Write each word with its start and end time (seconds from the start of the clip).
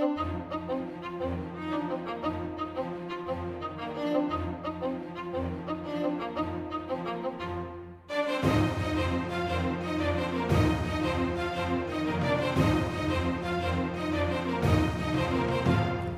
Thank 0.00 0.70
you. 0.70 0.79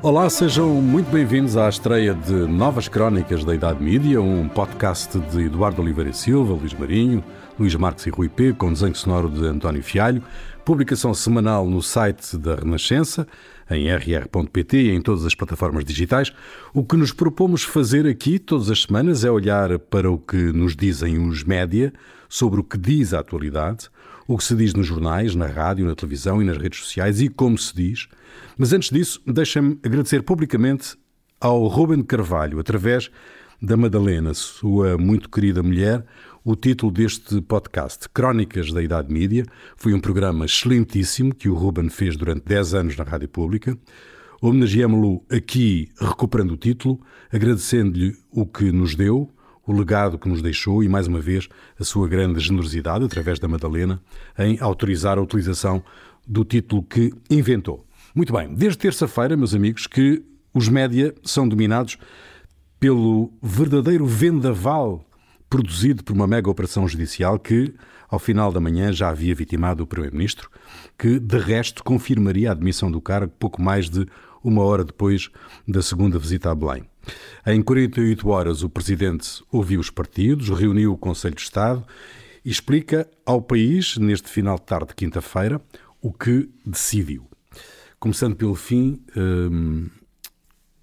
Olá, 0.04 0.28
sejam 0.28 0.68
muito 0.82 1.12
bem-vindos 1.12 1.56
à 1.56 1.68
estreia 1.68 2.12
de 2.12 2.32
Novas 2.32 2.88
Crónicas 2.88 3.44
da 3.44 3.54
Idade 3.54 3.80
Mídia, 3.80 4.20
um 4.20 4.48
podcast 4.48 5.16
de 5.16 5.42
Eduardo 5.42 5.80
Oliveira 5.80 6.12
Silva, 6.12 6.54
Luís 6.54 6.74
Marinho, 6.74 7.22
Luís 7.56 7.72
Marques 7.76 8.06
e 8.06 8.10
Rui 8.10 8.28
P, 8.28 8.52
com 8.52 8.72
desenho 8.72 8.96
sonoro 8.96 9.30
de 9.30 9.46
António 9.46 9.80
Fialho, 9.80 10.20
publicação 10.64 11.14
semanal 11.14 11.68
no 11.68 11.80
site 11.80 12.36
da 12.36 12.56
Renascença, 12.56 13.28
em 13.70 13.88
rr.pt 13.88 14.76
e 14.76 14.90
em 14.90 15.00
todas 15.00 15.24
as 15.24 15.36
plataformas 15.36 15.84
digitais. 15.84 16.32
O 16.74 16.82
que 16.82 16.96
nos 16.96 17.12
propomos 17.12 17.62
fazer 17.62 18.04
aqui 18.04 18.40
todas 18.40 18.72
as 18.72 18.82
semanas 18.82 19.24
é 19.24 19.30
olhar 19.30 19.78
para 19.78 20.10
o 20.10 20.18
que 20.18 20.36
nos 20.52 20.74
dizem 20.74 21.16
os 21.28 21.44
média 21.44 21.92
sobre 22.28 22.58
o 22.58 22.64
que 22.64 22.76
diz 22.76 23.14
a 23.14 23.20
atualidade, 23.20 23.88
o 24.26 24.36
que 24.36 24.44
se 24.44 24.54
diz 24.54 24.74
nos 24.74 24.86
jornais, 24.86 25.34
na 25.34 25.46
rádio, 25.46 25.86
na 25.86 25.94
televisão 25.94 26.40
e 26.40 26.44
nas 26.44 26.56
redes 26.56 26.80
sociais 26.80 27.20
e 27.20 27.28
como 27.28 27.56
se 27.58 27.74
diz– 27.74 28.08
mas 28.56 28.72
antes 28.72 28.90
disso, 28.90 29.20
deixa-me 29.26 29.78
agradecer 29.82 30.22
publicamente 30.22 30.96
ao 31.40 31.66
Ruben 31.66 32.02
Carvalho, 32.02 32.60
através 32.60 33.10
da 33.60 33.76
Madalena, 33.76 34.34
sua 34.34 34.98
muito 34.98 35.30
querida 35.30 35.62
mulher, 35.62 36.04
o 36.44 36.54
título 36.54 36.92
deste 36.92 37.40
podcast, 37.40 38.08
Crónicas 38.08 38.72
da 38.72 38.82
Idade 38.82 39.12
Mídia. 39.12 39.46
Foi 39.76 39.94
um 39.94 40.00
programa 40.00 40.44
excelentíssimo 40.44 41.34
que 41.34 41.48
o 41.48 41.54
Ruben 41.54 41.88
fez 41.88 42.16
durante 42.16 42.44
10 42.44 42.74
anos 42.74 42.96
na 42.96 43.04
Rádio 43.04 43.28
Pública. 43.28 43.78
Homenageamos-lo 44.40 45.24
aqui, 45.30 45.90
recuperando 45.98 46.52
o 46.52 46.56
título, 46.56 47.00
agradecendo-lhe 47.32 48.16
o 48.30 48.44
que 48.44 48.72
nos 48.72 48.94
deu, 48.94 49.30
o 49.66 49.72
legado 49.72 50.18
que 50.18 50.28
nos 50.28 50.42
deixou 50.42 50.82
e, 50.82 50.88
mais 50.88 51.06
uma 51.06 51.20
vez, 51.20 51.48
a 51.78 51.84
sua 51.84 52.08
grande 52.08 52.40
generosidade, 52.40 53.04
através 53.04 53.38
da 53.38 53.48
Madalena, 53.48 54.00
em 54.38 54.58
autorizar 54.60 55.18
a 55.18 55.22
utilização 55.22 55.82
do 56.26 56.44
título 56.44 56.82
que 56.82 57.12
inventou. 57.30 57.86
Muito 58.14 58.32
bem, 58.32 58.52
desde 58.54 58.78
terça-feira, 58.78 59.36
meus 59.36 59.54
amigos, 59.54 59.86
que 59.86 60.22
os 60.52 60.68
média 60.68 61.14
são 61.24 61.48
dominados 61.48 61.96
pelo 62.78 63.32
verdadeiro 63.40 64.04
vendaval 64.04 65.04
produzido 65.48 66.02
por 66.02 66.14
uma 66.14 66.26
mega 66.26 66.50
operação 66.50 66.88
judicial 66.88 67.38
que, 67.38 67.74
ao 68.08 68.18
final 68.18 68.50
da 68.50 68.60
manhã, 68.60 68.92
já 68.92 69.10
havia 69.10 69.34
vitimado 69.34 69.82
o 69.82 69.86
Primeiro-Ministro, 69.86 70.50
que, 70.98 71.18
de 71.18 71.38
resto, 71.38 71.84
confirmaria 71.84 72.48
a 72.48 72.52
admissão 72.52 72.90
do 72.90 73.00
cargo 73.00 73.32
pouco 73.38 73.60
mais 73.60 73.88
de 73.88 74.06
uma 74.42 74.62
hora 74.62 74.84
depois 74.84 75.30
da 75.66 75.82
segunda 75.82 76.18
visita 76.18 76.50
a 76.50 76.54
Belém. 76.54 76.84
Em 77.46 77.60
48 77.60 78.28
horas, 78.28 78.62
o 78.62 78.70
Presidente 78.70 79.42
ouviu 79.50 79.80
os 79.80 79.90
partidos, 79.90 80.48
reuniu 80.50 80.92
o 80.92 80.98
Conselho 80.98 81.34
de 81.34 81.42
Estado 81.42 81.84
e 82.44 82.50
explica 82.50 83.08
ao 83.26 83.42
país, 83.42 83.96
neste 83.96 84.28
final 84.28 84.56
de 84.56 84.62
tarde 84.62 84.88
de 84.88 84.94
quinta-feira, 84.94 85.60
o 86.00 86.12
que 86.12 86.48
decidiu 86.64 87.26
começando 88.02 88.34
pelo 88.34 88.56
fim, 88.56 89.00
um, 89.16 89.88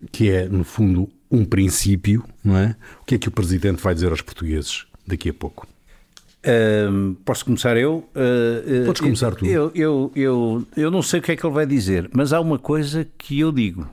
que 0.09 0.29
é, 0.29 0.47
no 0.47 0.63
fundo, 0.63 1.09
um 1.29 1.43
princípio, 1.43 2.23
não 2.41 2.55
é? 2.55 2.77
O 3.01 3.03
que 3.03 3.15
é 3.15 3.17
que 3.17 3.27
o 3.27 3.31
Presidente 3.31 3.83
vai 3.83 3.93
dizer 3.93 4.09
aos 4.09 4.21
portugueses 4.21 4.85
daqui 5.05 5.27
a 5.27 5.33
pouco? 5.33 5.67
Posso 7.25 7.45
começar 7.45 7.75
eu? 7.77 8.07
Uh, 8.15 8.85
Podes 8.85 9.01
começar 9.01 9.35
tu. 9.35 9.45
Eu, 9.45 9.71
eu, 9.75 10.11
eu, 10.15 10.65
eu 10.75 10.91
não 10.91 11.01
sei 11.01 11.19
o 11.19 11.23
que 11.23 11.31
é 11.33 11.35
que 11.35 11.45
ele 11.45 11.53
vai 11.53 11.65
dizer, 11.65 12.09
mas 12.13 12.31
há 12.31 12.39
uma 12.39 12.57
coisa 12.57 13.07
que 13.17 13.39
eu 13.39 13.51
digo 13.51 13.87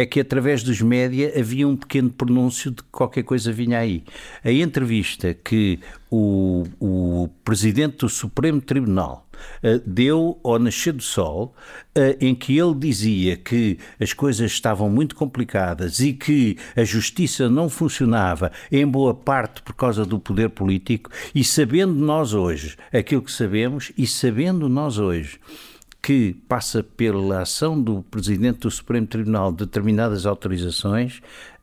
é 0.00 0.06
que 0.06 0.18
através 0.18 0.62
dos 0.62 0.80
média 0.80 1.30
havia 1.38 1.68
um 1.68 1.76
pequeno 1.76 2.08
pronúncio 2.08 2.70
de 2.70 2.78
que 2.78 2.88
qualquer 2.90 3.22
coisa 3.22 3.52
vinha 3.52 3.78
aí. 3.78 4.02
A 4.42 4.50
entrevista 4.50 5.34
que 5.34 5.78
o, 6.10 6.64
o 6.80 7.28
Presidente 7.44 7.98
do 7.98 8.08
Supremo 8.08 8.62
Tribunal 8.62 9.28
uh, 9.62 9.78
deu 9.84 10.40
ao 10.42 10.58
Nascer 10.58 10.94
do 10.94 11.02
Sol, 11.02 11.54
uh, 11.98 12.16
em 12.18 12.34
que 12.34 12.56
ele 12.56 12.74
dizia 12.76 13.36
que 13.36 13.78
as 14.00 14.14
coisas 14.14 14.50
estavam 14.50 14.88
muito 14.88 15.14
complicadas 15.14 16.00
e 16.00 16.14
que 16.14 16.56
a 16.74 16.82
justiça 16.82 17.50
não 17.50 17.68
funcionava, 17.68 18.50
em 18.72 18.86
boa 18.86 19.12
parte 19.12 19.60
por 19.60 19.74
causa 19.74 20.06
do 20.06 20.18
poder 20.18 20.48
político, 20.48 21.10
e 21.34 21.44
sabendo 21.44 21.92
nós 21.92 22.32
hoje 22.32 22.74
aquilo 22.90 23.20
que 23.20 23.32
sabemos, 23.32 23.92
e 23.98 24.06
sabendo 24.06 24.66
nós 24.66 24.96
hoje 24.96 25.38
que 26.02 26.34
passa 26.48 26.82
pela 26.82 27.42
ação 27.42 27.80
do 27.80 28.02
Presidente 28.02 28.60
do 28.60 28.70
Supremo 28.70 29.06
Tribunal 29.06 29.52
de 29.52 29.66
determinadas 29.66 30.26
autorizações, 30.26 31.20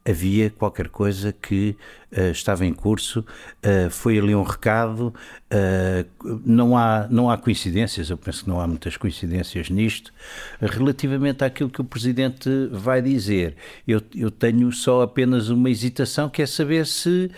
havia 0.09 0.49
qualquer 0.49 0.87
coisa 0.87 1.33
que 1.33 1.75
uh, 2.15 2.31
estava 2.31 2.65
em 2.65 2.73
curso, 2.73 3.19
uh, 3.19 3.89
foi 3.89 4.17
ali 4.17 4.33
um 4.33 4.43
recado, 4.43 5.13
uh, 5.51 6.39
não, 6.45 6.77
há, 6.77 7.07
não 7.09 7.29
há 7.29 7.37
coincidências, 7.37 8.09
eu 8.09 8.17
penso 8.17 8.43
que 8.43 8.49
não 8.49 8.61
há 8.61 8.67
muitas 8.67 8.95
coincidências 8.95 9.69
nisto, 9.69 10.13
relativamente 10.61 11.43
àquilo 11.43 11.69
que 11.69 11.81
o 11.81 11.83
Presidente 11.83 12.49
vai 12.71 13.01
dizer. 13.01 13.55
Eu, 13.87 14.01
eu 14.15 14.31
tenho 14.31 14.71
só 14.71 15.01
apenas 15.01 15.49
uma 15.49 15.69
hesitação, 15.69 16.29
que 16.29 16.41
é 16.41 16.45
saber 16.45 16.85
se 16.85 17.29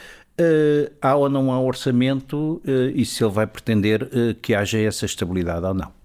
há 1.02 1.16
ou 1.16 1.30
não 1.30 1.52
há 1.52 1.60
orçamento 1.60 2.62
e 2.96 3.04
se 3.04 3.22
ele 3.22 3.34
vai 3.34 3.46
pretender 3.46 4.08
que 4.42 4.56
haja 4.56 4.80
essa 4.80 5.06
estabilidade 5.06 5.66
ou 5.66 5.74
não. 5.74 5.99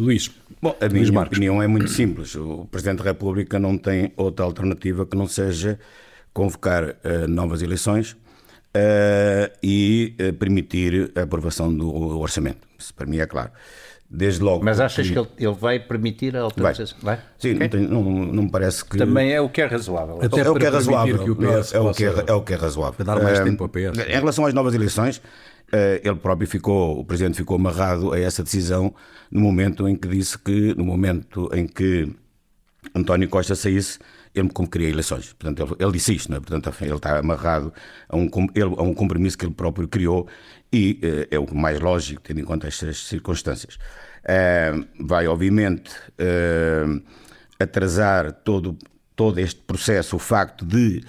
Luís. 0.00 0.30
Bom, 0.62 0.76
a 0.80 0.88
minha 0.88 1.12
Marcos. 1.12 1.36
opinião 1.36 1.62
é 1.62 1.66
muito 1.66 1.90
simples. 1.90 2.34
O 2.34 2.66
Presidente 2.70 2.98
da 2.98 3.04
República 3.04 3.58
não 3.58 3.78
tem 3.78 4.12
outra 4.16 4.44
alternativa 4.44 5.06
que 5.06 5.16
não 5.16 5.26
seja 5.26 5.78
convocar 6.32 6.84
uh, 6.84 7.28
novas 7.28 7.62
eleições 7.62 8.12
uh, 8.12 9.50
e 9.62 10.14
uh, 10.20 10.32
permitir 10.34 11.12
a 11.14 11.22
aprovação 11.22 11.74
do 11.74 12.18
orçamento. 12.18 12.66
Isso 12.78 12.94
para 12.94 13.06
mim 13.06 13.18
é 13.18 13.26
claro. 13.26 13.50
Desde 14.12 14.42
logo. 14.42 14.64
Mas 14.64 14.80
achas 14.80 15.06
que, 15.06 15.12
que 15.12 15.18
ele, 15.18 15.28
ele, 15.38 15.54
vai 15.54 15.78
permitir 15.78 16.36
a 16.36 16.40
alteração? 16.40 16.84
Vai. 17.00 17.16
vai? 17.16 17.24
Sim, 17.38 17.54
okay. 17.54 17.68
não, 17.80 18.02
não, 18.02 18.24
não, 18.26 18.42
me 18.42 18.50
parece 18.50 18.84
que. 18.84 18.98
Também 18.98 19.32
é 19.32 19.40
o 19.40 19.48
que 19.48 19.62
é 19.62 19.66
razoável. 19.66 20.18
Até 20.20 20.40
é 20.40 20.50
o 20.50 20.54
que 20.56 20.66
é 20.66 20.68
razoável. 20.68 21.18
Que 21.22 21.30
o 21.30 21.36
PS 21.36 21.72
é, 21.72 21.78
o 21.78 21.92
que 21.92 22.04
é, 22.04 22.24
é 22.26 22.32
o 22.32 22.42
que 22.42 22.52
é 22.52 22.56
razoável. 22.56 22.94
Para 22.94 23.14
dar 23.14 23.22
mais 23.22 23.38
tempo 23.38 23.62
ao 23.62 23.68
PS. 23.68 23.98
Em 24.08 24.12
relação 24.12 24.44
às 24.44 24.52
novas 24.52 24.74
eleições, 24.74 25.22
ele 26.02 26.16
próprio 26.16 26.48
ficou, 26.48 26.98
o 26.98 27.04
presidente 27.04 27.36
ficou 27.36 27.54
amarrado 27.54 28.12
a 28.12 28.18
essa 28.18 28.42
decisão 28.42 28.92
no 29.30 29.40
momento 29.40 29.88
em 29.88 29.96
que 29.96 30.08
disse 30.08 30.38
que, 30.38 30.74
no 30.74 30.84
momento 30.84 31.48
em 31.54 31.66
que 31.66 32.08
António 32.94 33.28
Costa 33.28 33.54
saísse, 33.54 33.98
ele 34.34 34.44
me 34.44 34.52
convocaria 34.52 34.88
eleições. 34.88 35.32
Portanto, 35.32 35.62
ele, 35.62 35.84
ele, 35.84 35.92
disse 35.92 36.14
isto, 36.14 36.32
é? 36.32 36.40
Portanto, 36.40 36.72
ele 36.80 36.94
está 36.94 37.18
amarrado 37.18 37.72
a 38.08 38.16
um, 38.16 38.28
ele, 38.54 38.74
a 38.76 38.82
um 38.82 38.94
compromisso 38.94 39.36
que 39.36 39.44
ele 39.44 39.54
próprio 39.54 39.88
criou 39.88 40.28
e 40.72 41.00
uh, 41.02 41.34
é 41.34 41.38
o 41.38 41.54
mais 41.54 41.80
lógico, 41.80 42.22
tendo 42.22 42.40
em 42.40 42.44
conta 42.44 42.68
estas 42.68 43.06
circunstâncias. 43.06 43.76
Uh, 44.24 44.86
vai, 45.04 45.26
obviamente, 45.26 45.90
uh, 46.18 47.02
atrasar 47.58 48.32
todo, 48.32 48.76
todo 49.16 49.38
este 49.38 49.60
processo 49.62 50.16
o 50.16 50.18
facto 50.18 50.64
de 50.64 51.02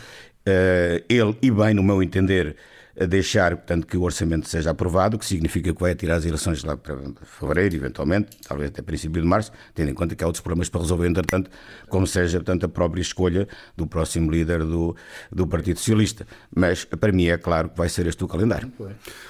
ele, 1.08 1.38
e 1.40 1.52
bem, 1.52 1.76
no 1.76 1.84
meu 1.84 2.02
entender, 2.02 2.58
a 3.00 3.06
deixar, 3.06 3.56
portanto, 3.56 3.88
que 3.88 3.98
o 3.98 4.02
orçamento 4.02 4.48
seja 4.48 4.72
aprovado, 4.72 5.16
o 5.16 5.20
que 5.20 5.26
significa 5.26 5.74
que 5.74 5.82
vai 5.82 5.96
tirar 5.96 6.16
as 6.16 6.26
eleições 6.26 6.64
lá 6.64 6.76
para 6.76 6.98
fevereiro, 7.24 7.76
eventualmente, 7.76 8.38
talvez 8.48 8.70
até 8.70 8.82
princípio 8.82 9.22
de 9.22 9.28
março, 9.28 9.52
tendo 9.74 9.92
em 9.92 9.94
conta 9.94 10.16
que 10.16 10.24
há 10.24 10.28
outros 10.28 10.42
problemas 10.42 10.70
para 10.70 10.82
resolver, 10.82 11.08
entretanto, 11.08 11.50
como 11.90 12.06
seja, 12.06 12.40
portanto, 12.40 12.66
a 12.66 12.70
própria 12.70 13.02
escolha 13.02 13.48
do 13.76 13.88
próximo 13.88 14.30
líder 14.32 14.64
do, 14.64 14.96
do 15.32 15.48
Partido 15.48 15.78
Socialista. 15.78 16.28
Mas, 16.56 16.86
para 16.86 17.12
mim, 17.12 17.26
é 17.26 17.38
claro 17.38 17.70
que 17.70 17.78
vai 17.78 17.90
ser 17.90 18.08
este 18.08 18.24
o 18.24 18.28
calendário. 18.28 18.72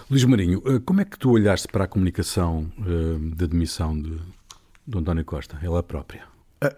Luís 0.09 0.23
Marinho, 0.25 0.61
eh, 0.65 0.79
como 0.83 1.01
é 1.01 1.05
que 1.05 1.17
tu 1.17 1.31
olhaste 1.31 1.67
para 1.67 1.85
a 1.85 1.87
comunicação 1.87 2.71
uh, 2.79 3.35
de 3.35 3.45
admissão 3.45 3.99
de, 3.99 4.17
de 4.87 4.97
António 4.97 5.23
Costa, 5.23 5.57
ela 5.63 5.81
própria? 5.81 6.30
Ah, 6.63 6.69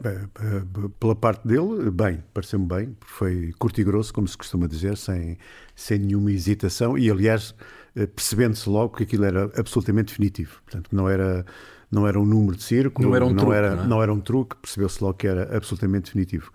pela 0.98 1.14
parte 1.14 1.46
dele, 1.46 1.92
bem, 1.92 2.24
pareceu-me 2.34 2.66
bem, 2.66 2.96
foi 3.06 3.52
curto 3.60 3.82
e 3.82 3.84
grosso, 3.84 4.14
como 4.14 4.26
se 4.26 4.38
costuma 4.38 4.66
dizer, 4.66 4.96
sem, 4.96 5.38
sem 5.76 6.00
nenhuma 6.00 6.32
hesitação 6.32 6.98
e, 6.98 7.12
aliás, 7.12 7.54
eh, 7.94 8.08
percebendo-se 8.08 8.70
logo 8.70 8.96
que 8.96 9.04
aquilo 9.04 9.26
era 9.26 9.52
absolutamente 9.58 10.08
definitivo. 10.08 10.62
Portanto, 10.64 10.88
não 10.94 11.10
era, 11.10 11.46
não 11.92 12.08
era 12.08 12.18
um 12.18 12.26
número 12.26 12.56
de 12.56 12.64
círculo, 12.64 13.10
não 13.10 13.16
era 13.16 13.26
um 13.26 13.30
não 13.32 13.36
truque, 13.36 13.54
era, 13.56 13.76
não, 13.76 13.84
é? 13.84 13.88
não 13.88 14.04
era 14.04 14.14
um 14.14 14.22
truque, 14.22 14.56
percebeu-se 14.56 15.04
logo 15.04 15.16
que 15.16 15.28
era 15.28 15.56
absolutamente 15.56 16.06
definitivo. 16.06 16.50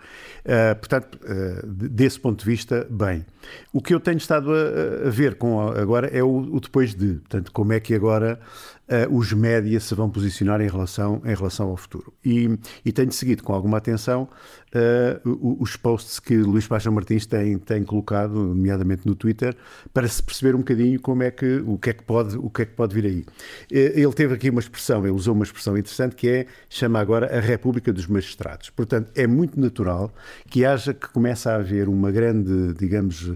Uh, 0.46 0.74
portanto, 0.76 1.18
uh, 1.22 1.66
desse 1.66 2.18
ponto 2.18 2.40
de 2.40 2.46
vista, 2.46 2.86
bem. 2.90 3.26
O 3.74 3.82
que 3.82 3.92
eu 3.92 4.00
tenho 4.00 4.16
estado 4.16 4.50
a, 4.52 5.06
a 5.06 5.10
ver 5.10 5.36
com 5.36 5.60
agora 5.68 6.06
é 6.08 6.22
o, 6.22 6.38
o, 6.38 6.60
depois 6.60 6.94
de, 6.94 7.16
portanto, 7.16 7.52
como 7.52 7.74
é 7.74 7.78
que 7.78 7.94
agora 7.94 8.40
uh, 8.88 9.14
os 9.14 9.32
média 9.32 9.78
se 9.80 9.94
vão 9.94 10.08
posicionar 10.10 10.60
em 10.60 10.68
relação, 10.68 11.20
em 11.24 11.34
relação 11.34 11.68
ao 11.68 11.76
futuro. 11.76 12.12
E, 12.24 12.58
e 12.84 12.92
tenho 12.92 13.12
seguido 13.12 13.42
com 13.42 13.52
alguma 13.52 13.78
atenção 13.78 14.28
uh, 14.74 15.58
os 15.60 15.76
posts 15.76 16.18
que 16.18 16.36
Luís 16.36 16.66
Paixão 16.66 16.92
Martins 16.92 17.26
tem, 17.26 17.58
tem 17.58 17.84
colocado, 17.84 18.34
nomeadamente 18.34 19.06
no 19.06 19.14
Twitter, 19.14 19.54
para 19.92 20.08
se 20.08 20.22
perceber 20.22 20.54
um 20.54 20.58
bocadinho 20.58 21.00
como 21.00 21.22
é 21.22 21.30
que, 21.30 21.62
o, 21.66 21.78
que 21.78 21.90
é 21.90 21.92
que 21.92 22.02
pode, 22.02 22.36
o 22.36 22.50
que 22.50 22.62
é 22.62 22.64
que 22.64 22.72
pode 22.72 22.94
vir 22.94 23.04
aí. 23.06 23.24
Ele 23.70 24.12
teve 24.12 24.34
aqui 24.34 24.50
uma 24.50 24.60
expressão, 24.60 25.02
ele 25.02 25.10
usou 25.10 25.34
uma 25.34 25.44
expressão 25.44 25.76
interessante 25.76 26.14
que 26.14 26.28
é, 26.28 26.46
chama 26.68 26.98
agora 26.98 27.36
a 27.36 27.40
República 27.40 27.92
dos 27.92 28.06
Magistrados. 28.06 28.70
Portanto, 28.70 29.10
é 29.14 29.26
muito 29.26 29.60
natural 29.60 30.12
que 30.48 30.64
haja, 30.64 30.94
que 30.94 31.08
comece 31.08 31.48
a 31.48 31.56
haver 31.56 31.88
uma 31.88 32.10
grande, 32.10 32.74
digamos, 32.74 33.32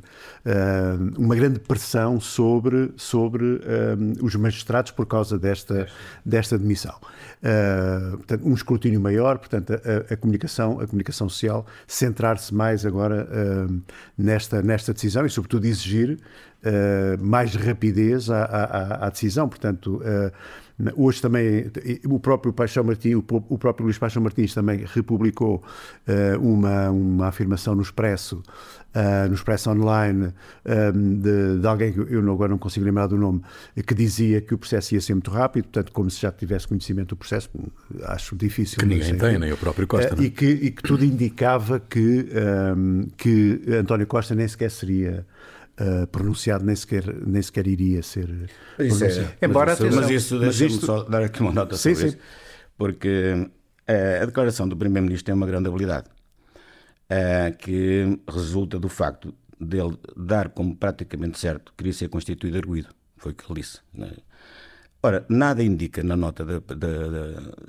uma 1.17 1.35
grande 1.35 1.61
pressão 1.61 2.21
sobre, 2.21 2.93
sobre 2.97 3.61
os 4.21 4.35
magistrados 4.35 4.93
por 4.93 5.07
causa 5.07 5.39
desta, 5.43 5.87
desta 6.25 6.57
demissão. 6.57 6.95
Uh, 7.43 8.17
portanto, 8.19 8.49
um 8.49 8.55
escrutínio 8.55 9.01
maior, 9.01 9.39
portanto, 9.39 9.73
a, 9.75 10.15
a 10.15 10.17
comunicação, 10.17 10.81
a 10.81 10.87
comunicação 10.87 11.29
social, 11.29 11.67
centrar-se 11.87 12.55
mais 12.55 12.87
agora 12.87 13.27
uh, 13.29 13.83
nesta, 14.17 14.63
nesta 14.63 14.95
decisão 14.95 15.27
e, 15.27 15.31
sobretudo, 15.31 15.67
exigir 15.67 16.19
uh, 16.19 17.23
mais 17.23 17.55
rapidez 17.55 18.31
à, 18.31 18.45
à, 18.45 19.07
à 19.07 19.11
decisão. 19.11 19.49
Portanto, 19.49 20.01
Hoje 20.97 21.23
também 21.23 21.71
o 22.09 22.19
próprio 22.19 22.53
Paixão 22.53 22.83
Martins, 22.85 23.15
o 23.15 23.59
próprio 23.59 23.85
Luís 23.85 23.99
Paixão 23.99 24.23
Martins 24.23 24.53
também 24.55 24.85
republicou 24.85 25.63
uma, 26.41 26.91
uma 26.91 27.29
afirmação 27.29 27.75
no 27.75 27.83
Expresso 27.83 28.43
uh, 28.95 29.29
no 29.29 29.35
Expresso 29.35 29.71
Online 29.71 30.33
um, 30.65 31.21
de, 31.21 31.59
de, 31.59 31.67
alguém 31.67 31.93
que 31.93 31.99
eu 31.99 32.33
agora 32.33 32.51
não 32.51 32.59
consigo 32.59 32.85
lembrar 32.85 33.07
do 33.07 33.17
nome, 33.17 33.43
que 33.87 33.95
dizia 33.95 34.41
que 34.41 34.55
o 34.55 34.59
processo 34.59 34.95
ia 34.95 35.01
ser 35.01 35.15
muito 35.15 35.31
rápido, 35.31 35.65
portanto, 35.65 35.93
como 35.93 36.11
se 36.11 36.21
já 36.21 36.31
tivesse 36.31 36.69
conhecimento 36.69 37.11
do 37.11 37.17
processo, 37.17 37.51
acho 38.05 38.37
difícil. 38.37 38.79
Que 38.79 38.87
ninguém 38.87 39.17
tem, 39.17 39.39
nem 39.39 39.53
o 39.53 39.57
próprio 39.57 39.87
Costa. 39.87 40.15
Uh, 40.15 40.23
e, 40.23 40.31
que, 40.31 40.47
e 40.47 40.71
que 40.71 40.83
tudo 40.83 41.05
indicava 41.05 41.81
que, 41.81 42.29
um, 42.77 43.09
que 43.17 43.63
António 43.81 44.07
Costa 44.07 44.35
nem 44.35 44.47
sequer 44.47 44.71
seria. 44.71 45.27
Uh, 45.81 46.07
pronunciado 46.09 46.65
nem 46.65 46.77
sequer, 46.77 47.03
nem 47.27 47.41
sequer 47.41 47.67
iria 47.67 48.03
ser 48.03 48.29
é, 48.79 48.85
pronunciado. 48.85 49.35
É, 49.41 49.47
Embora 49.47 49.77
mas, 49.81 49.95
mas 49.95 50.11
isso, 50.11 50.39
deixa-me 50.39 50.71
isto... 50.71 50.85
só 50.85 51.03
dar 51.05 51.23
aqui 51.23 51.41
uma 51.41 51.51
nota 51.51 51.77
sim, 51.77 51.95
sobre 51.95 52.11
sim. 52.11 52.17
isso, 52.17 52.19
porque 52.77 53.33
uh, 53.35 54.23
a 54.23 54.27
declaração 54.27 54.69
do 54.69 54.77
Primeiro-Ministro 54.77 55.25
tem 55.25 55.35
uma 55.35 55.47
grande 55.47 55.69
habilidade. 55.69 56.09
Eh, 57.15 57.51
que 57.59 58.19
resulta 58.27 58.79
do 58.81 58.89
facto 58.89 59.35
dele 59.61 59.99
dar 60.17 60.49
como 60.49 60.75
praticamente 60.75 61.39
certo 61.39 61.71
que 61.73 61.77
queria 61.77 61.93
ser 61.93 62.09
constituído 62.09 62.57
arguído. 62.57 62.89
Foi 63.19 63.33
o 63.33 63.35
que 63.35 63.45
ele 63.53 63.61
disse. 63.61 63.81
Né? 63.93 64.11
Ora, 65.03 65.27
nada 65.29 65.63
indica 65.63 66.03
na 66.03 66.17
nota 66.17 66.43
de, 66.43 66.59
de, 66.61 66.77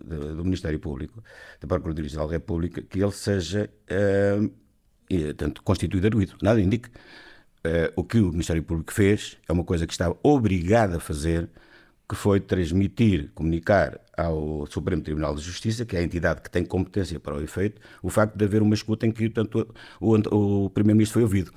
de, 0.05 0.35
do 0.35 0.45
Ministério 0.45 0.79
Público, 0.79 1.21
da 1.59 1.67
Procuradoria-Geral 1.67 2.27
da 2.27 2.33
República, 2.33 2.81
que 2.81 3.03
ele 3.03 3.11
seja 3.11 3.69
uh, 3.91 5.33
tanto 5.35 5.61
constituído 5.61 6.07
arguído. 6.07 6.37
Nada 6.41 6.61
indica. 6.61 6.89
Uh, 7.65 7.87
o 7.95 8.03
que 8.03 8.19
o 8.19 8.31
Ministério 8.31 8.61
Público 8.61 8.91
fez 8.93 9.37
é 9.47 9.53
uma 9.53 9.63
coisa 9.63 9.87
que 9.87 9.93
estava 9.93 10.17
obrigado 10.21 10.95
a 10.95 10.99
fazer 10.99 11.49
que 12.07 12.15
foi 12.15 12.39
transmitir, 12.39 13.31
comunicar 13.33 13.99
ao 14.17 14.67
Supremo 14.67 15.01
Tribunal 15.01 15.33
de 15.35 15.41
Justiça, 15.41 15.85
que 15.85 15.95
é 15.95 15.99
a 15.99 16.03
entidade 16.03 16.41
que 16.41 16.49
tem 16.49 16.65
competência 16.65 17.19
para 17.19 17.35
o 17.35 17.41
efeito, 17.41 17.81
o 18.01 18.09
facto 18.09 18.35
de 18.35 18.43
haver 18.45 18.61
uma 18.61 18.75
escuta 18.75 19.07
em 19.07 19.11
que 19.11 19.29
tanto, 19.29 19.73
o, 19.99 20.65
o 20.65 20.69
Primeiro-Ministro 20.69 21.13
foi 21.13 21.23
ouvido. 21.23 21.53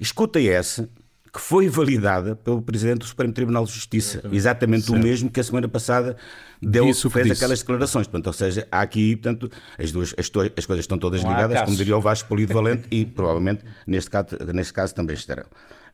Escuta 0.00 0.40
essa 0.40 0.88
que 1.32 1.40
foi 1.40 1.66
validada 1.66 2.36
pelo 2.36 2.60
Presidente 2.60 2.98
do 2.98 3.04
Supremo 3.06 3.32
Tribunal 3.32 3.64
de 3.64 3.72
Justiça, 3.72 4.18
exatamente, 4.18 4.36
exatamente 4.36 4.92
o 4.92 4.98
mesmo 4.98 5.30
que 5.30 5.40
a 5.40 5.44
semana 5.44 5.66
passada 5.66 6.14
deu, 6.60 6.86
Isso 6.86 7.08
fez 7.08 7.26
disse. 7.26 7.42
aquelas 7.42 7.60
declarações. 7.60 8.06
Portanto, 8.06 8.26
ou 8.26 8.32
seja, 8.34 8.68
há 8.70 8.82
aqui, 8.82 9.16
portanto, 9.16 9.50
as 9.78 9.90
duas 9.90 10.14
as, 10.18 10.30
as 10.56 10.66
coisas 10.66 10.82
estão 10.82 10.98
todas 10.98 11.22
ligadas, 11.22 11.62
como 11.62 11.74
diria 11.74 11.96
o 11.96 12.02
Vasco 12.02 12.28
Polido 12.28 12.52
Valente, 12.52 12.86
e 12.90 13.06
provavelmente 13.06 13.64
neste 13.86 14.10
caso, 14.10 14.36
neste 14.52 14.74
caso 14.74 14.94
também 14.94 15.14
estarão. 15.14 15.46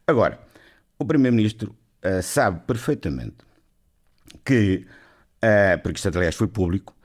Agora, 0.05 0.40
o 0.99 1.05
Primeiro-Ministro 1.05 1.73
uh, 2.05 2.20
sabe 2.20 2.61
perfeitamente 2.67 3.37
que, 4.44 4.87
uh, 5.37 5.81
porque 5.81 5.99
isto 5.99 6.08
aliás 6.08 6.34
foi 6.34 6.49
público, 6.49 6.96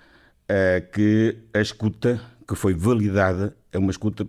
uh, 0.50 0.92
que 0.92 1.38
a 1.54 1.60
escuta 1.60 2.20
que 2.48 2.56
foi 2.56 2.74
validada 2.74 3.56
é 3.72 3.78
uma 3.78 3.92
escuta 3.92 4.28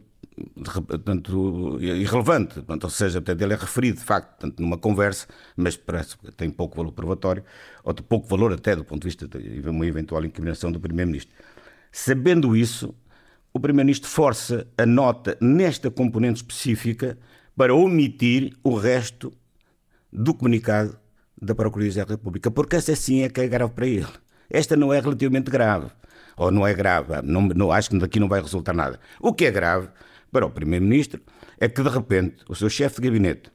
portanto, 0.86 1.78
irrelevante, 1.80 2.54
portanto, 2.54 2.84
ou 2.84 2.90
seja, 2.90 3.20
portanto, 3.20 3.42
ele 3.42 3.52
é 3.52 3.56
referido 3.56 3.98
de 3.98 4.04
facto 4.04 4.30
portanto, 4.30 4.60
numa 4.60 4.76
conversa, 4.76 5.26
mas 5.56 5.76
parece 5.76 6.18
que 6.18 6.32
tem 6.32 6.50
pouco 6.50 6.76
valor 6.76 6.92
probatório, 6.92 7.44
ou 7.84 7.92
de 7.92 8.02
pouco 8.02 8.26
valor 8.28 8.52
até 8.52 8.74
do 8.74 8.84
ponto 8.84 9.02
de 9.02 9.08
vista 9.08 9.28
de 9.28 9.68
uma 9.68 9.86
eventual 9.86 10.24
incriminação 10.24 10.72
do 10.72 10.80
Primeiro-Ministro. 10.80 11.34
Sabendo 11.92 12.56
isso, 12.56 12.94
o 13.52 13.60
Primeiro-Ministro 13.60 14.10
força 14.10 14.66
a 14.76 14.84
nota 14.84 15.38
nesta 15.40 15.90
componente 15.90 16.38
específica 16.38 17.16
para 17.56 17.74
omitir 17.74 18.56
o 18.64 18.74
resto 18.74 19.32
do 20.12 20.34
comunicado 20.34 20.98
da 21.40 21.54
Procuradoria 21.54 22.04
da 22.04 22.12
República, 22.12 22.50
porque 22.50 22.76
essa 22.76 22.96
sim 22.96 23.22
é 23.22 23.28
que 23.28 23.40
é 23.40 23.46
grave 23.46 23.72
para 23.72 23.86
ele. 23.86 24.08
Esta 24.50 24.76
não 24.76 24.92
é 24.92 25.00
relativamente 25.00 25.50
grave, 25.50 25.86
ou 26.36 26.50
não 26.50 26.66
é 26.66 26.74
grave, 26.74 27.22
não, 27.22 27.42
não, 27.42 27.70
acho 27.70 27.90
que 27.90 27.98
daqui 27.98 28.18
não 28.18 28.28
vai 28.28 28.40
resultar 28.40 28.72
nada. 28.72 28.98
O 29.20 29.32
que 29.32 29.46
é 29.46 29.50
grave 29.50 29.88
para 30.34 30.44
o 30.44 30.50
Primeiro-Ministro 30.50 31.20
é 31.60 31.68
que, 31.68 31.80
de 31.80 31.88
repente, 31.88 32.38
o 32.48 32.56
seu 32.56 32.68
chefe 32.68 33.00
de 33.00 33.08
gabinete, 33.08 33.52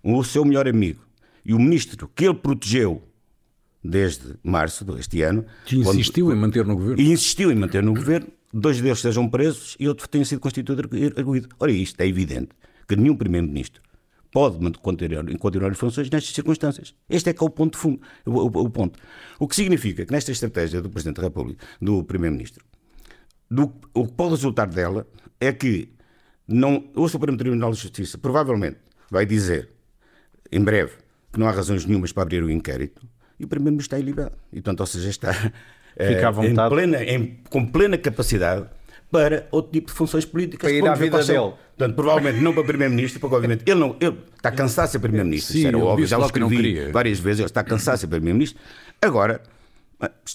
o 0.00 0.22
seu 0.22 0.44
melhor 0.44 0.68
amigo 0.68 1.00
e 1.44 1.52
o 1.52 1.58
ministro 1.58 2.08
que 2.14 2.24
ele 2.24 2.34
protegeu 2.34 3.02
desde 3.82 4.36
março 4.44 4.84
deste 4.84 5.22
ano. 5.22 5.44
Que 5.66 5.76
insistiu 5.76 6.26
quando, 6.26 6.36
em 6.36 6.40
manter 6.40 6.64
no 6.64 6.76
governo. 6.76 7.02
E 7.02 7.10
insistiu 7.10 7.50
em 7.50 7.56
manter 7.56 7.82
no 7.82 7.92
governo, 7.92 8.28
dois 8.52 8.80
deles 8.80 9.00
sejam 9.00 9.28
presos 9.28 9.76
e 9.80 9.88
outro 9.88 10.08
tenha 10.08 10.24
sido 10.24 10.38
constituído 10.38 10.88
arguído. 11.16 11.48
Ora, 11.58 11.72
isto 11.72 12.00
é 12.00 12.06
evidente 12.06 12.50
que 12.86 12.94
nenhum 12.94 13.16
Primeiro-Ministro 13.16 13.82
pode 14.30 14.56
continuar, 14.78 15.24
continuar 15.38 15.72
em 15.72 15.74
funções 15.74 16.08
nestas 16.08 16.32
circunstâncias. 16.32 16.94
Este 17.10 17.30
é 17.30 17.32
que 17.32 17.42
é 17.42 17.46
o 17.46 17.50
ponto, 17.50 17.76
fundo, 17.76 18.00
o, 18.24 18.30
o, 18.30 18.46
o, 18.46 18.70
ponto. 18.70 19.00
O 19.40 19.48
que 19.48 19.56
significa 19.56 20.06
que 20.06 20.12
nesta 20.12 20.30
estratégia 20.30 20.80
do 20.80 20.88
Presidente 20.90 21.16
da 21.16 21.22
República, 21.22 21.64
do 21.82 22.04
Primeiro-Ministro, 22.04 22.64
o 23.92 24.06
que 24.06 24.12
pode 24.12 24.30
resultar 24.30 24.66
dela 24.66 25.06
é 25.40 25.52
que 25.52 25.94
não, 26.46 26.84
o 26.94 27.08
Supremo 27.08 27.36
Tribunal 27.36 27.72
de 27.72 27.80
Justiça 27.80 28.18
provavelmente 28.18 28.78
vai 29.10 29.24
dizer, 29.24 29.70
em 30.50 30.60
breve, 30.60 30.92
que 31.32 31.38
não 31.38 31.48
há 31.48 31.50
razões 31.50 31.84
nenhumas 31.84 32.12
para 32.12 32.22
abrir 32.22 32.42
o 32.42 32.50
inquérito 32.50 33.06
e 33.38 33.44
o 33.44 33.48
Primeiro-Ministro 33.48 33.96
está 33.96 33.98
em 33.98 34.06
liberdade. 34.06 34.36
E, 34.52 34.56
portanto, 34.56 34.80
ou 34.80 34.86
seja, 34.86 35.08
está 35.10 35.30
é, 35.96 36.22
em 36.46 36.54
plena, 36.68 37.02
em, 37.02 37.40
com 37.48 37.66
plena 37.66 37.98
capacidade 37.98 38.66
para 39.10 39.46
outro 39.50 39.72
tipo 39.72 39.88
de 39.88 39.92
funções 39.92 40.24
políticas. 40.24 40.70
Para 40.70 40.78
ir 40.78 40.86
à 40.86 40.94
vida 40.94 41.22
dele. 41.22 41.52
Portanto, 41.76 41.94
provavelmente 41.94 42.40
não 42.40 42.52
para 42.52 42.64
Primeiro-Ministro, 42.64 43.20
porque 43.20 43.34
obviamente 43.34 43.62
ele, 43.66 43.78
não, 43.78 43.96
ele 44.00 44.18
está 44.36 44.50
cansado 44.50 44.86
de 44.86 44.92
ser 44.92 44.98
Primeiro-Ministro. 44.98 45.52
Sim, 45.54 45.66
era 45.66 45.78
óbvio, 45.78 46.06
já 46.06 46.18
o 46.18 46.26
escrevi 46.26 46.90
várias 46.92 47.18
vezes, 47.18 47.40
ele 47.40 47.46
está 47.46 47.64
cansado 47.64 47.94
de 47.94 48.00
ser 48.02 48.06
Primeiro-Ministro. 48.08 48.60
Agora, 49.00 49.40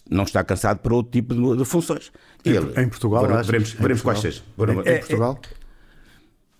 não 0.10 0.24
está 0.24 0.44
cansado 0.44 0.80
para 0.80 0.94
outro 0.94 1.12
tipo 1.12 1.34
de, 1.34 1.58
de 1.58 1.66
funções. 1.66 2.12
Ele, 2.44 2.82
em 2.82 2.90
Portugal, 2.90 3.28
veremos, 3.44 3.74
veremos, 3.74 4.02
quais 4.02 4.20
sejam. 4.20 4.44
Em 4.86 5.00
Portugal? 5.00 5.40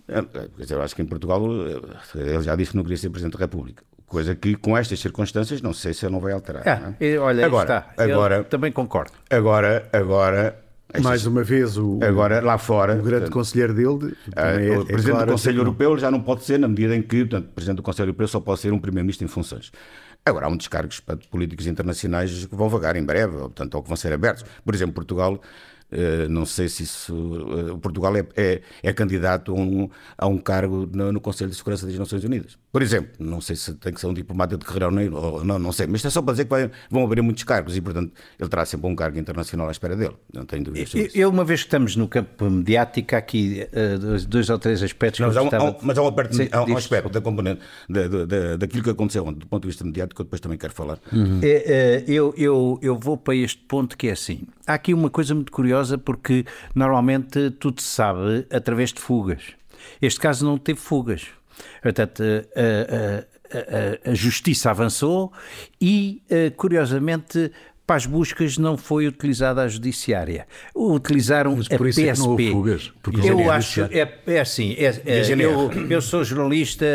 É, 0.10 0.20
é, 0.20 0.74
eu 0.74 0.82
acho 0.82 0.96
que 0.96 1.02
em 1.02 1.06
Portugal 1.06 1.42
ele 2.16 2.42
já 2.42 2.56
disse 2.56 2.72
que 2.72 2.78
não 2.78 2.84
queria 2.84 2.98
ser 2.98 3.10
Presidente 3.10 3.34
da 3.34 3.40
República. 3.40 3.84
Coisa 4.06 4.36
que, 4.36 4.56
com 4.56 4.76
estas 4.76 5.00
circunstâncias, 5.00 5.62
não 5.62 5.72
sei 5.72 5.94
se 5.94 6.06
ele 6.06 6.14
não 6.14 6.20
vai 6.20 6.34
alterar. 6.34 6.68
É, 6.68 6.80
não 6.80 6.96
é? 7.00 7.20
Olha, 7.20 7.46
agora, 7.46 7.78
está. 7.78 8.04
agora, 8.04 8.36
eu 8.38 8.44
também 8.44 8.72
concordo. 8.72 9.14
Agora, 9.30 9.88
agora 9.94 10.58
mais 11.04 11.28
uma 11.28 11.44
vez, 11.44 11.78
o, 11.78 12.00
agora 12.02 12.42
lá 12.42 12.58
fora, 12.58 12.94
o 12.94 12.96
grande 12.96 13.10
portanto, 13.12 13.34
conselheiro 13.34 13.74
dele, 13.76 14.16
é, 14.36 14.76
o 14.76 14.86
Presidente 14.86 15.12
claro, 15.12 15.26
do 15.28 15.32
Conselho 15.34 15.60
Europeu 15.60 15.98
já 16.00 16.10
não 16.10 16.20
pode 16.20 16.44
ser, 16.44 16.58
na 16.58 16.68
medida 16.68 16.96
em 16.96 17.02
que 17.04 17.20
portanto, 17.20 17.46
o 17.46 17.54
Presidente 17.54 17.78
do 17.78 17.84
Conselho 17.84 18.08
Europeu 18.08 18.28
só 18.28 18.40
pode 18.40 18.60
ser 18.60 18.74
um 18.74 18.80
Primeiro-Ministro 18.80 19.24
em 19.24 19.28
funções. 19.28 19.72
Agora, 20.26 20.48
há 20.48 20.50
muitos 20.50 20.68
cargos 20.68 21.00
para 21.00 21.18
políticos 21.30 21.68
internacionais 21.68 22.46
que 22.46 22.56
vão 22.56 22.68
vagar 22.68 22.96
em 22.96 23.04
breve, 23.04 23.38
portanto, 23.38 23.76
ou 23.76 23.84
que 23.84 23.88
vão 23.88 23.96
ser 23.96 24.12
abertos. 24.12 24.44
Por 24.66 24.74
exemplo, 24.74 24.96
Portugal 24.96 25.40
eh, 25.40 25.69
não 26.30 26.46
sei 26.46 26.70
se 26.70 26.84
isso. 26.84 27.16
Uh, 27.16 27.78
Portugal 27.80 28.16
é, 28.16 28.26
é, 28.36 28.62
é 28.84 28.94
candidato 28.94 29.52
a 29.52 29.56
um, 29.56 29.90
a 30.18 30.28
um 30.28 30.38
cargo 30.38 30.88
no, 30.92 31.12
no, 31.12 31.22
Conselho 31.22 31.50
de 31.50 31.56
Segurança 31.56 31.86
das 31.86 31.98
Nações 31.98 32.24
Unidas. 32.24 32.58
Por 32.72 32.82
exemplo, 32.82 33.12
não 33.20 33.42
sei 33.42 33.56
se 33.56 33.74
tem 33.74 33.92
que 33.92 34.00
ser 34.00 34.08
um 34.08 34.14
diplomata 34.14 34.58
de 34.58 34.66
carreira 34.66 34.88
ou 34.88 35.44
não, 35.44 35.58
não 35.58 35.72
sei, 35.72 35.88
mas 35.88 36.06
é 36.06 36.10
só 36.10 36.22
para 36.22 36.34
dizer 36.34 36.44
que 36.46 36.50
vai, 36.52 36.70
vão 36.90 37.04
abrir 37.04 37.22
muitos 37.22 37.44
cargos 37.44 37.76
e, 37.76 37.82
portanto, 37.82 38.14
ele 38.40 38.50
terá 38.50 38.66
sempre 38.66 38.88
um 38.88 38.96
cargo 38.96 39.18
internacional 39.18 39.68
à 39.68 39.72
espera 39.72 39.96
dele. 39.96 40.16
Não 40.32 40.46
tenho 40.46 40.64
dúvidas 40.64 40.90
sobre 40.90 41.08
isso. 41.08 41.18
Eu, 41.18 41.30
uma 41.30 41.44
vez 41.44 41.62
que 41.62 41.68
estamos 41.68 41.96
no 41.96 42.08
campo 42.08 42.50
mediático, 42.50 43.16
há 43.16 43.18
aqui 43.18 43.68
uh, 43.74 44.28
dois 44.28 44.50
ou 44.50 44.60
três 44.60 44.84
aspectos 44.84 45.20
não, 45.20 45.30
que 45.30 45.36
mas, 45.36 45.54
há 45.54 45.64
um, 45.64 45.76
mas 45.82 45.98
há 45.98 46.04
um, 46.04 46.08
aspecto, 46.08 46.36
Sim, 46.36 46.50
há 46.52 46.64
um 46.64 46.78
aspecto 46.78 47.10
da 47.10 47.22
componente 47.22 47.62
da, 47.90 48.08
da, 48.08 48.58
daquilo 48.58 48.84
que 48.84 48.90
aconteceu 48.92 49.30
do 49.32 49.48
ponto 49.48 49.64
de 49.64 49.70
vista 49.70 49.84
mediático 49.84 50.16
que 50.16 50.22
eu 50.22 50.26
depois 50.26 50.40
também 50.40 50.58
quero 50.58 50.74
falar. 50.74 51.00
Uhum. 51.12 51.40
É, 51.42 52.04
eu, 52.08 52.34
eu, 52.38 52.80
eu 52.82 52.98
vou 52.98 53.18
para 53.18 53.36
este 53.36 53.62
ponto 53.68 53.98
que 53.98 54.08
é 54.08 54.12
assim. 54.12 54.42
Há 54.68 54.76
aqui 54.76 54.94
uma 54.94 55.10
coisa 55.10 55.34
muito 55.34 55.52
curiosa 55.52 55.79
porque 55.98 56.46
normalmente 56.76 57.52
tudo 57.52 57.82
se 57.82 57.88
sabe 57.88 58.46
através 58.52 58.94
de 58.94 59.00
fugas. 59.00 59.44
Este 60.02 60.20
caso 60.20 60.46
não 60.46 60.58
teve 60.58 60.80
fugas. 60.80 61.28
Portanto, 61.82 62.24
a, 62.56 64.10
a, 64.10 64.12
a, 64.12 64.14
justiça 64.14 64.70
avançou 64.70 65.32
e, 65.82 66.22
curiosamente, 66.56 67.52
para 67.90 67.96
as 67.96 68.06
buscas 68.06 68.56
não 68.56 68.78
foi 68.78 69.08
utilizada 69.08 69.64
a 69.64 69.68
judiciária. 69.68 70.46
Utilizaram 70.76 71.56
Mas 71.56 71.68
por 71.68 71.88
a 71.88 71.90
isso 71.90 72.02
PSP. 72.02 72.08
É 72.08 72.14
que 72.14 72.20
não 72.20 72.30
houve 72.30 72.52
fugas, 72.52 72.94
porque 73.02 73.28
eu 73.28 73.50
acho, 73.50 73.82
é, 73.86 74.16
é 74.28 74.40
assim, 74.40 74.76
é, 74.78 75.02
é, 75.08 75.32
eu, 75.32 75.72
eu, 75.90 76.00
sou 76.00 76.24
jornalista, 76.24 76.86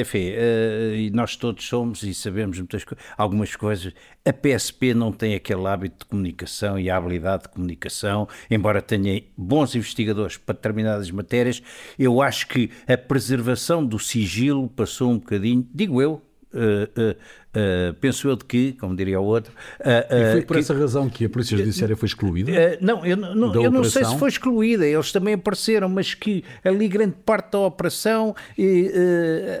enfim, 0.00 0.30
uh, 0.30 0.94
e 0.94 1.10
nós 1.12 1.34
todos 1.34 1.66
somos 1.66 2.04
e 2.04 2.14
sabemos 2.14 2.56
muitas 2.56 2.84
algumas 3.18 3.56
coisas. 3.56 3.92
A 4.24 4.32
PSP 4.32 4.94
não 4.94 5.10
tem 5.10 5.34
aquele 5.34 5.66
hábito 5.66 6.04
de 6.04 6.04
comunicação 6.04 6.78
e 6.78 6.88
a 6.88 6.96
habilidade 6.98 7.42
de 7.42 7.48
comunicação, 7.48 8.28
embora 8.48 8.80
tenha 8.80 9.24
bons 9.36 9.74
investigadores 9.74 10.36
para 10.36 10.54
determinadas 10.54 11.10
matérias, 11.10 11.60
eu 11.98 12.22
acho 12.22 12.46
que 12.46 12.70
a 12.86 12.96
preservação 12.96 13.84
do 13.84 13.98
sigilo 13.98 14.68
passou 14.68 15.10
um 15.10 15.18
bocadinho, 15.18 15.66
digo 15.74 16.00
eu, 16.00 16.22
Uh, 16.54 16.86
uh, 17.10 17.16
Uh, 17.54 17.94
penso 17.94 18.28
eu 18.28 18.34
de 18.34 18.44
que, 18.44 18.72
como 18.72 18.96
diria 18.96 19.20
o 19.20 19.24
outro. 19.24 19.52
Uh, 19.78 19.84
uh, 19.84 20.28
e 20.28 20.32
foi 20.32 20.42
por 20.42 20.54
que, 20.54 20.60
essa 20.60 20.74
razão 20.74 21.08
que 21.08 21.24
a 21.24 21.28
Polícia 21.28 21.56
Judiciária 21.56 21.96
foi 21.96 22.06
excluída? 22.06 22.50
não, 22.80 23.06
eu, 23.06 23.16
não, 23.16 23.54
eu 23.62 23.70
não 23.70 23.84
sei 23.84 24.04
se 24.04 24.18
foi 24.18 24.28
excluída, 24.28 24.84
eles 24.84 25.12
também 25.12 25.34
apareceram, 25.34 25.88
mas 25.88 26.14
que 26.14 26.42
ali 26.64 26.88
grande 26.88 27.14
parte 27.24 27.52
da 27.52 27.60
operação 27.60 28.34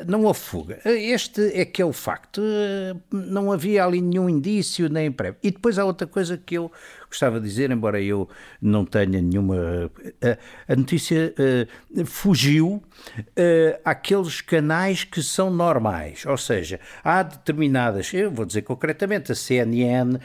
não 0.06 0.24
houve 0.24 0.40
fuga. 0.40 0.78
Este 0.84 1.40
é 1.54 1.64
que 1.64 1.80
é 1.80 1.84
o 1.84 1.92
facto. 1.92 2.42
não 3.12 3.52
havia 3.52 3.84
ali 3.84 4.00
nenhum 4.00 4.28
indício 4.28 4.88
nem 4.88 5.12
prévio. 5.12 5.38
E 5.42 5.50
depois 5.50 5.78
há 5.78 5.84
outra 5.84 6.06
coisa 6.06 6.36
que 6.36 6.56
eu 6.56 6.72
gostava 7.14 7.40
de 7.40 7.48
dizer, 7.48 7.70
embora 7.70 8.00
eu 8.00 8.28
não 8.60 8.84
tenha 8.84 9.22
nenhuma. 9.22 9.90
A, 10.22 10.72
a 10.72 10.76
notícia 10.76 11.32
uh, 11.38 12.04
fugiu 12.04 12.82
uh, 13.18 13.80
àqueles 13.84 14.40
canais 14.40 15.04
que 15.04 15.22
são 15.22 15.48
normais, 15.50 16.26
ou 16.26 16.36
seja, 16.36 16.80
há 17.02 17.22
determinadas, 17.22 18.12
eu 18.12 18.30
vou 18.30 18.44
dizer 18.44 18.62
concretamente, 18.62 19.30
a 19.30 19.34
CNN, 19.34 20.16
uh, 20.16 20.20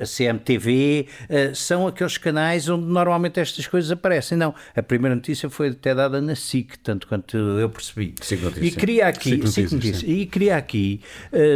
a 0.00 0.06
CMTV, 0.06 1.08
são 1.54 1.86
aqueles 1.86 2.16
canais 2.18 2.68
onde 2.68 2.86
normalmente 2.86 3.40
estas 3.40 3.66
coisas 3.66 3.90
aparecem. 3.90 4.36
Não, 4.38 4.54
a 4.74 4.82
primeira 4.82 5.14
notícia 5.14 5.50
foi 5.50 5.68
até 5.68 5.94
dada 5.94 6.20
na 6.20 6.34
SIC, 6.34 6.78
tanto 6.82 7.06
quanto 7.06 7.36
eu 7.36 7.68
percebi. 7.68 8.14
e 8.60 8.70
queria 8.70 9.08
aqui, 9.08 9.36
notícia, 9.36 10.06
e 10.06 10.26
queria 10.26 10.56
aqui 10.56 11.00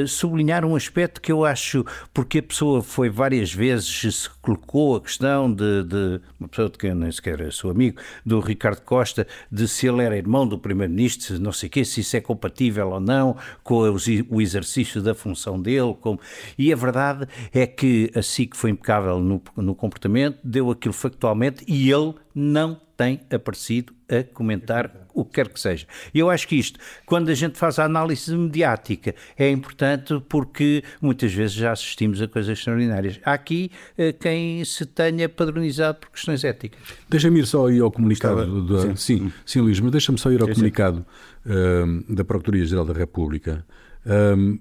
sublinhar 0.09 0.65
um 0.65 0.75
aspecto 0.75 1.21
que 1.21 1.31
eu 1.31 1.45
acho, 1.45 1.85
porque 2.13 2.39
a 2.39 2.43
pessoa 2.43 2.83
foi 2.83 3.09
várias 3.09 3.53
vezes 3.53 4.17
se 4.17 4.31
colocou 4.41 4.56
a 4.97 5.01
questão 5.01 5.53
de, 5.53 5.85
de 5.85 6.21
uma 6.39 6.49
pessoa 6.49 6.69
de 6.69 6.79
quem 6.79 6.95
nem 6.95 7.11
sequer 7.11 7.41
é 7.41 7.51
seu 7.51 7.71
amigo, 7.71 8.01
do 8.25 8.41
Ricardo 8.41 8.81
Costa, 8.83 9.27
de 9.51 9.67
se 9.69 9.87
ele 9.87 10.03
era 10.03 10.17
irmão 10.17 10.47
do 10.47 10.59
Primeiro-Ministro, 10.59 11.39
não 11.39 11.53
sei 11.53 11.69
o 11.69 11.71
quê, 11.71 11.85
se 11.85 12.01
isso 12.01 12.17
é 12.17 12.21
compatível 12.21 12.91
ou 12.91 13.01
não 13.01 13.37
com 13.63 13.83
o 14.31 14.41
exercício 14.41 15.03
da 15.03 15.15
função 15.15 15.61
dele. 15.61 15.95
Com... 16.01 16.19
E 16.59 16.73
a 16.73 16.77
verdade 16.77 17.27
é 17.53 17.67
que 17.67 18.11
a 18.15 18.23
SIC 18.23 18.57
foi 18.57 18.71
impecável 18.71 19.19
no, 19.19 19.43
no 19.57 19.75
comportamento, 19.75 20.39
deu 20.43 20.71
aquilo 20.71 20.95
factualmente 20.95 21.65
e 21.67 21.91
ele 21.91 22.15
não 22.35 22.81
tem 22.97 23.21
aparecido 23.31 23.93
a 24.09 24.23
comentar 24.23 25.06
o 25.17 25.25
que 25.25 25.33
quer 25.33 25.49
que 25.49 25.59
seja. 25.59 25.87
E 26.13 26.19
eu 26.19 26.29
acho 26.29 26.47
que 26.47 26.57
isto, 26.57 26.79
quando 27.07 27.31
a 27.31 27.35
gente 27.35 27.59
faz 27.59 27.79
a 27.79 27.85
análise 27.85 28.37
mediática, 28.37 29.15
é 29.37 29.51
importante 29.51 30.23
porque 30.29 30.85
muitas 31.01 31.33
vezes 31.33 31.57
já 31.57 31.73
assistimos 31.73 32.21
a 32.21 32.29
coisas 32.29 32.59
extraordinárias. 32.59 33.19
Há 33.25 33.33
aqui 33.33 33.71
eh, 33.97 34.13
quem 34.13 34.63
se 34.65 34.85
tenha 34.85 35.27
padronizado 35.27 35.99
por 35.99 36.11
questões 36.11 36.45
éticas. 36.45 36.79
Deixa-me 37.09 37.41
ir 37.41 37.47
só 37.47 37.71
ir 37.71 37.81
ao 37.81 37.91
comunicado. 37.91 38.43
Estava... 38.43 38.85
Da... 38.85 38.97
Sim. 38.97 38.97
sim, 38.97 39.33
sim, 39.47 39.61
Luís, 39.61 39.81
mas 39.81 39.91
deixa-me 39.91 40.19
só 40.19 40.31
ir 40.31 40.43
ao 40.43 40.49
sim, 40.49 40.55
comunicado 40.55 41.07
uh, 41.47 42.15
da 42.15 42.23
Procuradoria-Geral 42.23 42.85
da 42.85 42.93
República. 42.93 43.65
Uh, 44.05 44.61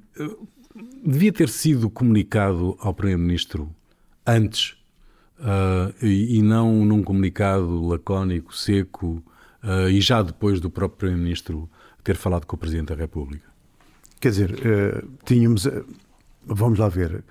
devia 1.05 1.33
ter 1.33 1.49
sido 1.49 1.89
comunicado 1.89 2.77
ao 2.79 2.93
Primeiro-Ministro 2.93 3.69
antes 4.25 4.77
uh, 5.39 5.93
e, 6.01 6.37
e, 6.37 6.41
não 6.41 6.85
num 6.85 7.03
comunicado 7.03 7.87
lacónico, 7.87 8.55
seco, 8.55 9.21
uh, 9.65 9.89
e 9.89 9.99
já 9.99 10.21
depois 10.21 10.59
do 10.59 10.69
próprio 10.69 10.97
Primeiro-Ministro 10.97 11.69
ter 12.03 12.15
falado 12.15 12.45
com 12.45 12.55
o 12.55 12.59
Presidente 12.59 12.89
da 12.89 12.95
República? 12.95 13.45
Quer 14.19 14.29
dizer, 14.29 14.51
uh, 14.51 15.07
tínhamos. 15.25 15.67
vamos 16.45 16.79
lá 16.79 16.87
ver. 16.87 17.23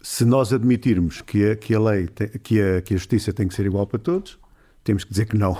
Se 0.00 0.24
nós 0.24 0.52
admitirmos 0.52 1.20
que 1.22 1.50
a, 1.50 1.56
que 1.56 1.74
a 1.74 1.80
lei, 1.80 2.06
tem, 2.06 2.28
que, 2.28 2.60
a, 2.60 2.80
que 2.82 2.94
a 2.94 2.96
justiça 2.96 3.32
tem 3.32 3.48
que 3.48 3.54
ser 3.54 3.66
igual 3.66 3.86
para 3.86 3.98
todos, 3.98 4.38
temos 4.84 5.02
que 5.04 5.10
dizer 5.10 5.26
que 5.26 5.36
não. 5.36 5.52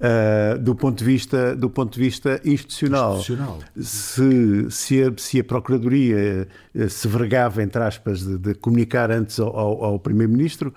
Uh, 0.00 0.58
do, 0.58 0.74
ponto 0.74 0.98
de 0.98 1.04
vista, 1.04 1.54
do 1.54 1.70
ponto 1.70 1.94
de 1.94 2.00
vista 2.00 2.40
institucional. 2.44 3.18
institucional. 3.18 3.58
Se, 3.76 4.70
se, 4.70 5.02
a, 5.02 5.12
se 5.16 5.40
a 5.40 5.44
Procuradoria 5.44 6.48
se 6.88 7.06
vergava, 7.06 7.62
entre 7.62 7.82
aspas, 7.82 8.24
de, 8.24 8.38
de 8.38 8.54
comunicar 8.54 9.10
antes 9.10 9.38
ao, 9.38 9.84
ao 9.84 9.98
Primeiro-Ministro, 9.98 10.74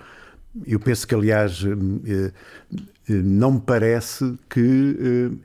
eu 0.66 0.80
penso 0.80 1.06
que, 1.06 1.14
aliás, 1.14 1.62
eh, 1.64 2.12
eh, 2.12 2.32
não 3.12 3.52
me 3.52 3.60
parece 3.60 4.36
que. 4.48 4.96
Eh, 5.00 5.36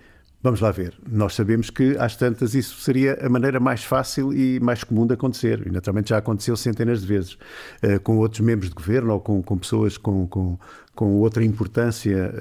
vamos 0.41 0.59
lá 0.59 0.71
ver. 0.71 0.93
Nós 1.09 1.35
sabemos 1.35 1.69
que, 1.69 1.95
às 1.97 2.15
tantas, 2.15 2.53
isso 2.53 2.79
seria 2.81 3.17
a 3.25 3.29
maneira 3.29 3.59
mais 3.59 3.83
fácil 3.83 4.33
e 4.33 4.59
mais 4.59 4.83
comum 4.83 5.07
de 5.07 5.13
acontecer. 5.13 5.65
E, 5.65 5.71
naturalmente, 5.71 6.09
já 6.09 6.17
aconteceu 6.17 6.55
centenas 6.57 7.01
de 7.01 7.07
vezes 7.07 7.37
com 8.03 8.17
outros 8.17 8.41
membros 8.41 8.69
de 8.69 8.75
governo 8.75 9.13
ou 9.13 9.19
com, 9.21 9.41
com 9.41 9.57
pessoas 9.57 9.97
com, 9.97 10.27
com, 10.27 10.57
com, 10.93 11.13
outra 11.15 11.45
importância 11.45 12.33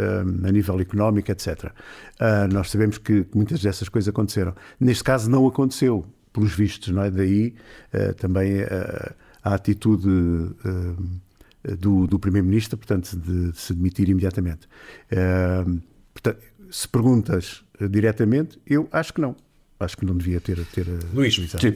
a 0.45 0.51
nível 0.51 0.81
económico, 0.81 1.31
etc. 1.31 1.71
nós 2.53 2.73
sabemos 2.73 2.99
que 2.99 3.25
muitas 3.33 3.63
dessas 3.63 3.89
coisas 3.89 4.09
aconteceram. 4.09 4.53
Neste 4.81 5.05
caso, 5.05 5.31
não 5.31 5.47
aconteceu, 5.47 6.05
pelos 6.33 6.57
vistos, 6.57 6.89
não 6.89 7.05
é? 7.05 7.11
Daí 7.11 7.55
também 8.17 8.63
a 9.45 9.55
atitude 9.55 10.09
do, 11.79 12.07
do 12.07 12.19
Primeiro-Ministro, 12.19 12.77
portanto, 12.77 13.17
de, 13.17 13.53
de, 13.53 13.59
se 13.59 13.75
demitir 13.75 14.09
imediatamente. 14.09 14.67
Uh, 15.13 15.81
portanto, 16.13 16.39
se 16.71 16.89
perguntas 16.89 17.65
diretamente, 17.91 18.61
eu 18.67 18.89
acho 18.91 19.15
que 19.15 19.21
não. 19.21 19.37
Acho 19.79 19.97
que 19.97 20.05
não 20.05 20.17
devia 20.17 20.41
ter. 20.41 20.65
ter 20.67 20.87
Luís, 21.13 21.35
sim. 21.35 21.75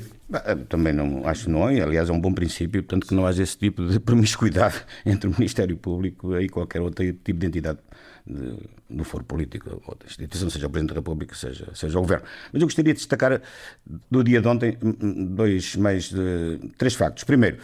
também 0.68 0.92
não 0.92 1.26
acho 1.26 1.46
que 1.46 1.50
não, 1.50 1.70
e 1.72 1.80
aliás 1.80 2.08
é 2.08 2.12
um 2.12 2.20
bom 2.20 2.32
princípio, 2.32 2.80
portanto, 2.82 3.08
que 3.08 3.14
não 3.14 3.26
haja 3.26 3.42
esse 3.42 3.58
tipo 3.58 3.84
de 3.84 3.98
promiscuidade 4.00 4.80
entre 5.04 5.28
o 5.28 5.32
Ministério 5.32 5.76
Público 5.76 6.38
e 6.38 6.48
qualquer 6.48 6.80
outro 6.80 7.04
tipo 7.12 7.40
de 7.40 7.46
entidade 7.46 7.80
de, 8.24 8.56
do 8.88 9.04
foro 9.04 9.24
político 9.24 9.82
ou 9.86 9.94
da 9.96 10.06
instituição, 10.06 10.48
seja 10.48 10.66
o 10.66 10.70
Presidente 10.70 10.94
da 10.94 11.00
República, 11.00 11.34
seja, 11.34 11.68
seja 11.74 11.98
o 11.98 12.02
Governo. 12.02 12.24
Mas 12.52 12.62
eu 12.62 12.66
gostaria 12.66 12.92
de 12.92 12.98
destacar 12.98 13.40
do 14.10 14.22
dia 14.22 14.40
de 14.40 14.48
ontem 14.48 14.78
dois 15.30 15.74
mais 15.76 16.08
de, 16.08 16.60
três 16.78 16.94
factos. 16.94 17.24
Primeiro, 17.24 17.58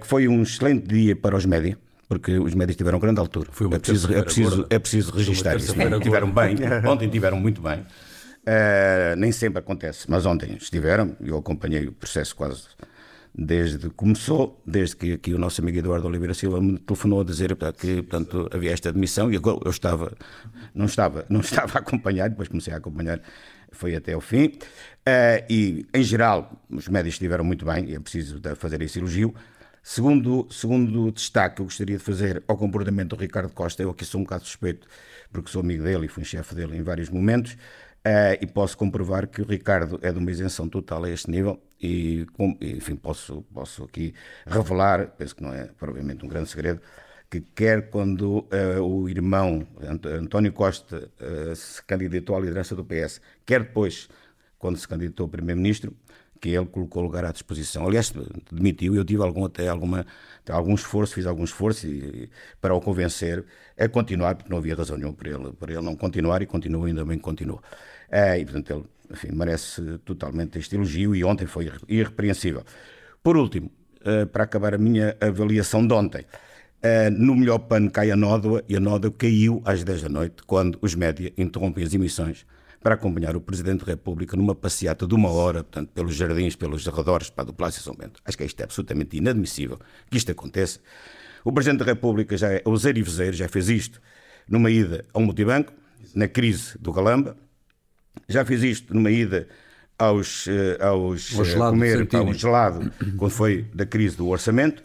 que 0.00 0.06
foi 0.06 0.28
um 0.28 0.42
excelente 0.42 0.86
dia 0.86 1.16
para 1.16 1.36
os 1.36 1.44
média, 1.44 1.76
porque 2.08 2.38
os 2.38 2.54
médias 2.54 2.76
tiveram 2.76 2.98
grande 2.98 3.20
altura. 3.20 3.48
Foi 3.52 3.66
é 3.66 3.78
preciso, 3.78 4.14
é 4.14 4.22
preciso, 4.22 4.66
é 4.70 4.78
preciso 4.78 5.12
registrar 5.12 5.56
isso. 5.56 5.74
Tiveram 6.02 6.30
bem, 6.30 6.56
ontem 6.86 7.08
tiveram 7.08 7.38
muito 7.38 7.60
bem. 7.60 7.80
Uh, 7.80 9.14
nem 9.16 9.30
sempre 9.30 9.58
acontece, 9.58 10.06
mas 10.08 10.24
ontem 10.24 10.56
estiveram, 10.56 11.14
eu 11.20 11.36
acompanhei 11.36 11.86
o 11.86 11.92
processo 11.92 12.34
quase 12.34 12.62
desde 13.38 13.78
que 13.78 13.90
começou, 13.90 14.60
desde 14.66 14.96
que 14.96 15.12
aqui 15.12 15.32
o 15.32 15.38
nosso 15.38 15.60
amigo 15.60 15.78
Eduardo 15.78 16.08
Oliveira 16.08 16.34
Silva 16.34 16.60
me 16.60 16.76
telefonou 16.78 17.20
a 17.20 17.24
dizer 17.24 17.54
que 17.76 18.02
portanto, 18.02 18.48
havia 18.52 18.72
esta 18.72 18.88
admissão 18.88 19.30
e 19.30 19.36
agora 19.36 19.60
eu 19.64 19.70
estava, 19.70 20.12
não 20.74 20.86
estava, 20.86 21.24
não 21.28 21.40
estava 21.40 21.78
a 21.78 21.80
acompanhar, 21.80 22.30
depois 22.30 22.48
comecei 22.48 22.72
a 22.72 22.78
acompanhar, 22.78 23.20
foi 23.72 23.94
até 23.94 24.16
o 24.16 24.20
fim. 24.20 24.46
Uh, 24.46 25.44
e, 25.48 25.86
em 25.94 26.02
geral, 26.02 26.52
os 26.68 26.88
médicos 26.88 27.14
estiveram 27.14 27.44
muito 27.44 27.64
bem, 27.64 27.94
é 27.94 27.98
preciso 27.98 28.40
fazer 28.56 28.82
esse 28.82 28.98
elogio. 28.98 29.34
Segundo, 29.82 30.46
segundo 30.50 31.10
destaque 31.10 31.56
que 31.56 31.62
eu 31.62 31.66
gostaria 31.66 31.96
de 31.96 32.02
fazer 32.02 32.42
ao 32.46 32.58
comportamento 32.58 33.16
do 33.16 33.20
Ricardo 33.20 33.50
Costa, 33.52 33.82
eu 33.82 33.90
aqui 33.90 34.04
sou 34.04 34.20
um 34.20 34.24
bocado 34.24 34.44
suspeito, 34.44 34.86
porque 35.32 35.50
sou 35.50 35.62
amigo 35.62 35.82
dele 35.82 36.06
e 36.06 36.08
fui 36.08 36.24
chefe 36.24 36.54
dele 36.54 36.76
em 36.76 36.82
vários 36.82 37.08
momentos, 37.08 37.52
uh, 37.52 38.36
e 38.38 38.46
posso 38.46 38.76
comprovar 38.76 39.26
que 39.26 39.40
o 39.40 39.46
Ricardo 39.46 39.98
é 40.02 40.12
de 40.12 40.18
uma 40.18 40.30
isenção 40.30 40.68
total 40.68 41.04
a 41.04 41.10
este 41.10 41.30
nível, 41.30 41.58
e, 41.80 42.26
com, 42.34 42.54
enfim, 42.60 42.96
posso, 42.96 43.42
posso 43.54 43.84
aqui 43.84 44.12
revelar, 44.46 45.06
penso 45.16 45.34
que 45.34 45.42
não 45.42 45.54
é 45.54 45.70
provavelmente 45.78 46.22
um 46.22 46.28
grande 46.28 46.50
segredo, 46.50 46.82
que 47.30 47.40
quer 47.40 47.90
quando 47.90 48.38
uh, 48.38 48.82
o 48.82 49.08
irmão 49.08 49.66
António 50.20 50.52
Costa 50.52 51.10
uh, 51.20 51.54
se 51.54 51.82
candidatou 51.84 52.36
à 52.36 52.40
liderança 52.40 52.74
do 52.74 52.84
PS, 52.84 53.20
quer 53.44 53.64
depois, 53.64 54.08
quando 54.58 54.78
se 54.78 54.88
candidatou 54.88 55.26
a 55.26 55.28
primeiro-ministro, 55.28 55.94
que 56.40 56.50
ele 56.50 56.66
colocou 56.66 57.02
o 57.02 57.06
lugar 57.06 57.24
à 57.24 57.32
disposição. 57.32 57.86
Aliás, 57.86 58.12
demitiu, 58.50 58.94
eu 58.94 59.04
tive 59.04 59.22
algum, 59.22 59.44
até 59.44 59.68
alguma, 59.68 60.06
algum 60.48 60.74
esforço, 60.74 61.14
fiz 61.14 61.26
algum 61.26 61.44
esforço 61.44 61.86
e, 61.86 62.30
para 62.60 62.74
o 62.74 62.80
convencer 62.80 63.44
a 63.76 63.88
continuar, 63.88 64.36
porque 64.36 64.48
não 64.48 64.58
havia 64.58 64.74
razão 64.74 64.96
nenhuma 64.96 65.16
para 65.16 65.30
ele, 65.30 65.52
para 65.52 65.72
ele 65.72 65.82
não 65.82 65.96
continuar 65.96 66.40
e 66.40 66.46
continua, 66.46 66.86
ainda 66.86 67.04
bem 67.04 67.18
que 67.18 67.24
continuou. 67.24 67.60
Uh, 68.08 68.38
e, 68.38 68.44
portanto, 68.44 68.70
ele 68.70 68.84
enfim, 69.10 69.28
merece 69.32 69.98
totalmente 70.04 70.58
este 70.58 70.76
elogio 70.76 71.14
e 71.14 71.24
ontem 71.24 71.46
foi 71.46 71.70
irrepreensível. 71.88 72.62
Por 73.22 73.36
último, 73.36 73.70
para 74.32 74.44
acabar 74.44 74.74
a 74.74 74.78
minha 74.78 75.16
avaliação 75.20 75.86
de 75.86 75.94
ontem, 75.94 76.26
Uh, 76.78 77.10
no 77.10 77.34
melhor 77.34 77.58
pano 77.58 77.90
cai 77.90 78.10
a 78.10 78.16
nódoa 78.16 78.62
e 78.68 78.76
a 78.76 78.80
nódoa 78.80 79.10
caiu 79.10 79.60
às 79.64 79.82
10 79.82 80.02
da 80.02 80.08
noite, 80.08 80.42
quando 80.46 80.78
os 80.80 80.94
média 80.94 81.32
interrompem 81.36 81.82
as 81.84 81.92
emissões 81.92 82.46
para 82.80 82.94
acompanhar 82.94 83.34
o 83.34 83.40
Presidente 83.40 83.84
da 83.84 83.86
República 83.86 84.36
numa 84.36 84.54
passeata 84.54 85.04
de 85.06 85.12
uma 85.14 85.28
hora, 85.28 85.64
portanto, 85.64 85.90
pelos 85.92 86.14
jardins, 86.14 86.54
pelos 86.54 86.86
arredores 86.86 87.30
para 87.30 87.44
do 87.44 87.52
Palácio 87.52 87.82
São 87.82 87.94
Bento. 87.94 88.20
Acho 88.24 88.38
que 88.38 88.44
isto 88.44 88.60
é 88.60 88.64
absolutamente 88.64 89.16
inadmissível 89.16 89.78
que 90.08 90.16
isto 90.16 90.30
aconteça. 90.30 90.78
O 91.44 91.52
Presidente 91.52 91.80
da 91.80 91.84
República 91.86 92.36
já 92.36 92.52
é 92.52 92.62
ouseiro 92.64 92.98
e 92.98 93.02
vezeiro, 93.02 93.36
já 93.36 93.48
fez 93.48 93.68
isto 93.68 94.00
numa 94.48 94.70
ida 94.70 95.04
ao 95.12 95.20
multibanco, 95.20 95.72
na 96.14 96.28
crise 96.28 96.78
do 96.78 96.92
Galamba, 96.92 97.36
já 98.28 98.44
fez 98.44 98.62
isto 98.62 98.94
numa 98.94 99.10
ida 99.10 99.48
aos, 99.98 100.46
eh, 100.46 100.78
aos 100.80 101.36
Ao 101.36 101.44
gelado 101.44 101.70
comer 101.72 101.98
Santini. 101.98 102.22
ao 102.28 102.34
gelado, 102.34 102.92
quando 103.16 103.30
foi 103.32 103.62
da 103.74 103.84
crise 103.84 104.16
do 104.16 104.28
orçamento, 104.28 104.82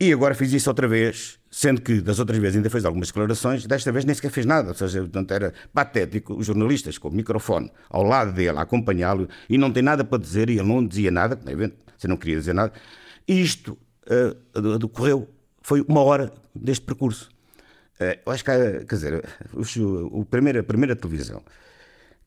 e 0.00 0.12
agora 0.14 0.34
fiz 0.34 0.50
isso 0.50 0.70
outra 0.70 0.88
vez, 0.88 1.38
sendo 1.50 1.82
que 1.82 2.00
das 2.00 2.18
outras 2.18 2.38
vezes 2.38 2.56
ainda 2.56 2.70
fez 2.70 2.86
algumas 2.86 3.08
declarações, 3.08 3.66
desta 3.66 3.92
vez 3.92 4.06
nem 4.06 4.14
sequer 4.14 4.30
fez 4.30 4.46
nada, 4.46 4.70
ou 4.70 4.74
seja, 4.74 5.00
portanto, 5.00 5.30
era 5.30 5.52
patético. 5.74 6.34
Os 6.34 6.46
jornalistas 6.46 6.96
com 6.96 7.08
o 7.08 7.12
microfone 7.12 7.70
ao 7.90 8.02
lado 8.02 8.32
dele, 8.32 8.56
a 8.56 8.62
acompanhá-lo, 8.62 9.28
e 9.46 9.58
não 9.58 9.70
tem 9.70 9.82
nada 9.82 10.02
para 10.02 10.16
dizer, 10.16 10.48
e 10.48 10.54
ele 10.58 10.66
não 10.66 10.86
dizia 10.86 11.10
nada, 11.10 11.36
como 11.36 11.50
é 11.50 11.70
você 11.98 12.08
não 12.08 12.16
queria 12.16 12.38
dizer 12.38 12.54
nada, 12.54 12.72
e 13.28 13.42
isto 13.42 13.76
uh, 14.06 14.78
decorreu, 14.78 15.28
foi 15.60 15.84
uma 15.86 16.00
hora 16.00 16.32
deste 16.54 16.86
percurso. 16.86 17.28
Uh, 18.00 18.18
eu 18.24 18.32
acho 18.32 18.42
que, 18.42 18.50
quer 18.50 18.94
dizer, 18.94 19.22
o, 19.52 20.20
o 20.20 20.24
primeira, 20.24 20.60
a 20.60 20.64
primeira 20.64 20.96
televisão 20.96 21.42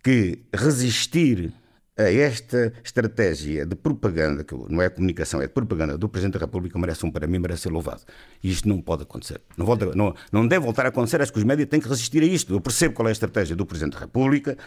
que 0.04 0.44
resistir 0.54 1.52
a 1.96 2.12
esta 2.12 2.74
estratégia 2.84 3.66
de 3.66 3.76
propaganda, 3.76 4.44
que 4.44 4.56
não 4.56 4.82
é 4.82 4.90
comunicação, 4.90 5.42
é 5.42 5.48
de 5.48 5.54
propaganda 5.54 5.98
do 5.98 6.10
Presidente 6.10 6.34
da 6.34 6.40
República, 6.40 6.78
merece 6.80 7.06
um, 7.06 7.12
para 7.12 7.28
mim, 7.28 7.38
merece 7.38 7.64
ser 7.64 7.70
louvado. 7.70 8.02
E 8.44 8.50
isto 8.50 8.68
não 8.68 8.82
pode 8.82 9.04
acontecer. 9.04 9.42
Não, 9.56 9.66
volta, 9.66 9.94
não, 9.96 10.16
não 10.32 10.48
deve 10.48 10.66
voltar 10.66 10.86
a 10.86 10.90
acontecer, 10.90 11.22
acho 11.22 11.32
que 11.32 11.38
os 11.38 11.44
médias 11.44 11.70
têm 11.70 11.80
que 11.80 11.88
resistir 11.88 12.24
a 12.24 12.26
isto. 12.26 12.54
Eu 12.54 12.62
percebo 12.62 12.96
qual 12.96 13.08
é 13.08 13.10
a 13.10 13.12
estratégia 13.12 13.56
do 13.56 13.66
Presidente 13.66 13.94
da 13.94 14.00
República, 14.00 14.58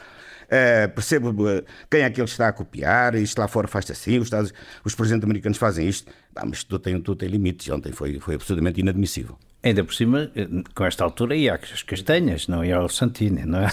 uh, 0.44 0.94
percebo 0.94 1.30
uh, 1.30 1.64
quem 1.90 2.02
é 2.02 2.10
que 2.10 2.20
ele 2.20 2.28
está 2.28 2.48
a 2.48 2.52
copiar, 2.52 3.16
isto 3.16 3.38
lá 3.38 3.48
fora 3.48 3.66
faz 3.66 3.90
assim, 3.90 4.18
os, 4.18 4.26
Estados, 4.26 4.52
os 4.84 4.94
presidentes 4.94 5.24
americanos 5.24 5.58
fazem 5.58 5.88
isto, 5.88 6.12
ah, 6.34 6.46
mas 6.46 6.62
tudo 6.62 6.78
tem, 6.80 7.00
tudo 7.00 7.18
tem 7.18 7.28
limites. 7.28 7.68
Ontem 7.70 7.92
foi, 7.92 8.20
foi 8.20 8.36
absolutamente 8.36 8.80
inadmissível. 8.80 9.36
Ainda 9.66 9.82
por 9.84 9.94
cima, 9.94 10.30
com 10.74 10.84
esta 10.84 11.02
altura 11.04 11.34
ia 11.34 11.54
às 11.54 11.82
castanhas, 11.82 12.46
não 12.46 12.64
ia 12.64 12.76
ao 12.76 12.88
Santini, 12.88 13.44
não 13.44 13.60
é? 13.60 13.68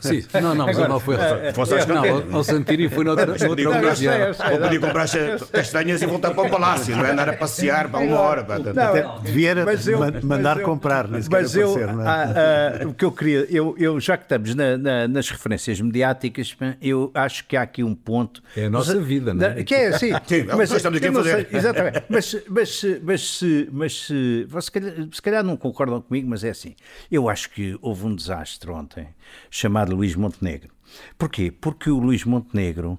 Sim, 0.00 0.24
não, 0.42 0.54
não, 0.54 0.66
mas 0.66 0.76
não 0.76 0.98
foi. 1.00 1.16
Fosse 1.54 1.74
às 1.74 1.86
não, 1.86 2.04
ao 2.36 2.42
Santini 2.44 2.88
foi 2.88 3.04
noutra, 3.04 3.26
Mas 3.26 3.42
comprar, 3.44 3.68
ocasião. 3.78 4.14
ou 4.52 4.58
podia 4.58 4.80
comprar 4.80 5.06
castanhas 5.52 6.02
e 6.02 6.06
voltar 6.06 6.32
para 6.32 6.46
o 6.46 6.50
palácio, 6.50 6.96
não 6.96 7.04
é 7.06 7.12
andar 7.12 7.28
a 7.28 7.32
passear 7.34 7.88
para 7.88 8.00
uma 8.00 8.18
hora. 8.18 8.40
Até 8.42 9.06
devia 9.22 9.64
Mas 9.64 9.86
eu- 9.86 9.98
man- 9.98 10.10
mas 10.14 10.24
mandar 10.24 10.58
eu- 10.58 10.64
comprar, 10.64 11.04
nem 11.08 11.22
Mas 11.30 11.54
eu, 11.54 11.70
aparecer, 11.70 11.94
não 11.94 12.02
é? 12.10 12.86
O 12.86 12.92
que 12.94 13.04
eu 13.04 13.12
queria, 13.12 13.46
eu, 13.50 13.74
eu 13.78 14.00
já 14.00 14.16
que 14.16 14.24
estamos 14.24 14.54
na- 14.54 14.76
na- 14.76 15.08
nas 15.08 15.30
referências 15.30 15.80
mediáticas, 15.80 16.56
eu 16.82 17.10
acho 17.14 17.44
que 17.46 17.56
há 17.56 17.62
aqui 17.62 17.82
um 17.84 17.94
ponto. 17.94 18.42
É 18.56 18.66
a 18.66 18.70
nossa 18.70 18.98
vida, 19.00 19.32
não 19.32 19.46
é? 19.46 19.62
Que 19.62 19.74
é 19.74 19.86
assim. 19.88 20.06
Sim, 20.06 20.12
é 20.12 20.16
o 20.16 20.20
que 20.20 20.42
nós 20.56 20.72
estamos 20.72 20.96
aqui 20.98 21.06
a 21.08 21.12
fazer. 21.12 21.46
sei- 21.48 21.58
exatamente. 21.58 22.02
Mas, 22.08 22.36
mas, 22.48 22.84
mas, 23.02 23.38
se- 23.38 23.68
mas 23.72 24.06
se, 24.06 24.46
se, 24.60 24.70
calhar, 24.70 24.92
se 25.12 25.22
calhar 25.22 25.35
não 25.42 25.56
concordam 25.56 26.00
comigo, 26.00 26.28
mas 26.28 26.44
é 26.44 26.50
assim. 26.50 26.74
Eu 27.10 27.28
acho 27.28 27.50
que 27.50 27.78
houve 27.80 28.06
um 28.06 28.14
desastre 28.14 28.70
ontem 28.70 29.08
chamado 29.50 29.94
Luís 29.94 30.14
Montenegro. 30.14 30.70
Porquê? 31.18 31.50
Porque 31.50 31.90
o 31.90 31.98
Luís 31.98 32.24
Montenegro 32.24 32.98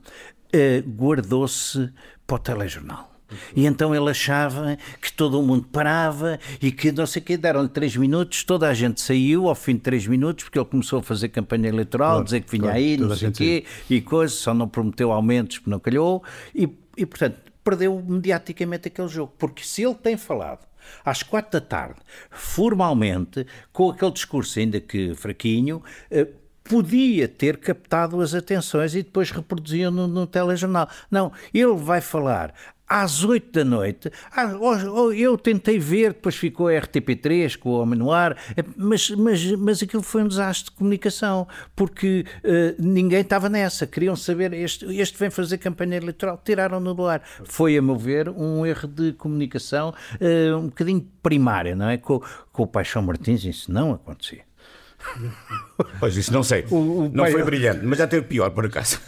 eh, 0.52 0.84
guardou-se 0.86 1.92
para 2.26 2.36
o 2.36 2.40
telejornal. 2.40 3.18
E 3.56 3.66
então 3.66 3.94
ele 3.94 4.10
achava 4.10 4.78
que 5.02 5.12
todo 5.12 5.40
o 5.40 5.44
mundo 5.44 5.68
parava 5.72 6.40
e 6.62 6.72
que 6.72 6.92
não 6.92 7.06
sei 7.06 7.22
o 7.22 7.26
quê, 7.26 7.38
deram-lhe 7.38 7.68
três 7.68 7.96
minutos, 7.96 8.44
toda 8.44 8.70
a 8.70 8.74
gente 8.74 9.02
saiu 9.02 9.50
ao 9.50 9.56
fim 9.56 9.74
de 9.74 9.82
três 9.82 10.08
minutos, 10.08 10.46
porque 10.46 10.58
ele 10.58 10.66
começou 10.66 11.00
a 11.00 11.04
fazer 11.04 11.30
campanha 11.30 11.68
eleitoral, 11.68 12.12
Claro, 12.12 12.24
dizer 12.24 12.42
que 12.42 12.52
vinha 12.52 12.64
claro, 12.64 12.78
aí, 12.78 12.98
não 12.98 13.16
sei 13.16 13.30
o 13.30 13.32
quê, 13.32 13.66
e 13.90 14.02
coisas, 14.02 14.38
só 14.38 14.54
não 14.54 14.68
prometeu 14.68 15.12
aumentos 15.12 15.58
porque 15.58 15.70
não 15.70 15.80
calhou, 15.80 16.24
e, 16.56 16.70
e 16.96 17.06
portanto 17.06 17.38
perdeu 17.64 18.02
mediaticamente 18.08 18.88
aquele 18.88 19.10
jogo, 19.10 19.34
porque 19.38 19.62
se 19.64 19.84
ele 19.84 19.96
tem 19.96 20.16
falado 20.16 20.66
às 21.04 21.24
quatro 21.24 21.60
da 21.60 21.66
tarde, 21.66 22.00
formalmente, 22.30 23.46
com 23.72 23.90
aquele 23.90 24.12
discurso 24.12 24.60
ainda 24.60 24.80
que 24.80 25.14
fraquinho, 25.16 25.84
eh, 26.10 26.28
podia 26.68 27.28
ter 27.28 27.58
captado 27.58 28.22
as 28.22 28.34
atenções 28.34 28.96
e 28.96 29.04
depois 29.04 29.32
reproduziam 29.32 29.92
no, 29.92 30.08
no 30.08 30.28
telejornal. 30.28 30.90
Não, 31.10 31.32
ele 31.54 31.76
vai 31.76 32.02
falar 32.02 32.54
às 32.88 33.24
8 33.24 33.52
da 33.52 33.66
noite. 33.66 34.12
Ah, 34.32 34.54
eu 35.16 35.38
tentei 35.38 35.78
ver, 35.78 36.14
depois 36.14 36.36
ficou 36.36 36.68
a 36.68 36.72
RTP3 36.72 37.58
com 37.58 37.70
o 37.70 37.80
Homem 37.82 38.00
no 38.00 38.12
Ar, 38.12 38.38
mas, 38.76 39.10
mas, 39.12 39.52
mas 39.54 39.84
aquilo 39.84 40.02
foi 40.02 40.24
um 40.24 40.28
desastre 40.28 40.72
de 40.72 40.78
comunicação, 40.78 41.48
porque 41.76 42.26
eh, 42.44 42.76
ninguém 42.80 43.22
estava 43.22 43.50
nessa. 43.50 43.86
Queriam 43.86 44.16
saber, 44.16 44.54
este, 44.54 44.86
este 44.98 45.18
vem 45.18 45.30
fazer 45.30 45.58
campanha 45.58 45.98
eleitoral, 45.98 46.42
tiraram-no 46.44 46.94
do 46.94 47.06
ar. 47.06 47.22
Foi, 47.44 47.78
a 47.78 47.82
meu 47.82 47.98
ver, 47.98 48.30
um 48.30 48.66
erro 48.66 48.88
de 48.88 49.12
comunicação 49.14 49.94
eh, 50.20 50.56
um 50.56 50.68
bocadinho 50.68 51.06
primária, 51.22 51.76
não 51.76 51.90
é? 51.90 51.98
Com, 51.98 52.22
com 52.54 52.64
o 52.64 52.68
Paixão 52.68 53.02
Martins, 53.02 53.44
isso 53.44 53.72
não 53.72 53.92
acontecia. 53.92 54.47
Pois 56.00 56.16
isso 56.18 56.34
não 56.34 56.44
sei. 56.44 56.66
o 56.72 57.10
não 57.14 57.24
pai- 57.24 57.32
foi 57.32 57.44
brilhante, 57.44 57.86
mas 57.86 57.98
já 58.00 58.08
teve 58.08 58.26
pior, 58.28 58.50
por 58.50 58.66
acaso. 58.66 59.00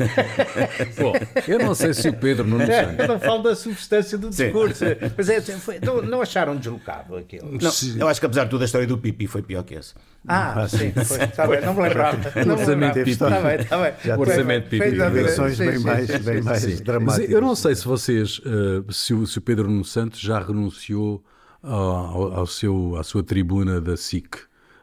Bom, 1.00 1.14
eu 1.48 1.60
não 1.60 1.74
sei 1.74 1.94
se 1.94 2.10
o 2.10 2.14
Pedro 2.14 2.46
não 2.48 2.58
nos 2.60 2.70
É, 2.70 2.96
eu 3.00 3.08
não 3.08 3.20
falo 3.20 3.44
da 3.44 3.56
substância 3.56 4.18
do 4.18 4.32
Sim. 4.32 4.46
discurso. 4.46 4.84
Mas 5.18 5.30
é, 5.30 5.42
foi- 5.42 5.80
não, 5.80 6.02
não 6.02 6.22
acharam 6.22 6.56
deslocado 6.56 7.16
aquilo? 7.16 7.52
Não, 7.60 7.72
eu 8.00 8.08
acho 8.08 8.20
que 8.20 8.26
apesar 8.26 8.44
de 8.46 8.50
tudo, 8.52 8.62
a 8.62 8.66
história 8.66 8.88
do 8.88 8.98
Pipi 8.98 9.28
foi 9.28 9.42
pior 9.42 9.64
que 9.64 9.76
esse. 9.76 9.94
Ah, 10.28 10.68
sim, 10.68 10.92
foi. 10.92 11.24
Está 11.24 11.48
bem, 11.48 11.62
não 11.62 11.74
me 11.74 11.82
lembrava. 11.82 12.18
Não 12.46 12.56
me 12.56 12.62
orçamento 12.62 12.70
lembrava. 12.70 12.94
pipi. 12.94 13.12
Está 13.12 13.30
bem, 13.42 13.56
está 13.60 13.78
bem. 13.82 13.94
Já 14.04 14.18
O 14.18 14.20
orçamento 14.22 14.70
Fez- 14.70 14.84
pipi. 14.84 14.98
Versões 15.10 15.58
sim, 15.58 15.66
bem 15.66 15.78
sim, 15.78 15.84
mais, 15.86 16.08
sim, 16.08 16.18
bem 16.20 16.38
sim, 16.38 16.42
mais 16.44 16.62
sim. 16.62 16.84
Dramáticas. 16.84 17.30
eu 17.32 17.42
não 17.42 17.56
sei 17.56 17.76
se 17.76 17.86
vocês, 17.86 18.42
eh, 18.46 18.84
se, 18.92 19.14
o, 19.14 19.26
se 19.26 19.38
o 19.38 19.42
Pedro 19.42 19.68
Nuno 19.70 19.86
Santos 19.86 20.20
já 20.20 20.40
renunciou 20.40 21.24
ao, 21.64 22.34
ao 22.40 22.46
seu, 22.48 22.96
à 22.98 23.04
sua 23.04 23.24
tribuna 23.24 23.80
da 23.82 23.96
SIC, 23.98 24.38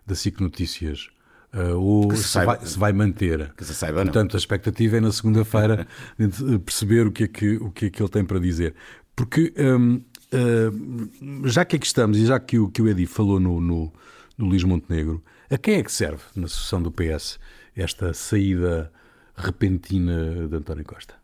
da 0.06 0.14
SIC 0.14 0.40
Notícias, 0.40 1.08
eh, 1.52 1.72
ou 1.72 2.14
se 2.14 2.22
se, 2.22 2.28
saiba. 2.28 2.56
vai, 2.56 2.66
se 2.66 2.78
vai 2.78 2.92
manter. 2.92 3.52
Que 3.54 3.64
se 3.64 3.74
saiba, 3.74 4.04
não. 4.04 4.12
Portanto, 4.12 4.36
a 4.36 4.38
expectativa 4.38 4.96
é 4.96 5.00
na 5.00 5.10
segunda-feira 5.10 5.86
de 6.18 6.58
perceber 6.58 7.06
o 7.06 7.12
que, 7.12 7.24
é 7.24 7.28
que, 7.28 7.56
o 7.56 7.70
que 7.70 7.86
é 7.86 7.90
que 7.90 8.02
ele 8.02 8.10
tem 8.10 8.24
para 8.24 8.38
dizer. 8.38 8.74
Porque, 9.14 9.52
hum, 9.58 10.02
hum, 10.32 11.42
já 11.46 11.64
que 11.64 11.76
aqui 11.76 11.86
estamos, 11.86 12.18
e 12.18 12.26
já 12.26 12.38
que 12.38 12.58
o, 12.58 12.68
que 12.68 12.82
o 12.82 12.88
Edi 12.88 13.06
falou 13.06 13.40
no, 13.40 13.60
no, 13.60 13.92
no 14.36 14.46
Luís 14.46 14.62
Montenegro, 14.62 15.22
a 15.50 15.56
quem 15.56 15.76
é 15.76 15.82
que 15.82 15.92
serve 15.92 16.22
na 16.34 16.48
sucessão 16.48 16.82
do 16.82 16.90
PS 16.90 17.38
esta 17.74 18.12
saída 18.12 18.92
repentina 19.34 20.48
de 20.48 20.56
António 20.56 20.84
Costa? 20.84 21.14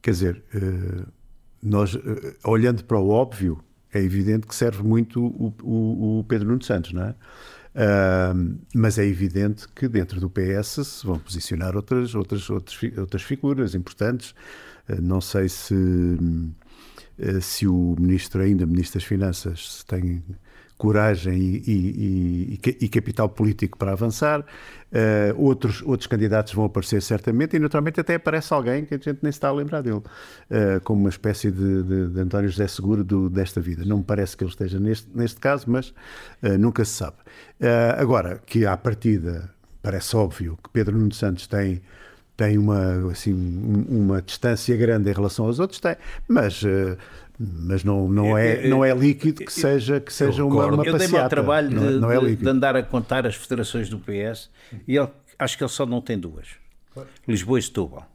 Quer 0.00 0.10
dizer, 0.10 0.44
eh, 0.54 1.06
nós, 1.62 1.94
eh, 1.94 2.36
olhando 2.44 2.84
para 2.84 2.98
o 2.98 3.08
óbvio, 3.08 3.58
é 3.98 4.02
evidente 4.02 4.46
que 4.46 4.54
serve 4.54 4.82
muito 4.82 5.24
o, 5.24 5.54
o- 5.62 6.18
o 6.20 6.24
Pedro 6.24 6.48
Nuno 6.48 6.62
Santos, 6.62 6.92
não 6.92 7.02
é? 7.04 7.14
Ah, 7.76 8.34
mas 8.74 8.98
é 8.98 9.04
evidente 9.06 9.66
que 9.74 9.88
dentro 9.88 10.20
do 10.20 10.30
PS 10.30 10.84
se 10.84 11.06
vão 11.06 11.18
posicionar 11.18 11.74
outras, 11.76 12.14
outras, 12.14 12.48
outras, 12.50 12.78
outras 12.98 13.22
figuras 13.22 13.74
importantes. 13.74 14.34
Eh, 14.88 15.00
não 15.00 15.20
sei 15.20 15.48
se, 15.48 15.74
eh, 17.18 17.40
se 17.40 17.66
o 17.66 17.96
ministro, 17.98 18.42
ainda 18.42 18.66
Ministro 18.66 18.98
das 19.00 19.06
Finanças, 19.08 19.78
se 19.78 19.86
tem 19.86 20.22
coragem 20.76 21.34
e, 21.38 21.62
e- 21.66 22.54
e- 22.54 22.56
ca- 22.58 22.88
capital 23.00 23.28
político 23.28 23.78
para 23.78 23.92
avançar. 23.92 24.44
Eh, 24.92 25.34
outros, 25.36 25.82
outros 25.82 26.06
candidatos 26.06 26.52
vão 26.52 26.64
aparecer 26.66 27.02
certamente 27.02 27.56
e 27.56 27.58
naturalmente 27.58 28.00
até 28.00 28.14
aparece 28.14 28.52
alguém 28.54 28.84
que 28.84 28.94
a 28.94 28.98
gente 28.98 29.18
nem 29.22 29.32
se 29.32 29.36
está 29.38 29.48
a 29.48 29.52
lembrar 29.52 29.80
dele, 29.82 30.02
eh, 30.50 30.80
como 30.84 31.00
uma 31.00 31.08
espécie 31.10 31.50
de, 31.50 31.82
de- 31.82 32.08
de 32.10 32.20
António 32.20 32.48
José 32.48 32.66
Seguro 32.68 33.02
do- 33.02 33.28
desta 33.28 33.60
vida. 33.60 33.84
Não 33.84 33.98
me 33.98 34.04
parece 34.04 34.36
que 34.36 34.44
ele 34.44 34.50
esteja 34.50 34.78
neste, 34.78 35.08
neste 35.14 35.40
caso, 35.40 35.64
mas 35.68 35.92
eh, 36.42 36.56
nunca 36.56 36.84
se 36.84 36.92
sabe. 36.92 37.16
Agora, 37.98 38.40
que 38.44 38.66
à 38.66 38.76
partida 38.76 39.50
parece 39.82 40.14
óbvio 40.16 40.58
que 40.62 40.68
Pedro 40.70 40.96
Nuno 40.98 41.12
Santos 41.14 41.46
tem 41.46 41.80
tem 42.36 42.58
uma, 42.58 43.12
assim, 43.12 43.32
um- 43.32 43.84
uma 44.06 44.20
distância 44.20 44.76
grande 44.76 45.08
em 45.08 45.12
relação 45.12 45.46
aos 45.46 45.60
outros, 45.60 45.78
tem, 45.78 45.94
mas, 46.26 46.64
eh, 46.64 46.96
mas 47.38 47.82
não, 47.82 48.08
não, 48.08 48.36
é, 48.38 48.66
não 48.68 48.84
é 48.84 48.94
líquido 48.94 49.44
que 49.44 49.52
seja, 49.52 50.00
que 50.00 50.12
seja 50.12 50.44
uma, 50.44 50.66
uma 50.66 50.84
Eu 50.84 50.92
dei-me 50.96 50.98
passeata. 50.98 51.22
ao 51.24 51.28
trabalho 51.28 51.68
de, 51.68 51.74
não, 51.74 51.88
é- 52.10 52.14
não 52.20 52.28
é 52.28 52.34
de 52.34 52.48
andar 52.48 52.76
a 52.76 52.82
contar 52.82 53.26
as 53.26 53.34
federações 53.34 53.88
do 53.88 53.98
PS 53.98 54.50
e 54.86 54.96
ele, 54.96 55.08
acho 55.38 55.56
que 55.58 55.64
ele 55.64 55.70
só 55.70 55.84
não 55.84 56.00
tem 56.00 56.18
duas: 56.18 56.48
Lisboa 57.26 57.58
e 57.58 57.62
Setúbal. 57.62 58.08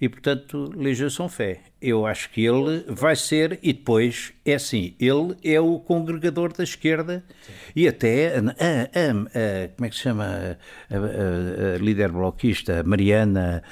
E 0.00 0.08
portanto, 0.08 0.72
Lisboa 0.76 1.10
São 1.10 1.28
Fé. 1.28 1.60
Eu 1.80 2.06
acho 2.06 2.30
que 2.30 2.44
ele 2.44 2.84
vai 2.88 3.14
ser, 3.14 3.58
e 3.62 3.72
depois 3.72 4.32
é 4.50 4.54
assim, 4.54 4.94
ele 4.98 5.36
é 5.44 5.60
o 5.60 5.78
congregador 5.78 6.52
da 6.52 6.64
esquerda 6.64 7.22
Sim. 7.40 7.52
e 7.76 7.88
até 7.88 8.38
a, 8.38 8.40
a, 8.40 8.44
a, 8.44 9.68
como 9.76 9.86
é 9.86 9.88
que 9.90 9.96
se 9.96 10.02
chama 10.02 10.58
a, 10.90 11.78
líder 11.78 12.10
bloquista 12.10 12.82
Mariana 12.82 13.62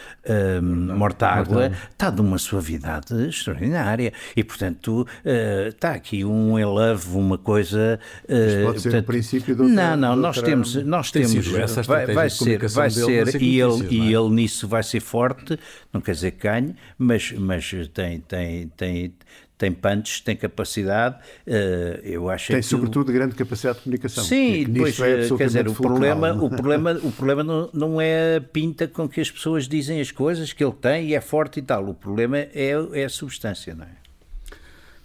Mortágua 0.63 1.73
está 1.91 2.11
de 2.11 2.21
uma 2.21 2.39
suavidade 2.39 3.29
extraordinária 3.29 4.13
e 4.37 4.45
portanto 4.45 5.03
uh, 5.03 5.69
está 5.69 5.93
aqui 5.93 6.25
um 6.25 6.59
eleve, 6.59 7.17
uma 7.17 7.39
coisa 7.39 7.99
uh, 8.25 8.67
pode 8.67 8.81
ser 8.81 8.91
portanto, 8.91 9.05
o 9.05 9.07
princípio 9.07 9.57
do 9.57 9.65
não, 9.69 9.97
não, 9.97 10.17
nós 10.17 10.41
temos 10.43 10.75
nós 10.85 11.11
temos 11.11 11.47
vai, 11.87 12.07
vai 12.07 12.31
ser, 12.31 12.67
vai 12.69 12.91
ser 12.91 13.41
e 13.41 13.61
ele, 13.61 13.87
e 13.91 14.15
é? 14.15 14.19
ele 14.19 14.29
nisso 14.31 14.69
vai 14.69 14.83
ser 14.83 15.01
forte 15.01 15.59
não 15.93 16.01
quer 16.01 16.13
dizer 16.13 16.33
que 16.33 16.43
ganhe 16.47 16.75
mas, 16.99 17.33
mas 17.33 17.73
tem, 17.97 18.21
tem, 18.21 18.69
tem, 18.77 19.15
tem 19.57 19.73
punch, 19.73 20.23
tem 20.23 20.37
capacidade. 20.37 21.17
Uh, 21.47 21.99
eu 22.05 22.29
acho 22.29 22.53
tem, 22.53 22.61
sobretudo, 22.61 23.09
o... 23.09 23.13
grande 23.13 23.35
capacidade 23.35 23.79
de 23.79 23.85
comunicação. 23.85 24.23
Sim, 24.23 24.65
depois, 24.65 25.01
é 25.01 25.27
quer 25.35 25.47
dizer, 25.47 25.67
o 25.67 25.75
problema, 25.75 26.35
o 26.35 26.51
problema, 26.51 26.93
o 27.03 27.11
problema 27.11 27.43
não, 27.43 27.71
não 27.73 28.01
é 28.01 28.37
a 28.37 28.41
pinta 28.43 28.87
com 28.87 29.09
que 29.09 29.19
as 29.19 29.31
pessoas 29.31 29.67
dizem 29.67 29.99
as 29.99 30.11
coisas 30.11 30.53
que 30.53 30.63
ele 30.63 30.75
tem 30.75 31.09
e 31.09 31.15
é 31.15 31.21
forte 31.23 31.61
e 31.61 31.63
tal. 31.63 31.89
O 31.89 31.95
problema 31.95 32.37
é, 32.39 32.73
é 32.93 33.05
a 33.05 33.09
substância, 33.09 33.75
não 33.75 33.85
é? 33.85 33.97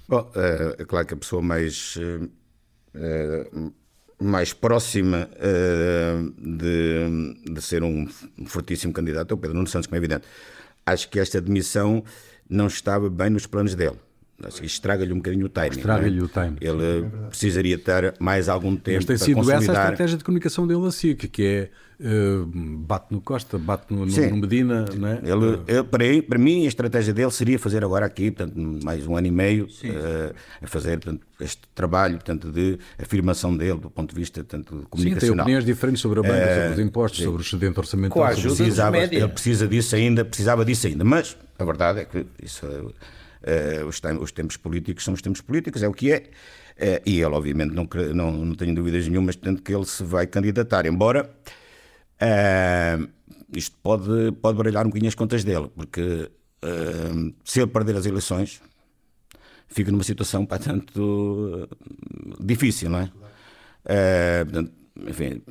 Bom, 0.09 0.29
é, 0.35 0.81
é 0.81 0.85
claro 0.85 1.07
que 1.07 1.13
a 1.13 1.17
pessoa 1.17 1.41
mais. 1.41 1.97
É, 2.93 3.47
mais 4.19 4.53
próxima 4.53 5.27
uh, 5.33 6.33
de, 6.37 7.53
de 7.53 7.59
ser 7.59 7.81
um 7.81 8.07
fortíssimo 8.45 8.93
candidato 8.93 9.31
é 9.31 9.33
o 9.33 9.37
Pedro 9.37 9.55
Nuno 9.55 9.67
Santos, 9.67 9.87
como 9.87 9.95
é 9.95 9.97
evidente. 9.97 10.27
Acho 10.85 11.09
que 11.09 11.19
esta 11.19 11.39
admissão 11.39 12.03
não 12.51 12.67
estava 12.67 13.09
bem 13.09 13.29
nos 13.29 13.47
planos 13.47 13.73
dele. 13.73 13.97
Estraga-lhe 14.63 15.13
um 15.13 15.17
bocadinho 15.17 15.45
o 15.45 15.49
timing. 15.49 15.77
Estraga-lhe 15.77 16.19
é? 16.19 16.23
o 16.23 16.27
timing. 16.27 16.57
Ele 16.61 16.99
é 16.99 17.27
precisaria 17.27 17.77
ter 17.77 18.13
mais 18.19 18.49
algum 18.49 18.75
tempo 18.75 18.97
Mas 18.97 19.05
tem 19.05 19.17
sido 19.17 19.35
consolidar... 19.35 19.63
essa 19.63 19.71
a 19.71 19.83
estratégia 19.83 20.17
de 20.17 20.23
comunicação 20.23 20.67
dele 20.67 20.85
a 20.85 20.91
SIC, 20.91 21.27
que 21.27 21.43
é 21.43 21.69
uh, 22.01 22.45
bate 22.45 23.07
no 23.11 23.21
Costa, 23.21 23.57
bate 23.57 23.93
no, 23.93 24.05
no 24.05 24.37
Medina. 24.37 24.85
Não 24.95 25.07
é? 25.07 25.21
ele, 25.23 25.59
ele, 25.67 25.83
para, 25.83 26.03
ele, 26.03 26.21
para 26.21 26.39
mim, 26.39 26.65
a 26.65 26.67
estratégia 26.67 27.13
dele 27.13 27.31
seria 27.31 27.59
fazer 27.59 27.83
agora 27.83 28.05
aqui, 28.05 28.31
portanto, 28.31 28.57
mais 28.83 29.05
um 29.05 29.15
ano 29.15 29.27
e 29.27 29.31
meio, 29.31 29.65
uh, 29.65 30.35
a 30.61 30.67
fazer 30.67 30.99
portanto, 30.99 31.25
este 31.39 31.61
trabalho 31.73 32.15
portanto, 32.15 32.51
de 32.51 32.77
afirmação 32.99 33.55
dele 33.55 33.79
do 33.79 33.89
ponto 33.89 34.13
de 34.13 34.19
vista 34.19 34.43
portanto, 34.43 34.85
comunicacional. 34.89 35.19
Sim, 35.19 35.35
tem 35.35 35.41
opiniões 35.41 35.65
diferentes 35.65 36.01
sobre 36.01 36.19
a 36.19 36.23
banca, 36.23 36.35
uh, 36.35 36.55
sobre 36.55 36.73
os 36.73 36.79
impostos, 36.79 37.19
sim. 37.19 37.25
sobre 37.25 37.41
o 37.41 37.43
excedente 37.43 37.79
orçamental. 37.79 38.17
Com 38.17 38.23
a 38.23 38.29
ajuda 38.29 38.55
precisava, 38.55 38.97
Ele 38.97 39.27
precisa 39.27 39.67
disso 39.67 39.95
ainda, 39.95 40.25
precisava 40.25 40.65
disso 40.65 40.87
ainda, 40.87 41.03
mas 41.03 41.37
a 41.57 41.63
verdade 41.63 41.99
é 42.01 42.05
que 42.05 42.25
isso 42.43 42.65
Uh, 42.65 42.93
os, 43.87 44.01
os, 44.21 44.31
tempos 44.31 44.57
políticos 44.57 45.03
são 45.03 45.13
os 45.13 45.21
tempos 45.21 45.41
políticos, 45.41 45.83
é 45.83 45.87
o 45.87 45.93
que 45.93 46.11
é. 46.11 46.17
Uh, 46.77 47.01
e 47.05 47.21
ele, 47.21 47.35
obviamente, 47.35 47.73
não, 47.73 47.87
não, 48.13 48.31
não 48.45 48.55
tenho 48.55 48.73
dúvidas 48.73 49.07
nenhumas, 49.07 49.35
tanto 49.35 49.61
que 49.61 49.73
ele 49.73 49.85
se 49.85 50.03
vai 50.03 50.25
candidatar. 50.27 50.85
Embora 50.85 51.29
uh, 52.21 53.09
isto 53.53 53.75
pode, 53.81 54.31
pode 54.41 54.57
baralhar 54.57 54.85
um 54.85 54.89
bocadinho 54.89 55.09
as 55.09 55.15
contas 55.15 55.43
dele, 55.43 55.69
porque 55.75 56.29
se 57.43 57.59
ele 57.59 57.71
perder 57.71 57.95
as 57.95 58.05
eleições, 58.05 58.61
fica 59.67 59.91
numa 59.91 60.03
situação, 60.03 60.45
tanto 60.45 61.67
difícil, 62.39 62.87
não 62.87 62.99
é? 62.99 63.11
portanto, 64.45 64.71
enfim, 65.07 65.41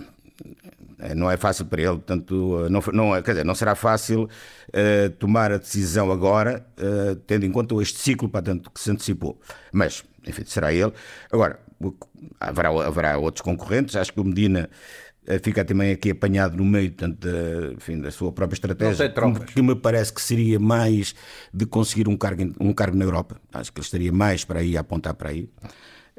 não 1.16 1.30
é 1.30 1.36
fácil 1.36 1.64
para 1.66 1.80
ele, 1.80 1.92
portanto, 1.92 2.68
não, 2.70 2.82
não, 2.92 3.22
quer 3.22 3.32
dizer, 3.32 3.44
não 3.44 3.54
será 3.54 3.74
fácil 3.74 4.24
uh, 4.24 5.10
tomar 5.18 5.52
a 5.52 5.58
decisão 5.58 6.10
agora, 6.10 6.66
uh, 6.78 7.16
tendo 7.26 7.44
em 7.46 7.50
conta 7.50 7.74
este 7.82 7.98
ciclo 7.98 8.28
portanto, 8.28 8.70
que 8.70 8.80
se 8.80 8.90
antecipou. 8.90 9.40
Mas, 9.72 10.04
enfim, 10.26 10.42
será 10.44 10.72
ele. 10.72 10.92
Agora, 11.32 11.58
haverá, 12.38 12.68
haverá 12.68 13.18
outros 13.18 13.42
concorrentes, 13.42 13.96
acho 13.96 14.12
que 14.12 14.20
o 14.20 14.24
Medina 14.24 14.68
fica 15.42 15.64
também 15.64 15.92
aqui 15.92 16.10
apanhado 16.10 16.56
no 16.56 16.64
meio 16.64 16.90
portanto, 16.90 17.18
da, 17.20 17.72
enfim, 17.74 18.00
da 18.00 18.10
sua 18.10 18.32
própria 18.32 18.56
estratégia, 18.56 19.12
que 19.46 19.62
me 19.62 19.76
parece 19.76 20.12
que 20.12 20.20
seria 20.20 20.58
mais 20.58 21.14
de 21.52 21.66
conseguir 21.66 22.08
um 22.08 22.16
cargo, 22.16 22.52
um 22.58 22.72
cargo 22.72 22.96
na 22.96 23.04
Europa. 23.04 23.40
Acho 23.52 23.72
que 23.72 23.78
ele 23.78 23.84
estaria 23.84 24.12
mais 24.12 24.44
para 24.44 24.60
aí, 24.60 24.76
a 24.76 24.80
apontar 24.80 25.14
para 25.14 25.30
aí. 25.30 25.48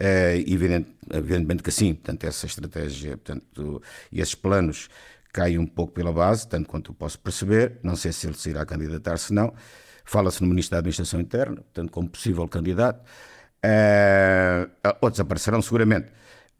Uh, 0.01 0.51
evidente, 0.51 0.95
evidentemente 1.13 1.61
que 1.61 1.71
sim, 1.71 1.93
portanto, 1.93 2.23
essa 2.23 2.47
estratégia 2.47 3.17
portanto, 3.17 3.83
e 4.11 4.19
esses 4.19 4.33
planos 4.33 4.89
caem 5.31 5.59
um 5.59 5.67
pouco 5.67 5.93
pela 5.93 6.11
base, 6.11 6.47
tanto 6.47 6.67
quanto 6.67 6.89
eu 6.91 6.95
posso 6.95 7.19
perceber. 7.19 7.77
Não 7.83 7.95
sei 7.95 8.11
se 8.11 8.25
ele 8.25 8.35
se 8.35 8.49
irá 8.49 8.65
candidatar, 8.65 9.17
se 9.17 9.31
não. 9.31 9.53
Fala-se 10.03 10.41
no 10.41 10.49
Ministro 10.49 10.71
da 10.71 10.79
Administração 10.79 11.19
Interna, 11.21 11.57
portanto, 11.57 11.91
como 11.91 12.09
possível 12.09 12.47
candidato. 12.47 13.05
Uh, 13.63 14.67
outros 15.01 15.19
aparecerão 15.19 15.61
seguramente. 15.61 16.07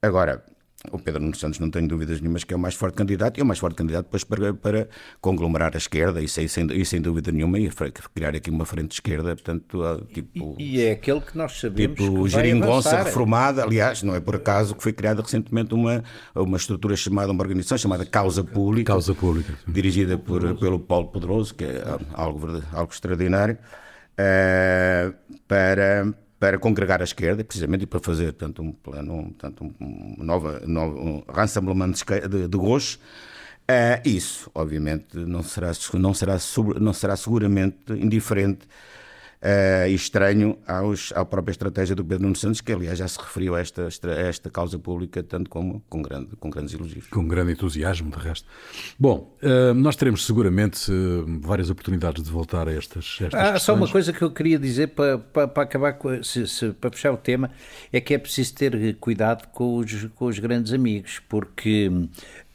Agora, 0.01 0.45
o 0.89 0.97
Pedro 0.97 1.21
Nuno 1.21 1.35
Santos 1.35 1.59
não 1.59 1.69
tenho 1.69 1.87
dúvidas 1.87 2.19
nenhumas 2.19 2.43
que 2.43 2.53
é 2.53 2.57
o 2.57 2.59
mais 2.59 2.73
forte 2.73 2.95
candidato 2.95 3.37
e 3.37 3.41
é 3.41 3.43
o 3.43 3.45
mais 3.45 3.59
forte 3.59 3.75
candidato 3.75 4.05
depois 4.05 4.23
para, 4.23 4.53
para 4.53 4.87
conglomerar 5.19 5.71
a 5.75 5.77
esquerda 5.77 6.21
e 6.21 6.27
sem, 6.27 6.47
sem, 6.47 6.65
e 6.71 6.85
sem 6.85 6.99
dúvida 7.01 7.31
nenhuma 7.31 7.59
e 7.59 7.69
criar 8.13 8.35
aqui 8.35 8.49
uma 8.49 8.65
frente 8.65 8.89
de 8.89 8.93
esquerda, 8.95 9.35
portanto, 9.35 10.07
tipo... 10.13 10.55
E, 10.57 10.77
e 10.77 10.81
é 10.81 10.91
aquele 10.91 11.21
que 11.21 11.37
nós 11.37 11.59
sabemos 11.59 11.97
tipo, 11.97 12.23
que 12.23 12.29
geringonça 12.29 13.03
reformada, 13.03 13.63
aliás, 13.63 14.01
não 14.01 14.15
é 14.15 14.19
por 14.19 14.35
acaso 14.35 14.75
que 14.75 14.81
foi 14.81 14.93
criada 14.93 15.21
recentemente 15.21 15.73
uma, 15.73 16.03
uma 16.33 16.57
estrutura 16.57 16.95
chamada, 16.95 17.31
uma 17.31 17.43
organização 17.43 17.77
chamada 17.77 18.05
Causa 18.05 18.43
Pública, 18.43 18.93
Causa 18.93 19.13
Pública 19.13 19.53
dirigida 19.67 20.17
por, 20.17 20.57
pelo 20.57 20.79
Paulo 20.79 21.07
Poderoso, 21.07 21.53
que 21.53 21.63
é 21.63 21.83
algo, 22.13 22.61
algo 22.73 22.91
extraordinário, 22.91 23.57
uh, 24.13 25.13
para 25.47 26.13
para 26.41 26.57
congregar 26.57 27.01
a 27.01 27.03
esquerda, 27.03 27.43
precisamente 27.43 27.85
para 27.85 27.99
fazer 27.99 28.33
tanto 28.33 28.63
um 28.63 28.71
plano, 28.71 29.31
tanto 29.37 29.63
um, 29.79 30.15
nova, 30.17 30.59
nova, 30.65 30.99
um 30.99 31.23
ransomware 31.29 32.27
de, 32.27 32.47
de 32.47 32.57
gauche. 32.57 32.97
Uh, 33.69 34.01
isso, 34.03 34.49
obviamente, 34.55 35.15
não 35.15 35.43
será, 35.43 35.71
não, 35.93 36.15
será, 36.15 36.37
não 36.79 36.93
será 36.93 37.15
seguramente 37.15 37.75
indiferente 37.89 38.67
uh, 39.41 39.87
estranho 39.89 40.57
aos, 40.67 41.11
à 41.15 41.25
própria 41.25 41.51
estratégia 41.51 41.95
do 41.95 42.03
Pedro 42.05 42.23
Nuno 42.23 42.35
Santos, 42.35 42.61
que 42.61 42.71
aliás 42.71 42.99
já 42.99 43.07
se 43.07 43.19
referiu 43.19 43.55
a 43.55 43.59
esta, 43.59 43.87
a 43.87 44.11
esta 44.11 44.49
causa 44.49 44.77
pública, 44.77 45.23
tanto 45.23 45.49
como 45.49 45.83
com, 45.89 46.01
grande, 46.01 46.35
com 46.39 46.49
grandes 46.49 46.73
elogios. 46.73 47.07
Com 47.07 47.27
grande 47.27 47.53
entusiasmo, 47.53 48.11
de 48.11 48.17
resto. 48.17 48.47
Bom, 48.99 49.35
uh, 49.41 49.73
nós 49.73 49.95
teremos 49.95 50.25
seguramente 50.25 50.91
uh, 50.91 51.25
várias 51.41 51.69
oportunidades 51.69 52.23
de 52.23 52.29
voltar 52.29 52.67
a 52.67 52.73
estas, 52.73 53.17
estas 53.21 53.33
ah, 53.33 53.59
Só 53.59 53.73
uma 53.73 53.87
coisa 53.87 54.13
que 54.13 54.21
eu 54.21 54.31
queria 54.31 54.59
dizer 54.59 54.87
para, 54.87 55.17
para, 55.17 55.47
para 55.47 55.63
acabar, 55.63 55.93
com, 55.93 56.21
se, 56.23 56.47
se, 56.47 56.69
para 56.71 56.91
fechar 56.91 57.11
o 57.11 57.17
tema, 57.17 57.51
é 57.91 57.99
que 57.99 58.13
é 58.13 58.17
preciso 58.17 58.53
ter 58.55 58.95
cuidado 58.97 59.47
com 59.49 59.77
os, 59.77 60.05
com 60.15 60.25
os 60.25 60.39
grandes 60.39 60.73
amigos, 60.73 61.19
porque 61.27 61.91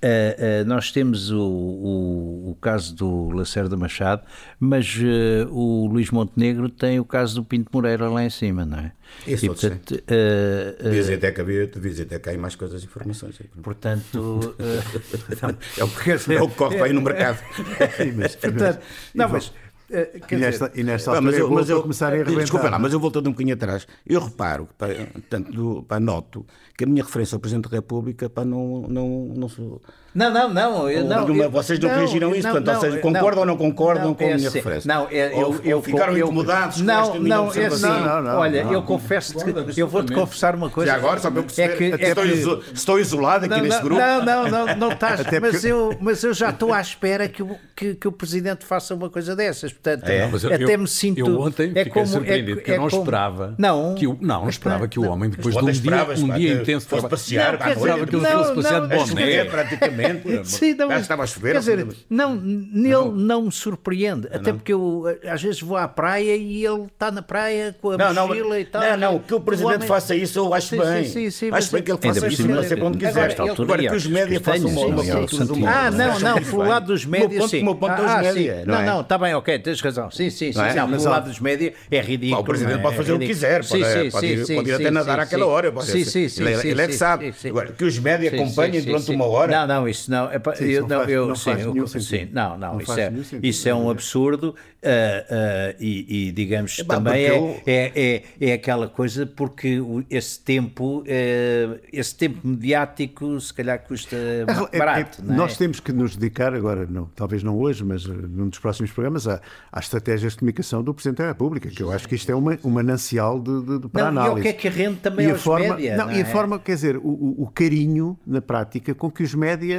Uh, 0.06 0.62
uh, 0.62 0.64
nós 0.66 0.92
temos 0.92 1.32
o, 1.32 1.40
o, 1.40 2.50
o, 2.50 2.54
caso 2.60 2.94
do 2.94 3.30
Lacerda 3.30 3.76
Machado, 3.76 4.22
mas 4.60 4.94
uh, 4.98 5.52
o 5.52 5.88
Luís 5.88 6.12
Montenegro 6.12 6.68
tem 6.68 7.00
o 7.00 7.04
caso 7.04 7.34
do 7.34 7.44
Pinto 7.44 7.70
Moreira 7.72 8.08
lá 8.08 8.22
em 8.22 8.30
cima, 8.30 8.64
não 8.64 8.78
é? 8.78 8.92
Isso, 9.26 9.46
e, 9.46 9.48
portanto, 9.48 9.94
uh, 9.94 10.90
dizem 10.90 11.16
até 11.16 11.32
que 11.32 11.40
havia, 11.40 11.66
dizem 11.66 12.06
até 12.06 12.20
que 12.20 12.30
há 12.30 12.38
mais 12.38 12.54
coisas, 12.54 12.84
informações. 12.84 13.36
Portanto, 13.60 14.54
é, 15.76 15.82
o 15.82 15.88
que, 15.88 16.10
é 16.34 16.42
o 16.42 16.48
que 16.50 16.54
corre 16.54 16.82
aí 16.82 16.92
no 16.92 17.00
mercado. 17.00 17.38
Sim, 17.96 18.12
mas, 18.12 18.36
portanto, 18.36 18.78
não, 19.12 19.28
mas 19.28 19.52
Uh, 19.88 20.32
e, 20.32 20.36
nesta, 20.36 20.72
e 20.74 20.82
nesta 20.82 21.10
altura 21.12 21.30
mas 21.30 21.38
eu, 21.38 21.50
mas 21.50 21.70
eu, 21.70 21.82
começar 21.82 22.08
a 22.08 22.16
arrebentar. 22.16 22.40
Desculpa 22.40 22.68
lá, 22.68 22.78
mas 22.78 22.92
eu 22.92 22.98
voltando 22.98 23.28
um 23.28 23.30
bocadinho 23.30 23.54
atrás, 23.54 23.86
eu 24.04 24.20
reparo, 24.20 24.68
pá, 24.76 24.88
tanto, 25.30 25.84
pá, 25.84 26.00
noto 26.00 26.44
que 26.76 26.84
a 26.84 26.86
minha 26.86 27.04
referência 27.04 27.36
ao 27.36 27.40
Presidente 27.40 27.68
da 27.68 27.76
República 27.76 28.28
pá, 28.28 28.44
não, 28.44 28.82
não, 28.88 29.08
não 29.36 29.48
sou 29.48 29.80
não, 30.16 30.32
não, 30.32 30.48
não. 30.48 30.90
Eu, 30.90 31.04
não 31.04 31.36
eu, 31.36 31.50
vocês 31.50 31.78
não, 31.78 31.90
corrigiram 31.90 32.34
isso, 32.34 32.48
não, 32.48 32.54
portanto, 32.54 32.74
ou 32.76 32.80
seja, 32.80 32.98
concordam 32.98 33.40
ou 33.40 33.46
não 33.46 33.56
concordam 33.56 34.14
com 34.14 34.24
a 34.24 34.34
minha 34.34 34.48
assim, 34.48 34.58
referência? 34.58 34.88
Não, 34.88 35.06
é, 35.10 35.32
eu, 35.32 35.46
ou, 35.48 35.60
eu, 35.62 35.82
ficaram 35.82 36.16
eu, 36.16 36.24
incomodados 36.26 36.80
não, 36.80 37.12
com 37.12 37.18
não, 37.18 37.52
é 37.52 37.66
assim, 37.66 37.82
não, 37.82 38.22
não, 38.22 38.38
Olha, 38.38 38.62
eu 38.62 38.82
confesso 38.82 39.34
eu 39.76 39.86
vou-te 39.86 40.14
confessar 40.14 40.54
uma 40.54 40.70
coisa. 40.70 40.90
Já 40.90 40.96
agora, 40.96 41.20
só 41.20 41.30
para 41.30 41.40
eu 41.40 41.44
perceber, 41.44 41.72
é 41.72 41.76
que, 41.98 42.04
é 42.04 42.08
estou, 42.08 42.58
que, 42.58 42.74
estou 42.74 42.98
isolado 42.98 43.44
aqui 43.44 43.60
neste 43.60 43.82
grupo. 43.82 44.00
Não, 44.00 44.24
não, 44.24 44.48
não, 44.48 44.76
não 44.76 44.92
estás, 44.92 45.20
mas, 45.40 45.64
eu, 45.64 45.94
mas 46.00 46.24
eu 46.24 46.32
já 46.32 46.48
estou 46.48 46.72
à 46.72 46.80
espera 46.80 47.28
que 47.28 47.42
o, 47.42 47.54
que, 47.74 47.94
que 47.94 48.08
o 48.08 48.12
Presidente 48.12 48.64
faça 48.64 48.94
uma 48.94 49.10
coisa 49.10 49.36
dessas, 49.36 49.70
portanto, 49.70 50.08
é. 50.08 50.24
até 50.54 50.76
me 50.78 50.88
sinto... 50.88 51.18
Eu 51.18 51.40
ontem 51.40 51.72
é 51.74 51.84
fiquei 51.84 52.06
surpreendido, 52.06 52.62
que 52.62 52.70
eu 52.70 52.78
não 52.78 52.86
esperava 52.86 53.54
que 53.96 54.06
o, 54.06 54.16
não, 54.18 54.48
esperava 54.48 54.88
que 54.88 54.98
o 54.98 55.06
homem, 55.10 55.28
depois 55.28 55.54
de 55.54 55.62
um 55.62 55.70
dia, 55.70 56.06
um 56.24 56.34
dia 56.34 56.52
intenso... 56.54 56.86
Fosse 56.86 57.08
passear, 57.08 57.54
esperava 57.54 58.06
que 58.06 58.16
ele 58.16 58.26
fosse 58.26 58.54
passear 58.54 58.86
de 58.86 58.96
boné. 58.96 59.44
praticamente. 59.44 60.05
Sim, 60.44 60.74
não, 60.74 60.90
já 60.90 61.00
estava 61.00 61.22
a 61.22 61.26
chover. 61.26 61.52
Quer 61.52 61.58
dizer, 61.58 61.86
não, 62.08 62.34
nele 62.36 62.90
não. 62.90 63.12
não 63.12 63.42
me 63.42 63.52
surpreende. 63.52 64.28
Até 64.32 64.52
porque 64.52 64.72
eu 64.72 65.04
às 65.24 65.42
vezes 65.42 65.60
vou 65.60 65.76
à 65.76 65.88
praia 65.88 66.36
e 66.36 66.64
ele 66.64 66.84
está 66.84 67.10
na 67.10 67.22
praia 67.22 67.76
com 67.80 67.90
a 67.90 67.96
não, 67.96 68.28
mochila 68.28 68.48
não, 68.48 68.58
e 68.58 68.64
tal. 68.64 68.82
Não, 68.82 68.96
não, 68.96 69.18
que 69.18 69.34
o 69.34 69.40
Presidente 69.40 69.72
o 69.72 69.76
homem... 69.76 69.88
faça 69.88 70.14
isso 70.14 70.38
eu 70.38 70.54
acho 70.54 70.68
sim, 70.68 70.78
bem. 70.78 71.04
Sim, 71.04 71.30
sim, 71.30 71.50
acho 71.52 71.72
bem 71.72 71.82
que 71.82 71.90
ele 71.90 71.98
faça 72.00 72.26
isso, 72.28 72.48
mas 72.48 72.66
sempre 72.66 72.84
onde 72.84 72.98
quiser. 72.98 73.36
Agora 73.40 73.88
que 73.88 73.96
os 73.96 74.06
médias 74.06 74.42
façam 74.42 74.68
uma 74.68 75.70
Ah, 75.70 75.90
não, 75.90 76.18
não, 76.20 76.42
pelo 76.42 76.58
lado 76.58 76.86
dos 76.86 77.04
médias, 77.04 77.50
sim. 77.50 77.64
Ponto 77.64 77.96
dos 77.96 78.14
médias. 78.22 78.66
Não, 78.66 78.82
não, 78.82 79.00
está 79.00 79.18
bem, 79.18 79.34
ok. 79.34 79.58
tens 79.58 79.80
razão. 79.80 80.10
Sim, 80.10 80.30
sim, 80.30 80.52
sim. 80.52 80.58
Não 80.58 80.64
é? 80.64 80.74
Não, 80.74 80.88
Mas, 80.88 81.02
pelo 81.02 81.14
lado 81.14 81.28
dos 81.28 81.40
médias 81.40 81.74
é 81.90 82.00
ridículo. 82.00 82.40
o 82.40 82.44
Presidente 82.44 82.74
não 82.74 82.80
é? 82.80 82.82
pode 82.82 82.94
É 82.94 82.98
fazer 82.98 83.12
o 83.12 83.18
que 83.18 83.26
quiser, 83.26 83.66
pode, 83.66 83.66
Sim, 83.66 83.84
sim, 83.84 84.10
pode, 84.10 84.46
sim, 84.46 84.54
ir, 84.60 84.72
até 84.74 84.90
nadar 84.90 85.20
àquela 85.20 85.46
hora. 85.46 85.72
Sim, 85.82 86.04
sim, 86.04 86.28
sim, 86.28 86.42
ele, 86.42 86.80
é- 86.80 86.84
é 86.84 86.86
que 86.86 86.92
sabe. 86.94 87.34
Agora, 87.44 87.72
que 87.72 87.84
os 87.84 87.98
média 87.98 88.30
Sim, 88.30 88.36
acompanhem 88.36 88.82
durante 88.82 89.10
uma 89.10 89.26
hora. 89.26 89.52
Não, 89.52 89.66
não, 89.66 89.88
isso 89.96 90.10
não. 90.10 90.28
Sim, 90.54 90.64
eu, 90.64 90.82
não, 90.82 90.88
faz- 90.98 91.10
eu, 91.10 91.26
não 91.26 91.34
sim, 91.36 91.50
eu- 91.50 91.86
sim, 91.86 92.28
não, 92.32 92.58
não, 92.58 92.74
Não 92.74 92.80
isso, 92.80 92.92
é, 92.98 93.10
sentido. 93.10 93.44
isso 93.44 93.68
é 93.68 93.74
um 93.74 93.90
absurdo 93.90 94.54
ah, 94.82 94.88
ah, 95.30 95.74
e, 95.80 96.28
e, 96.28 96.32
digamos 96.32 96.78
Epá, 96.78 96.96
também 96.96 97.24
é, 97.24 97.30
eu- 97.30 97.60
é, 97.66 98.22
é, 98.40 98.48
é 98.48 98.52
aquela 98.52 98.88
coisa 98.88 99.26
porque 99.26 99.78
esse 100.10 100.38
tempo, 100.40 101.02
eh, 101.06 101.80
esse 101.92 102.14
tempo 102.14 102.38
mediático 102.46 103.40
se 103.40 103.52
calhar 103.52 103.78
custa 103.80 104.16
É, 104.16 104.76
é, 104.76 104.78
barato. 104.78 105.22
é? 105.22 105.32
Nós 105.32 105.56
temos 105.56 105.80
que 105.80 105.92
nos 105.92 106.16
dedicar 106.16 106.54
agora, 106.54 106.86
não, 106.86 107.06
talvez 107.16 107.42
não 107.42 107.58
hoje, 107.58 107.84
mas 107.84 108.04
eh, 108.04 108.08
num 108.12 108.48
dos 108.48 108.58
próximos 108.58 108.90
programas, 108.92 109.26
à- 109.26 109.40
às 109.72 109.84
estratégias 109.86 110.32
de 110.32 110.38
comunicação 110.38 110.82
do 110.82 110.92
Presidente 110.94 111.18
da 111.18 111.28
República, 111.28 111.68
que 111.70 111.82
eu 111.82 111.90
acho 111.90 112.08
que 112.08 112.14
isto 112.14 112.30
é 112.30 112.34
uma, 112.34 112.58
um 112.62 112.70
manancial 112.70 113.40
de, 113.40 113.62
de, 113.62 113.78
de- 113.80 113.88
para 113.88 114.10
Não, 114.10 114.22
e 114.22 114.26
análise. 114.26 114.40
o 114.40 114.42
que 114.42 114.48
é 114.48 114.52
que 114.52 114.68
rende 114.68 114.96
também 115.00 115.26
e 115.26 115.30
a 115.30 115.32
aos 115.32 115.42
forma, 115.42 115.74
média, 115.74 115.96
não, 115.96 116.06
não 116.06 116.12
e 116.12 116.16
a 116.16 116.20
é? 116.20 116.24
forma, 116.24 116.58
quer 116.58 116.74
dizer, 116.74 116.96
o, 116.96 117.00
o- 117.08 117.42
o 117.44 117.46
carinho 117.52 118.18
na 118.26 118.40
prática 118.40 118.94
com 118.94 119.10
que 119.10 119.22
os 119.22 119.34
média 119.34 119.75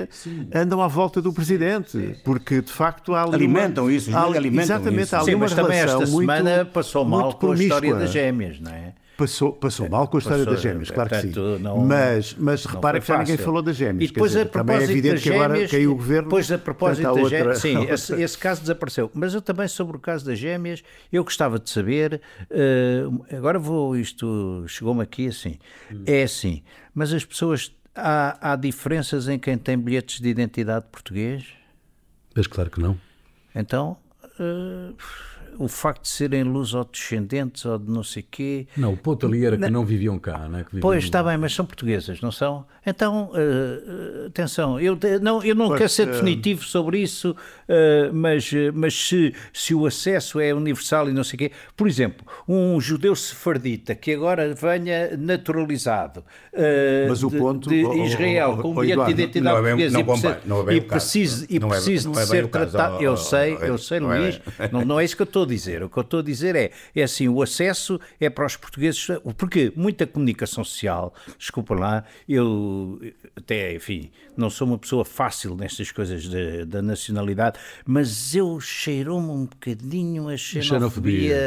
andam 0.53 0.81
à 0.81 0.87
volta 0.87 1.21
do 1.21 1.31
Presidente, 1.33 2.17
porque 2.23 2.61
de 2.61 2.71
facto 2.71 3.13
há 3.13 3.23
ali 3.23 3.35
Alimentam 3.35 3.85
uma, 3.85 3.91
isso, 3.93 4.15
há 4.15 4.23
alimentam 4.25 4.61
Exatamente, 4.77 5.03
isso. 5.03 5.15
há 5.15 5.19
ali 5.19 5.25
Sim, 5.31 5.35
uma 5.35 5.45
mas 5.45 5.53
também 5.53 5.77
esta 5.79 5.97
muito, 6.05 6.09
semana 6.19 6.65
passou 6.65 7.05
mal 7.05 7.33
com 7.33 7.51
a 7.51 7.55
história 7.55 7.89
promíscua. 7.89 7.99
das 7.99 8.11
gêmeas, 8.11 8.59
não 8.59 8.71
é? 8.71 8.93
Passou, 9.17 9.51
passou 9.51 9.89
mal 9.89 10.07
com 10.07 10.17
a 10.17 10.19
história 10.19 10.45
Passou, 10.45 10.53
das 10.53 10.61
gêmeas, 10.61 10.91
claro 10.91 11.09
que 11.09 11.21
sim. 11.21 11.31
não- 11.59 11.79
mas 11.83 12.35
mas 12.37 12.63
não 12.63 12.71
repara 12.73 12.99
que 12.99 13.07
já 13.07 13.17
ninguém 13.17 13.37
falou 13.37 13.63
das 13.63 13.75
gêmeas. 13.75 14.03
E 14.11 14.13
depois, 14.13 14.31
dizer, 14.31 14.43
a 14.43 14.45
também 14.45 14.75
é 14.75 14.77
propósito 14.77 14.91
evidente 14.91 15.13
das 15.15 15.23
que 15.23 15.29
agora 15.31 15.53
gêmeas, 15.55 15.71
caiu 15.71 15.91
o 15.91 15.95
governo. 15.95 16.23
Depois, 16.25 16.51
a 16.51 16.57
propósito 16.59 17.01
das 17.03 17.17
outra- 17.17 17.29
gêmeas, 17.29 17.57
sim, 17.59 17.83
esse, 17.89 18.13
esse 18.21 18.37
caso 18.37 18.61
desapareceu. 18.61 19.09
Mas 19.15 19.33
eu 19.33 19.41
também, 19.41 19.67
sobre 19.67 19.97
o 19.97 19.99
caso 19.99 20.23
das 20.23 20.37
gêmeas, 20.37 20.83
eu 21.11 21.23
gostava 21.23 21.57
de 21.57 21.67
saber. 21.67 22.21
eh, 22.51 23.05
agora 23.35 23.57
vou, 23.57 23.97
isto 23.97 24.63
chegou-me 24.67 25.01
aqui 25.01 25.27
assim. 25.29 25.57
É 26.05 26.21
assim, 26.21 26.61
mas 26.93 27.11
as 27.11 27.25
pessoas. 27.25 27.71
Há, 27.97 28.53
há 28.53 28.55
diferenças 28.55 29.27
em 29.27 29.39
quem 29.39 29.57
tem 29.57 29.77
bilhetes 29.77 30.19
de 30.21 30.29
identidade 30.29 30.85
português? 30.91 31.43
Mas 32.35 32.45
claro 32.47 32.69
que 32.69 32.79
não. 32.79 32.97
Então, 33.55 33.97
eh, 34.39 34.93
o 35.57 35.67
facto 35.67 36.03
de 36.03 36.09
serem 36.09 36.43
lusodescendentes 36.43 37.65
ou 37.65 37.79
de 37.79 37.89
não 37.89 38.03
sei 38.03 38.21
quê. 38.21 38.67
Não, 38.77 38.93
o 38.93 38.97
ponto 38.97 39.25
ali 39.25 39.43
era 39.43 39.57
que 39.57 39.69
não 39.69 39.83
viviam 39.83 40.19
cá, 40.19 40.47
não 40.47 40.59
é? 40.59 40.63
Que 40.63 40.69
viviam- 40.75 40.81
Pois, 40.81 41.03
está 41.03 41.23
bem, 41.23 41.37
mas 41.37 41.55
são 41.55 41.65
portuguesas, 41.65 42.21
não 42.21 42.31
são? 42.31 42.65
Então, 42.89 43.31
eh, 43.35 44.27
atenção, 44.27 44.79
eu 44.79 44.97
não, 45.21 45.43
eu 45.43 45.53
não 45.53 45.75
quero 45.75 45.89
ser 45.89 46.07
eh, 46.07 46.11
definitivo 46.11 46.63
sobre 46.63 46.99
isso, 46.99 47.35
eh, 47.67 48.09
mas, 48.13 48.49
mas 48.73 48.93
se, 48.93 49.33
se 49.51 49.75
o 49.75 49.85
acesso 49.85 50.39
é 50.39 50.53
universal 50.53 51.09
e 51.09 51.11
não 51.11 51.21
sei 51.21 51.35
o 51.35 51.37
quê, 51.39 51.51
por 51.75 51.85
exemplo, 51.85 52.25
um 52.47 52.79
judeu 52.79 53.13
sefardita 53.13 53.93
que 53.93 54.13
agora 54.13 54.55
venha 54.55 55.17
naturalizado 55.17 56.23
eh, 56.53 57.07
Mas 57.09 57.23
o 57.23 57.29
de, 57.29 57.37
ponto, 57.37 57.67
de 57.69 57.83
oh, 57.83 58.05
Israel 58.05 58.55
com 58.55 58.71
um 58.71 58.75
bilhete 58.75 59.05
de 59.05 59.11
identidade 59.11 59.57
é 59.57 59.61
portuguesa 59.61 59.99
e 60.71 60.81
precisa- 60.81 61.43
é 61.43 61.47
e 61.55 61.59
precisa, 61.59 62.09
é- 62.09 62.13
de 62.13 62.25
ser 62.25 62.47
tratado, 62.47 63.03
eu 63.03 63.17
sei, 63.17 63.57
eu 63.63 63.77
sei, 63.77 63.99
não 63.99 64.13
é 64.13 64.19
Luís, 64.19 64.41
não, 64.71 64.85
não 64.85 64.97
é 64.97 65.03
isso 65.03 65.15
que 65.17 65.23
eu 65.23 65.25
estou 65.25 65.43
a 65.43 65.47
dizer. 65.47 65.83
O 65.83 65.89
que 65.89 65.97
eu 65.97 66.03
estou 66.03 66.21
a 66.21 66.23
dizer 66.23 66.55
é, 66.55 66.71
é 66.95 67.03
assim, 67.03 67.27
o 67.27 67.41
acesso 67.41 67.99
é 68.17 68.29
para 68.29 68.45
os 68.45 68.55
portugueses, 68.55 69.07
porque 69.37 69.73
muita 69.75 70.07
comunicação 70.07 70.63
social, 70.63 71.13
desculpa 71.37 71.75
lá, 71.75 72.05
eu 72.29 72.76
até, 73.35 73.75
enfim, 73.75 74.09
não 74.35 74.49
sou 74.49 74.67
uma 74.67 74.77
pessoa 74.77 75.03
fácil 75.05 75.55
nestas 75.55 75.91
coisas 75.91 76.23
de- 76.23 76.65
da 76.65 76.81
nacionalidade, 76.81 77.57
mas 77.85 78.35
eu 78.35 78.59
cheirou-me 78.59 79.29
um 79.29 79.45
bocadinho 79.45 80.29
a 80.29 80.37
xenofobia, 80.37 80.79
xenofobia. 80.79 81.37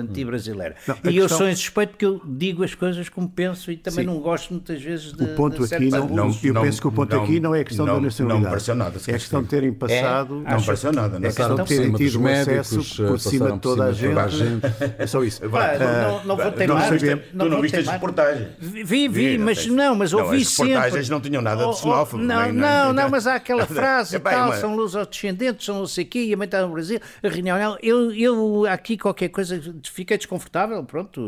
anti-brasileira. 0.00 0.74
Não, 0.86 0.96
e 1.04 1.16
eu 1.16 1.22
questão- 1.22 1.38
sou 1.38 1.48
insuspeito 1.48 1.90
porque 1.90 2.04
eu 2.06 2.20
digo 2.24 2.62
as 2.64 2.74
coisas 2.74 3.08
como 3.08 3.28
penso 3.28 3.70
e 3.70 3.76
também 3.76 4.04
não 4.04 4.18
gosto 4.20 4.50
muitas 4.52 4.80
vezes 4.82 5.12
de 5.12 5.22
O 5.24 5.28
ponto 5.34 5.66
de 5.66 5.74
aqui, 5.74 5.88
não, 5.90 6.02
abusos. 6.04 6.44
eu 6.44 6.54
não- 6.54 6.62
penso 6.62 6.80
que 6.80 6.86
o 6.88 6.92
ponto 6.92 7.14
não- 7.16 7.22
aqui 7.24 7.40
não 7.40 7.54
é 7.54 7.60
a 7.60 7.64
questão 7.64 7.86
não- 7.86 7.94
da 7.94 7.98
não 8.00 8.04
nacionalidade. 8.06 8.44
me 8.44 8.50
pareceu 8.50 8.74
nada, 8.74 8.96
é 9.06 9.10
a 9.10 9.18
questão 9.18 9.42
de 9.42 9.48
terem 9.48 9.72
passado. 9.72 10.34
Não 10.34 10.58
me 10.58 10.66
pareceu 10.66 10.92
nada. 10.92 11.18
Não 11.18 11.26
É 11.26 11.30
a 11.30 11.32
questão 11.34 11.56
de 11.56 11.64
terem 11.64 11.92
tido 11.92 12.20
um 12.20 12.26
acesso 12.26 12.74
eh, 13.02 13.06
por 13.06 13.18
cima 13.20 13.46
passaram 13.46 13.46
de 13.46 13.52
por 13.52 13.60
toda 13.60 13.84
a 13.90 13.94
cima 13.94 14.08
de 14.08 14.14
toda 14.14 14.24
a 14.24 14.28
gente. 14.28 14.94
É 14.98 15.06
só 15.06 15.22
isso. 15.24 15.40
Pá, 15.48 15.72
não, 15.78 16.24
não 16.24 16.36
vou 16.36 16.44
Não 16.46 16.52
teimar. 16.52 16.90
viste- 16.92 17.08
não 17.32 17.46
tu 17.46 17.50
não 17.50 17.60
viste 17.62 17.76
as 17.76 17.86
reportagens? 17.88 18.48
Vi, 18.60 19.08
vi, 19.08 19.38
não 19.38 19.44
mas 19.46 19.66
não, 19.66 19.94
mas 19.94 20.12
Não, 20.12 20.20
ouvi 20.24 20.36
as 20.42 20.48
sempre. 20.74 20.84
reportagens 20.86 21.08
não 21.08 21.20
tinham 21.20 21.42
nada 21.42 21.58
de 21.62 21.66
Oh, 21.66 21.70
oh, 21.70 21.74
xenófobo, 21.74 22.22
Não, 22.22 22.42
nem- 22.42 22.52
não, 22.52 22.84
nem- 22.86 22.94
não, 23.04 23.10
mas 23.10 23.26
há 23.26 23.34
aquela 23.36 23.66
frase 23.66 24.14
e 24.14 24.16
Epá, 24.16 24.30
tal, 24.30 24.48
mas- 24.48 24.60
são 24.60 24.74
lusodescendentes, 24.76 25.64
são 25.66 25.78
não 25.80 25.86
sei 25.86 26.04
o 26.04 26.06
quê, 26.06 26.24
e 26.24 26.34
a 26.34 26.36
mãe 26.36 26.44
está 26.46 26.62
no 26.66 26.72
Brasil, 26.72 27.00
a 27.22 27.28
reunião. 27.28 27.58
não, 27.58 27.78
Eu, 27.82 28.12
eu 28.12 28.66
aqui 28.66 28.96
qualquer 28.98 29.28
coisa 29.28 29.60
fiquei 29.92 30.16
desconfortável, 30.16 30.82
pronto, 30.84 31.20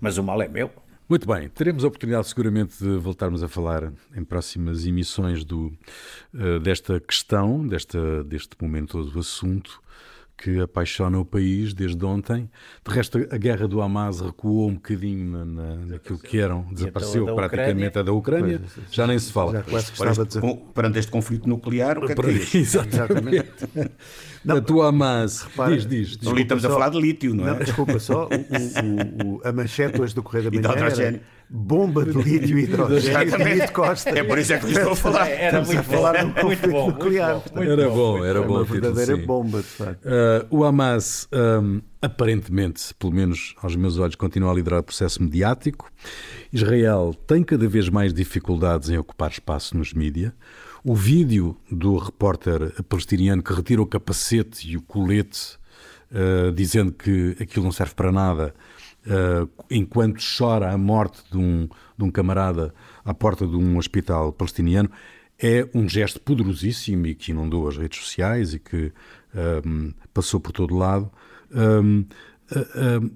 mas 0.00 0.18
o 0.18 0.22
mal 0.22 0.40
é 0.42 0.48
meu. 0.48 0.70
Muito 1.06 1.26
bem, 1.28 1.50
teremos 1.50 1.84
a 1.84 1.88
oportunidade 1.88 2.26
seguramente 2.28 2.78
de 2.82 2.96
voltarmos 2.96 3.42
a 3.42 3.48
falar 3.48 3.92
em 4.16 4.24
próximas 4.24 4.86
emissões 4.86 5.44
do, 5.44 5.70
eh, 6.34 6.58
desta 6.60 6.98
questão, 6.98 7.66
desta, 7.66 8.24
deste 8.24 8.56
momento 8.58 9.02
do 9.04 9.18
assunto 9.20 9.82
que 10.36 10.60
apaixona 10.60 11.18
o 11.18 11.24
país 11.24 11.72
desde 11.72 12.04
ontem. 12.04 12.50
De 12.86 12.92
resto, 12.94 13.18
a 13.30 13.36
guerra 13.38 13.68
do 13.68 13.80
Hamas 13.80 14.20
recuou 14.20 14.68
um 14.68 14.74
bocadinho 14.74 15.24
na, 15.30 15.44
na, 15.44 15.76
naquilo 15.86 16.18
que 16.18 16.38
eram, 16.38 16.66
desapareceu 16.72 17.24
da 17.24 17.34
praticamente 17.34 17.72
Ucrânia? 17.88 18.00
a 18.00 18.02
da 18.02 18.12
Ucrânia, 18.12 18.60
já 18.90 19.06
nem 19.06 19.18
se 19.18 19.32
fala. 19.32 19.52
Já 19.52 19.62
quase 19.62 20.20
a 20.20 20.24
dizer. 20.24 20.40
com- 20.40 20.56
perante 20.56 20.98
este 20.98 21.10
conflito 21.10 21.48
nuclear, 21.48 21.98
o 21.98 22.06
que 22.06 22.12
é 22.12 22.14
que 22.16 22.32
diz? 22.32 22.54
Exatamente. 22.54 23.48
A 24.46 24.60
tua 24.60 24.88
Hamas. 24.88 25.46
Diz, 25.68 25.86
diz. 25.86 26.16
diz. 26.18 26.28
Ali 26.28 26.42
estamos 26.42 26.62
a 26.66 26.68
só- 26.68 26.74
falar 26.74 26.90
de 26.90 27.00
lítio, 27.00 27.34
não 27.34 27.48
é? 27.48 27.52
Não, 27.52 27.58
desculpa 27.60 27.98
só, 27.98 28.28
o- 28.28 28.28
o- 28.28 29.36
o- 29.36 29.40
a 29.42 29.50
manchete 29.52 29.98
hoje 30.02 30.14
do 30.14 30.22
Correio 30.22 30.50
da 30.50 30.50
de 30.60 30.82
Manhã. 30.82 31.20
Bomba 31.48 32.04
de 32.04 32.12
lítio 32.12 32.58
e 32.58 32.62
hidrogênio 32.64 33.36
de 33.38 33.44
Benito 33.44 33.72
Costa. 33.72 34.10
É 34.10 34.24
por 34.24 34.38
isso 34.38 34.52
é 34.52 34.58
que 34.58 34.66
estou 34.66 34.92
a 34.92 34.96
falar. 34.96 35.28
Era 35.28 35.60
Estamos 35.60 35.70
a 35.70 35.72
muito 35.74 35.90
falar 35.90 36.12
bom, 36.12 36.18
de 36.18 36.24
um 36.24 36.26
muito 36.26 36.40
conflito 36.42 36.70
bom, 36.70 36.84
muito 36.84 37.04
nuclear. 37.04 37.34
bom, 37.34 37.42
muito 37.54 37.70
Era 37.72 37.88
bom, 37.88 37.94
bom, 37.94 38.10
muito 38.12 38.24
era 38.24 38.38
É 38.38 38.42
bom 38.42 38.54
uma 38.54 38.62
título, 38.64 38.80
verdadeira 38.80 39.16
sim. 39.16 39.26
bomba, 39.26 39.58
de 39.58 39.64
facto. 39.68 40.04
Uh, 40.06 40.46
o 40.50 40.64
Hamas, 40.64 41.28
um, 41.32 41.80
aparentemente, 42.02 42.94
pelo 42.98 43.12
menos 43.12 43.54
aos 43.62 43.76
meus 43.76 43.98
olhos, 43.98 44.14
continua 44.16 44.50
a 44.50 44.54
liderar 44.54 44.80
o 44.80 44.82
processo 44.82 45.22
mediático. 45.22 45.90
Israel 46.52 47.14
tem 47.26 47.42
cada 47.42 47.66
vez 47.68 47.88
mais 47.88 48.12
dificuldades 48.12 48.88
em 48.90 48.98
ocupar 48.98 49.30
espaço 49.30 49.76
nos 49.76 49.92
mídias. 49.92 50.32
O 50.84 50.94
vídeo 50.94 51.56
do 51.70 51.96
repórter 51.96 52.72
palestiniano 52.84 53.42
que 53.42 53.52
retira 53.54 53.80
o 53.80 53.86
capacete 53.86 54.70
e 54.70 54.76
o 54.76 54.82
colete, 54.82 55.56
uh, 56.12 56.52
dizendo 56.52 56.92
que 56.92 57.36
aquilo 57.40 57.64
não 57.64 57.72
serve 57.72 57.94
para 57.94 58.12
nada, 58.12 58.54
uh, 59.06 59.48
enquanto 59.70 60.20
chora 60.38 60.70
a 60.70 60.78
morte 60.78 61.22
de 61.30 61.38
um, 61.38 61.68
de 61.96 62.04
um 62.04 62.10
camarada 62.10 62.74
à 63.04 63.14
porta 63.14 63.46
de 63.46 63.56
um 63.56 63.76
hospital 63.76 64.32
palestiniano, 64.32 64.90
é 65.38 65.68
um 65.74 65.88
gesto 65.88 66.20
poderosíssimo 66.20 67.06
e 67.06 67.14
que 67.14 67.32
inundou 67.32 67.68
as 67.68 67.76
redes 67.76 67.98
sociais 68.00 68.54
e 68.54 68.58
que 68.58 68.92
um, 69.64 69.92
passou 70.12 70.40
por 70.40 70.52
todo 70.52 70.76
lado. 70.76 71.10
Um, 71.52 72.00
uh, 72.00 73.02
um, 73.02 73.10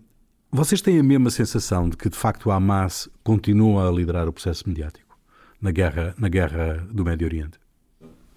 vocês 0.50 0.80
têm 0.80 0.98
a 0.98 1.02
mesma 1.02 1.30
sensação 1.30 1.88
de 1.88 1.96
que, 1.96 2.08
de 2.08 2.16
facto, 2.16 2.46
o 2.46 2.50
Hamas 2.50 3.08
continua 3.22 3.88
a 3.88 3.92
liderar 3.92 4.26
o 4.26 4.32
processo 4.32 4.66
mediático 4.66 5.16
na 5.60 5.70
guerra, 5.70 6.14
na 6.18 6.28
guerra 6.28 6.86
do 6.90 7.04
Médio 7.04 7.26
Oriente? 7.26 7.58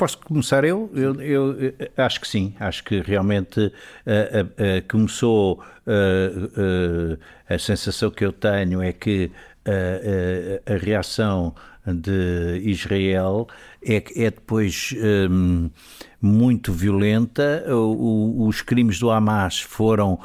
Posso 0.02 0.18
começar 0.18 0.64
eu? 0.64 0.90
Eu, 0.96 1.22
eu, 1.22 1.62
eu 1.62 1.74
acho 1.96 2.20
que 2.20 2.28
sim, 2.28 2.56
acho 2.60 2.84
que 2.84 3.02
realmente 3.02 3.60
uh, 3.60 3.70
uh, 3.70 4.46
uh, 4.48 4.88
começou 4.90 5.64
a 7.48 7.60
sensação 7.60 8.10
que 8.10 8.26
eu 8.26 8.32
tenho 8.32 8.82
é 8.82 8.92
que 8.94 9.30
a 10.66 10.76
reação 10.84 11.54
de 11.86 12.62
Israel 12.64 13.48
é, 13.86 13.98
é 14.16 14.32
depois 14.32 14.96
um, 15.30 15.70
muito 16.20 16.74
violenta. 16.74 17.64
O, 17.68 18.42
o, 18.44 18.48
os 18.48 18.64
crimes 18.64 18.98
do 18.98 19.12
Hamas 19.12 19.62
foram, 19.62 20.20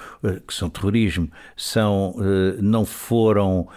que 0.46 0.54
são 0.54 0.70
terrorismo, 0.70 1.30
são, 1.54 2.14
não 2.60 2.86
foram, 2.86 3.68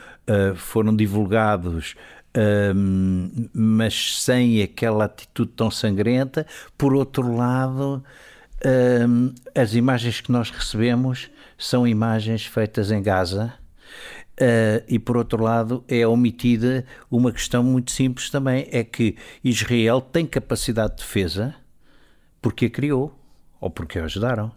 foram 0.56 0.96
divulgados 0.96 1.96
um, 2.38 3.50
mas 3.54 4.22
sem 4.22 4.62
aquela 4.62 5.06
atitude 5.06 5.52
tão 5.56 5.72
sangrenta. 5.72 6.46
Por 6.78 6.94
outro 6.94 7.36
lado, 7.36 8.04
um, 9.08 9.34
as 9.56 9.74
imagens 9.74 10.22
que 10.22 10.32
nós 10.32 10.50
recebemos 10.50 11.30
são 11.58 11.88
imagens 11.88 12.46
feitas 12.46 12.92
em 12.92 13.02
Gaza. 13.02 13.54
Uh, 14.40 14.80
e 14.88 14.98
por 14.98 15.18
outro 15.18 15.44
lado 15.44 15.84
é 15.86 16.08
omitida 16.08 16.86
uma 17.12 17.30
questão 17.30 17.62
muito 17.62 17.92
simples 17.92 18.30
também 18.30 18.70
é 18.72 18.86
que 18.86 19.18
Israel 19.44 20.00
tem 20.00 20.26
capacidade 20.26 20.92
de 20.96 21.02
defesa 21.02 21.54
porque 22.42 22.68
a 22.68 22.70
criou 22.70 23.14
ou 23.60 23.70
porque 23.70 24.00
a 24.00 24.06
ajudaram 24.06 24.50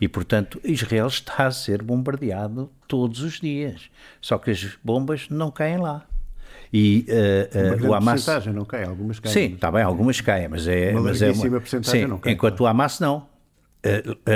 e 0.00 0.08
portanto 0.08 0.58
Israel 0.64 1.04
está 1.08 1.48
a 1.48 1.50
ser 1.50 1.82
bombardeado 1.82 2.72
todos 2.88 3.20
os 3.20 3.38
dias 3.38 3.90
só 4.22 4.38
que 4.38 4.50
as 4.50 4.78
bombas 4.82 5.28
não 5.28 5.50
caem 5.50 5.76
lá 5.76 6.06
e 6.72 7.06
uh, 7.08 7.84
uh, 7.84 7.88
o 7.88 7.94
Hamas 7.94 8.24
porcentagem 8.24 8.52
não 8.52 8.64
cai, 8.64 8.84
algumas 8.84 9.20
caem. 9.20 9.32
Sim, 9.32 9.54
está 9.54 9.70
bem, 9.70 9.82
algumas 9.82 10.20
caem, 10.20 10.48
mas 10.48 10.66
é 10.66 10.92
uma 10.92 11.02
mas 11.02 11.22
é 11.22 11.30
uma 11.30 11.60
sim, 11.82 12.06
não 12.06 12.18
cai. 12.18 12.32
enquanto 12.32 12.60
o 12.60 12.66
Hamas 12.66 13.00
não. 13.00 13.28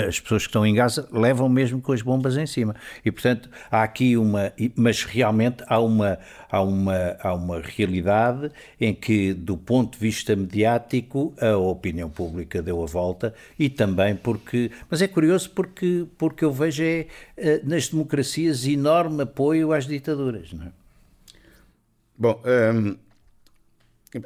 as 0.06 0.20
pessoas 0.20 0.42
que 0.42 0.48
estão 0.48 0.64
em 0.64 0.72
Gaza 0.72 1.08
levam 1.10 1.48
mesmo 1.48 1.80
com 1.80 1.92
as 1.92 2.02
bombas 2.02 2.36
em 2.36 2.46
cima. 2.46 2.76
E, 3.04 3.10
portanto, 3.10 3.50
há 3.70 3.82
aqui 3.82 4.16
uma. 4.16 4.52
Mas 4.76 5.02
realmente 5.02 5.64
há 5.66 5.80
uma, 5.80 6.18
há 6.48 6.62
uma, 6.62 7.16
há 7.20 7.34
uma 7.34 7.60
realidade 7.60 8.52
em 8.80 8.94
que, 8.94 9.34
do 9.34 9.56
ponto 9.56 9.98
de 9.98 9.98
vista 9.98 10.36
mediático, 10.36 11.34
a 11.40 11.56
opinião 11.56 12.08
pública 12.08 12.62
deu 12.62 12.80
a 12.82 12.86
volta 12.86 13.34
e 13.58 13.68
também 13.68 14.14
porque. 14.14 14.70
Mas 14.88 15.02
é 15.02 15.08
curioso 15.08 15.50
porque, 15.50 16.06
porque 16.16 16.44
eu 16.44 16.52
vejo 16.52 16.84
é, 16.84 17.06
eh, 17.36 17.60
nas 17.64 17.88
democracias 17.88 18.64
enorme 18.66 19.22
apoio 19.24 19.72
às 19.72 19.84
ditaduras. 19.84 20.52
Não 20.52 20.66
é? 20.66 20.80
Bom, 22.20 22.38
hum, 22.44 22.98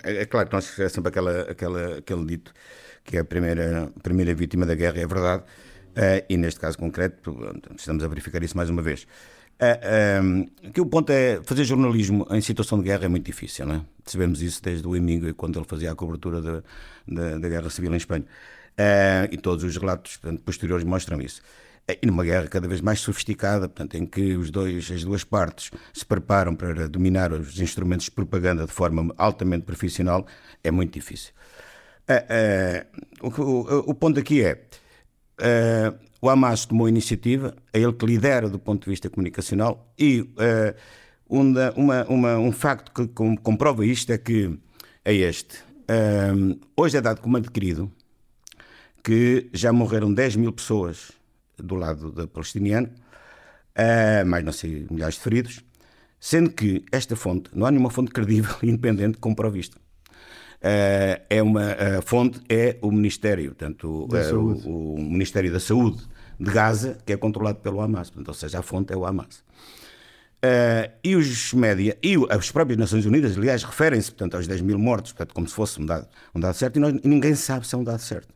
é 0.02 0.26
claro 0.26 0.48
que 0.48 0.52
nós 0.52 0.78
é 0.80 0.88
sempre 0.88 1.10
aquela, 1.10 1.42
aquela, 1.42 1.98
aquele 1.98 2.24
dito 2.26 2.52
que 3.04 3.16
é 3.16 3.20
a 3.20 3.24
primeira, 3.24 3.88
primeira 4.02 4.34
vítima 4.34 4.66
da 4.66 4.74
guerra, 4.74 4.98
é 4.98 5.06
verdade, 5.06 5.44
uh, 5.44 6.24
e 6.28 6.36
neste 6.36 6.58
caso 6.58 6.76
concreto, 6.76 7.36
estamos 7.76 8.02
a 8.02 8.08
verificar 8.08 8.42
isso 8.42 8.56
mais 8.56 8.68
uma 8.68 8.82
vez. 8.82 9.06
Uh, 9.60 10.24
um, 10.24 10.70
que 10.72 10.80
o 10.80 10.86
ponto 10.86 11.12
é 11.12 11.40
fazer 11.44 11.62
jornalismo 11.62 12.26
em 12.32 12.40
situação 12.40 12.78
de 12.78 12.84
guerra 12.86 13.04
é 13.04 13.08
muito 13.08 13.26
difícil, 13.26 13.64
não 13.64 13.76
é? 13.76 13.80
Sabemos 14.04 14.42
isso 14.42 14.60
desde 14.60 14.88
o 14.88 14.96
Emigo, 14.96 15.32
quando 15.34 15.56
ele 15.56 15.66
fazia 15.68 15.92
a 15.92 15.94
cobertura 15.94 16.42
da, 16.42 16.62
da, 17.06 17.38
da 17.38 17.48
Guerra 17.48 17.70
Civil 17.70 17.92
em 17.92 17.96
Espanha. 17.96 18.24
Uh, 18.72 19.30
e 19.30 19.36
todos 19.36 19.62
os 19.62 19.76
relatos 19.76 20.16
portanto, 20.16 20.42
posteriores 20.42 20.84
mostram 20.84 21.20
isso. 21.20 21.40
E 21.86 22.06
numa 22.06 22.24
guerra 22.24 22.48
cada 22.48 22.66
vez 22.66 22.80
mais 22.80 23.00
sofisticada, 23.00 23.68
portanto, 23.68 23.94
em 23.96 24.06
que 24.06 24.34
os 24.36 24.50
dois, 24.50 24.90
as 24.90 25.04
duas 25.04 25.22
partes 25.22 25.70
se 25.92 26.04
preparam 26.04 26.56
para 26.56 26.88
dominar 26.88 27.30
os 27.30 27.60
instrumentos 27.60 28.06
de 28.06 28.10
propaganda 28.10 28.64
de 28.64 28.72
forma 28.72 29.12
altamente 29.18 29.64
profissional, 29.64 30.26
é 30.62 30.70
muito 30.70 30.94
difícil. 30.94 31.32
Uh, 32.08 33.26
uh, 33.26 33.42
o, 33.42 33.90
o, 33.90 33.94
ponto 33.94 34.18
aqui 34.18 34.42
é: 34.42 34.64
uh, 35.40 35.98
o 36.22 36.30
Hamas 36.30 36.64
tomou 36.64 36.86
a 36.86 36.88
iniciativa, 36.88 37.54
é 37.70 37.80
ele 37.80 37.92
que 37.92 38.06
lidera 38.06 38.48
do 38.48 38.58
ponto 38.58 38.84
de 38.84 38.90
vista 38.90 39.10
comunicacional, 39.10 39.92
e 39.98 40.26
uma, 41.28 42.04
uma, 42.06 42.38
um 42.38 42.52
facto 42.52 42.92
que 42.92 43.06
comprova 43.42 43.84
isto 43.84 44.10
é 44.10 44.16
que 44.16 44.58
é 45.04 45.12
este. 45.12 45.62
hoje 46.74 46.96
é 46.96 47.00
dado 47.02 47.20
como 47.20 47.36
adquirido 47.36 47.92
que 49.02 49.50
já 49.52 49.70
morreram 49.70 50.12
10 50.12 50.36
mil 50.36 50.52
pessoas 50.52 51.12
do 51.56 51.74
lado 51.74 52.10
da 52.12 52.26
palestiniano, 52.26 52.90
mais 54.26 54.44
não 54.44 54.52
sei, 54.52 54.86
milhares 54.90 55.16
de 55.16 55.20
feridos, 55.20 55.60
sendo 56.20 56.50
que 56.50 56.84
esta 56.90 57.14
fonte, 57.16 57.50
não 57.54 57.66
há 57.66 57.70
nenhuma 57.70 57.90
fonte 57.90 58.10
credível 58.10 58.54
e 58.62 58.68
independente 58.68 59.14
que 59.14 59.20
comprove 59.20 59.58
isto. 59.60 59.78
Eh, 60.66 61.20
é 61.28 61.42
uma 61.42 61.72
a 61.98 62.02
fonte 62.02 62.40
é 62.48 62.78
o 62.80 62.90
Ministério, 62.90 63.50
portanto, 63.50 64.08
é, 64.14 64.32
o, 64.32 64.94
o, 64.94 64.98
Ministério 64.98 65.52
da 65.52 65.60
Saúde 65.60 66.02
de 66.40 66.50
Gaza, 66.50 66.96
que 67.04 67.12
é 67.12 67.18
controlado 67.18 67.58
pelo 67.58 67.82
Hamas, 67.82 68.08
portanto, 68.08 68.28
ou 68.28 68.34
seja, 68.34 68.60
a 68.60 68.62
fonte 68.62 68.90
é 68.90 68.96
o 68.96 69.04
Hamas. 69.04 69.44
Uh, 70.42 70.88
e 71.04 71.16
os 71.16 71.52
média, 71.52 71.98
e 72.02 72.16
as 72.30 72.50
próprias 72.50 72.78
Nações 72.78 73.04
Unidas, 73.04 73.36
aliás, 73.36 73.62
referem-se 73.62 74.10
portanto, 74.10 74.36
aos 74.36 74.46
10 74.46 74.62
mil 74.62 74.78
mortos, 74.78 75.12
portanto, 75.12 75.34
como 75.34 75.46
se 75.46 75.54
fosse 75.54 75.80
um 75.80 75.84
dado, 75.84 76.08
um 76.34 76.40
dado 76.40 76.54
certo, 76.54 76.76
e, 76.76 76.80
nós, 76.80 76.94
e 77.02 77.08
ninguém 77.08 77.34
sabe 77.34 77.66
se 77.66 77.74
é 77.74 77.78
um 77.78 77.84
dado 77.84 78.00
certo. 78.00 78.28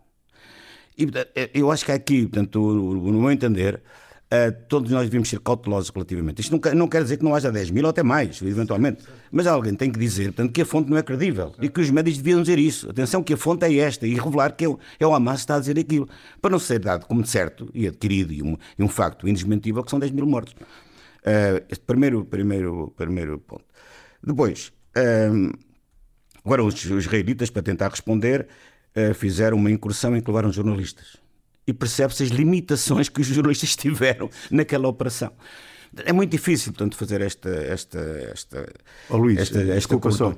E 0.98 1.06
portanto, 1.06 1.30
eu 1.54 1.70
acho 1.70 1.84
que 1.84 1.92
aqui, 1.92 2.22
portanto, 2.22 2.60
no 2.60 3.20
meu 3.20 3.30
entender, 3.30 3.80
Uh, 4.28 4.52
todos 4.68 4.90
nós 4.90 5.04
devíamos 5.04 5.30
ser 5.30 5.40
cautelosos 5.40 5.88
relativamente. 5.88 6.42
Isto 6.42 6.60
não, 6.62 6.74
não, 6.74 6.86
quer 6.86 7.02
dizer 7.02 7.16
que 7.16 7.24
não 7.24 7.34
haja 7.34 7.50
10 7.50 7.70
mil 7.70 7.84
ou 7.84 7.88
até 7.88 8.02
mais, 8.02 8.42
eventualmente. 8.42 9.02
Mas 9.32 9.46
alguém 9.46 9.74
tem 9.74 9.90
que 9.90 9.98
dizer, 9.98 10.34
portanto, 10.34 10.52
que 10.52 10.60
a 10.60 10.66
fonte 10.66 10.90
não 10.90 10.98
é 10.98 11.02
credível 11.02 11.54
e 11.58 11.66
que 11.70 11.80
os 11.80 11.88
médicos 11.88 12.18
deviam 12.18 12.42
dizer 12.42 12.58
isso. 12.58 12.90
Atenção, 12.90 13.22
que 13.22 13.32
a 13.32 13.38
fonte 13.38 13.64
é 13.64 13.74
esta 13.78 14.06
e 14.06 14.12
revelar 14.12 14.54
que 14.54 14.66
é 14.66 14.68
o, 14.68 14.78
é 15.00 15.06
o 15.06 15.14
Hamas 15.14 15.36
que 15.36 15.40
está 15.44 15.56
a 15.56 15.60
dizer 15.60 15.78
aquilo. 15.78 16.06
Para 16.42 16.50
não 16.50 16.58
ser 16.58 16.78
dado 16.78 17.06
como 17.06 17.24
certo 17.26 17.70
e 17.72 17.86
adquirido 17.86 18.30
e 18.30 18.42
um, 18.42 18.54
e 18.78 18.82
um 18.82 18.88
facto 18.88 19.26
indesmentível 19.26 19.82
que 19.82 19.88
são 19.88 19.98
10 19.98 20.12
mil 20.12 20.26
mortos. 20.26 20.52
Uh, 20.52 21.64
este 21.70 21.84
primeiro, 21.86 22.22
primeiro, 22.26 22.92
primeiro 22.98 23.38
ponto. 23.38 23.64
Depois, 24.22 24.74
uh, 24.94 25.58
agora 26.44 26.62
os, 26.62 26.74
os 26.84 27.04
israelitas, 27.06 27.48
para 27.48 27.62
tentar 27.62 27.88
responder, 27.88 28.46
fizeram 29.14 29.56
uma 29.56 29.70
incursão 29.70 30.16
em 30.16 30.20
que 30.20 30.28
levaram 30.28 30.52
jornalistas 30.52 31.16
e 31.66 31.72
percebe-se 31.72 32.22
as 32.22 32.30
limitações 32.30 33.08
que 33.08 33.20
os 33.20 33.26
jornalistas 33.26 33.74
tiveram 33.76 34.30
naquela 34.50 34.88
operação. 34.88 35.30
É 36.04 36.12
muito 36.12 36.30
difícil, 36.30 36.72
portanto, 36.72 36.96
fazer 36.96 37.20
esta. 37.20 37.48
esta, 37.48 37.98
esta, 38.32 38.72
oh, 39.08 39.16
Luís, 39.16 39.38
esta, 39.38 39.60
esta 39.60 40.10
só. 40.10 40.34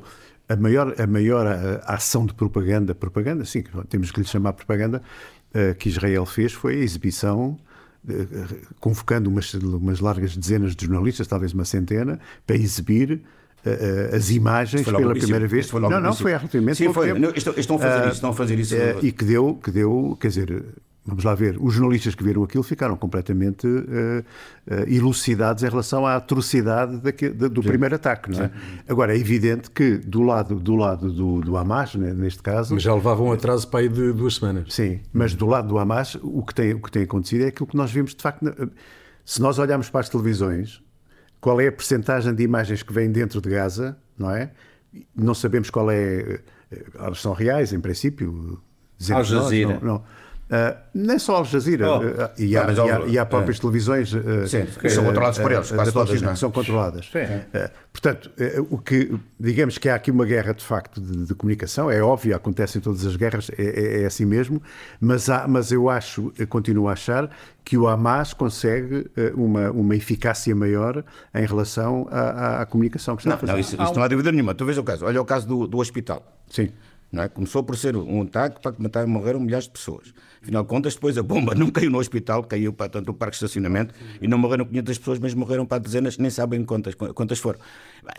A 0.49 0.57
maior, 0.57 1.01
a 1.01 1.07
maior 1.07 1.47
ação 1.85 2.27
de 2.27 2.35
propaganda, 2.35 2.95
propaganda, 2.95 3.45
sim, 3.45 3.63
temos 3.89 4.11
que 4.11 4.21
lhe 4.21 4.27
chamar 4.27 4.53
propaganda, 4.53 5.01
eh, 5.55 5.75
que 5.75 5.89
Israel 5.89 6.27
fez 6.27 6.53
foi 6.53 6.75
a 6.75 6.79
exibição 6.79 7.57
convocando 8.81 9.29
umas, 9.29 9.53
umas 9.55 10.01
largas 10.01 10.37
dezenas 10.37 10.75
de 10.75 10.87
jornalistas, 10.87 11.27
talvez 11.27 11.53
uma 11.53 11.65
centena, 11.65 12.19
para 12.47 12.57
exibir 12.57 13.23
as 14.15 14.31
imagens 14.31 14.85
pela 14.85 15.15
primeira 15.15 15.47
vez. 15.47 15.71
não, 15.73 16.01
não, 16.01 16.15
foi 16.15 16.33
relativamente 16.33 16.79
Sim, 16.79 16.93
foi. 16.93 17.11
estão, 17.37 17.77
a 17.77 17.79
fazer 17.79 17.99
uh, 17.99 18.07
isso, 18.07 18.15
estão 18.15 18.31
a 18.31 18.35
fazer 18.35 18.59
isso. 18.59 18.75
Uh, 18.75 19.05
e 19.05 19.13
que 19.13 19.25
deu, 19.25 19.55
que 19.63 19.71
deu, 19.71 20.17
quer 20.21 20.29
dizer, 20.29 20.65
Vamos 21.05 21.25
lá 21.25 21.35
ver, 21.35 21.57
os 21.59 21.73
jornalistas 21.73 22.15
que 22.15 22.23
viram 22.23 22.45
aquilo 22.45 22.63
ficaram 22.63 22.95
completamente 22.95 23.67
uh, 23.67 24.21
uh, 24.21 24.25
elucidados 24.87 25.63
em 25.63 25.69
relação 25.69 26.07
à 26.07 26.17
atrocidade 26.17 26.99
daqui, 26.99 27.31
de, 27.31 27.49
do 27.49 27.63
Sim. 27.63 27.69
primeiro 27.69 27.95
ataque. 27.95 28.31
Não 28.31 28.45
é? 28.45 28.51
Agora, 28.87 29.17
é 29.17 29.19
evidente 29.19 29.71
que 29.71 29.97
do 29.97 30.23
lado 30.23 30.57
do, 30.57 30.77
lado 30.77 31.11
do, 31.11 31.41
do 31.41 31.57
Hamas, 31.57 31.95
né, 31.95 32.13
neste 32.13 32.43
caso. 32.43 32.75
Mas 32.75 32.83
já 32.83 32.95
levavam 32.95 33.29
um 33.29 33.33
atraso 33.33 33.67
para 33.69 33.81
aí 33.81 33.89
de 33.89 34.13
duas 34.13 34.37
semanas. 34.37 34.75
Sim, 34.75 35.01
mas 35.11 35.35
do 35.35 35.47
lado 35.47 35.69
do 35.69 35.79
Hamas, 35.79 36.17
o 36.23 36.43
que 36.43 36.55
tem, 36.55 36.75
o 36.75 36.81
que 36.81 36.93
tem 36.93 37.03
acontecido 37.03 37.45
é 37.45 37.49
aquilo 37.49 37.67
que 37.67 37.77
nós 37.77 37.91
vimos 37.91 38.15
de 38.15 38.23
facto. 38.23 38.45
Se 39.25 39.41
nós 39.41 39.59
olharmos 39.59 39.89
para 39.89 40.01
as 40.01 40.09
televisões, 40.09 40.83
qual 41.41 41.61
é 41.61 41.69
a 41.69 41.73
percentagem 41.73 42.35
de 42.35 42.43
imagens 42.43 42.83
que 42.83 42.93
vêm 42.93 43.11
dentro 43.11 43.41
de 43.41 43.49
Gaza, 43.51 43.97
não 44.19 44.31
é? 44.31 44.51
Não 45.15 45.35
sabemos 45.35 45.71
qual 45.71 45.91
é. 45.91 46.41
Eh, 46.71 46.85
elas 46.95 47.21
são 47.21 47.33
reais, 47.33 47.73
em 47.73 47.81
princípio. 47.81 48.61
Al 49.11 49.25
Jazeera. 49.25 49.79
Não, 49.81 49.95
não 49.95 50.05
Uh, 50.51 50.77
nem 50.93 51.17
só 51.17 51.37
Al 51.37 51.45
Jazeera, 51.45 51.89
oh. 51.89 51.99
uh, 51.99 52.31
e, 52.37 52.57
há, 52.57 52.73
e, 52.73 52.81
há, 52.81 53.07
e, 53.07 53.19
há, 53.21 53.25
próprias 53.25 53.59
é. 53.59 53.61
televisões 53.61 54.13
uh, 54.13 54.49
Sim, 54.49 54.67
que 54.67 54.91
são 54.91 55.05
controladas 55.05 55.39
por 55.39 55.53
eles, 55.53 55.71
quase 55.71 55.93
todas, 55.93 56.21
não 56.23 56.33
é? 56.33 56.35
são 56.35 56.51
controladas. 56.51 57.09
portanto, 57.93 58.33
o 58.69 58.77
que, 58.77 59.17
digamos 59.39 59.79
que 59.79 59.89
há 59.89 59.95
aqui 59.95 60.11
uma 60.11 60.25
guerra 60.25 60.53
de 60.53 60.65
facto 60.65 61.01
de, 61.01 61.27
de 61.27 61.35
comunicação, 61.37 61.89
é 61.89 62.03
óbvio, 62.03 62.35
acontece 62.35 62.79
em 62.79 62.81
todas 62.81 63.07
as 63.07 63.15
guerras, 63.15 63.49
é, 63.57 63.63
é, 63.63 64.03
é 64.03 64.07
assim 64.07 64.25
mesmo, 64.25 64.61
mas, 65.01 65.31
há, 65.31 65.47
mas 65.47 65.71
eu 65.71 65.89
acho, 65.89 66.33
eu 66.37 66.49
continuo 66.49 66.89
a 66.89 66.95
achar 66.95 67.31
que 67.65 67.79
o 67.79 67.87
Hamas 67.87 68.35
consegue 68.35 69.09
uma, 69.37 69.71
uma 69.71 69.95
eficácia 69.95 70.53
maior 70.57 71.05
em 71.33 71.47
relação 71.47 72.09
à, 72.11 72.63
à, 72.63 72.67
comunicação 72.67 73.15
que 73.15 73.23
está 73.23 73.31
não, 73.31 73.37
a 73.37 73.39
fazer. 73.39 73.53
Não, 73.53 73.61
isso, 73.61 73.81
isso 73.81 73.95
não 73.95 74.03
há 74.03 74.09
dúvida 74.09 74.33
nenhuma. 74.33 74.53
Tu 74.53 74.65
vês 74.65 74.79
o 74.79 74.83
caso, 74.83 75.07
olha 75.07 75.23
o 75.23 75.25
caso 75.25 75.47
do, 75.47 75.69
do 75.69 75.79
hospital. 75.79 76.27
Sim. 76.49 76.71
Não 77.13 77.23
é? 77.23 77.29
Começou 77.29 77.63
por 77.63 77.77
ser 77.77 77.97
um 77.97 78.23
ataque 78.23 78.61
para 78.61 78.75
matar 78.79 79.07
morreram 79.07 79.41
milhares 79.41 79.67
de 79.67 79.71
pessoas. 79.71 80.13
Afinal 80.43 80.63
de 80.63 80.69
contas, 80.69 80.95
depois 80.95 81.19
a 81.19 81.23
bomba 81.23 81.55
não 81.57 81.71
caiu 81.71 81.91
no 81.91 81.99
hospital, 81.99 82.43
caiu 82.45 82.73
para 82.73 82.89
tanto 82.89 83.11
o 83.11 83.15
parque 83.15 83.33
de 83.33 83.45
estacionamento 83.45 83.95
e 84.21 84.27
não 84.27 84.39
morreram 84.39 84.65
500 84.65 84.99
pessoas, 84.99 85.19
mas 85.19 85.35
morreram 85.35 85.67
para 85.67 85.79
dezenas, 85.79 86.17
nem 86.19 86.31
sabem 86.31 86.65
quantas, 86.65 86.95
quantas 86.95 87.39
foram. 87.39 87.59